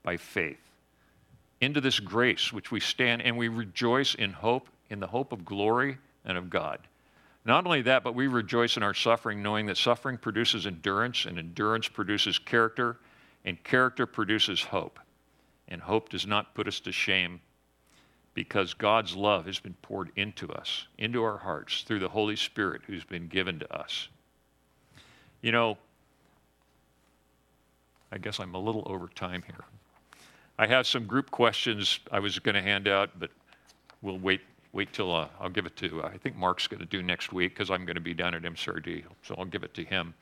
by 0.03 0.17
faith 0.17 0.59
into 1.61 1.79
this 1.79 1.99
grace 1.99 2.51
which 2.51 2.71
we 2.71 2.79
stand 2.79 3.21
and 3.21 3.37
we 3.37 3.47
rejoice 3.47 4.15
in 4.15 4.31
hope, 4.31 4.67
in 4.89 4.99
the 4.99 5.07
hope 5.07 5.31
of 5.31 5.45
glory 5.45 5.97
and 6.25 6.37
of 6.37 6.49
God. 6.49 6.79
Not 7.45 7.65
only 7.65 7.81
that, 7.83 8.03
but 8.03 8.15
we 8.15 8.27
rejoice 8.27 8.77
in 8.77 8.83
our 8.83 8.93
suffering, 8.93 9.41
knowing 9.41 9.65
that 9.67 9.77
suffering 9.77 10.17
produces 10.17 10.65
endurance, 10.65 11.25
and 11.25 11.39
endurance 11.39 11.87
produces 11.87 12.37
character, 12.37 12.97
and 13.45 13.63
character 13.63 14.05
produces 14.05 14.61
hope. 14.61 14.99
And 15.67 15.81
hope 15.81 16.09
does 16.09 16.25
not 16.25 16.55
put 16.55 16.67
us 16.67 16.79
to 16.81 16.91
shame 16.91 17.41
because 18.33 18.73
God's 18.73 19.15
love 19.15 19.45
has 19.45 19.59
been 19.59 19.75
poured 19.81 20.11
into 20.15 20.51
us, 20.51 20.87
into 20.97 21.23
our 21.23 21.37
hearts, 21.37 21.83
through 21.83 21.99
the 21.99 22.09
Holy 22.09 22.35
Spirit 22.35 22.81
who's 22.87 23.03
been 23.03 23.27
given 23.27 23.59
to 23.59 23.73
us. 23.75 24.07
You 25.41 25.51
know, 25.51 25.77
I 28.11 28.17
guess 28.17 28.39
I'm 28.39 28.55
a 28.55 28.59
little 28.59 28.83
over 28.87 29.07
time 29.07 29.43
here. 29.45 29.63
I 30.57 30.67
have 30.67 30.87
some 30.87 31.05
group 31.05 31.31
questions 31.31 31.99
I 32.11 32.19
was 32.19 32.39
going 32.39 32.55
to 32.55 32.61
hand 32.61 32.87
out, 32.87 33.11
but 33.19 33.29
we'll 34.01 34.19
wait 34.19 34.41
wait 34.71 34.93
till 34.93 35.13
uh, 35.15 35.27
I'll 35.39 35.49
give 35.49 35.65
it 35.65 35.75
to, 35.77 36.03
uh, 36.03 36.07
I 36.13 36.17
think 36.17 36.35
Mark's 36.35 36.67
going 36.67 36.79
to 36.79 36.85
do 36.85 37.01
next 37.01 37.33
week 37.33 37.53
because 37.53 37.71
I'm 37.71 37.85
going 37.85 37.95
to 37.95 38.01
be 38.01 38.13
down 38.13 38.35
at 38.35 38.43
MCRD, 38.43 39.03
so 39.23 39.35
I'll 39.37 39.45
give 39.45 39.63
it 39.63 39.73
to 39.75 39.83
him. 39.83 40.13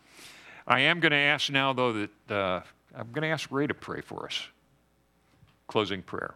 I 0.65 0.82
am 0.82 0.99
going 0.99 1.11
to 1.11 1.18
ask 1.18 1.51
now, 1.51 1.74
though, 1.74 1.93
that 1.93 2.32
uh, 2.34 2.61
I'm 2.95 3.11
going 3.11 3.23
to 3.23 3.29
ask 3.29 3.51
Ray 3.51 3.67
to 3.67 3.73
pray 3.73 4.01
for 4.01 4.25
us. 4.25 4.47
Closing 5.67 6.01
prayer. 6.01 6.35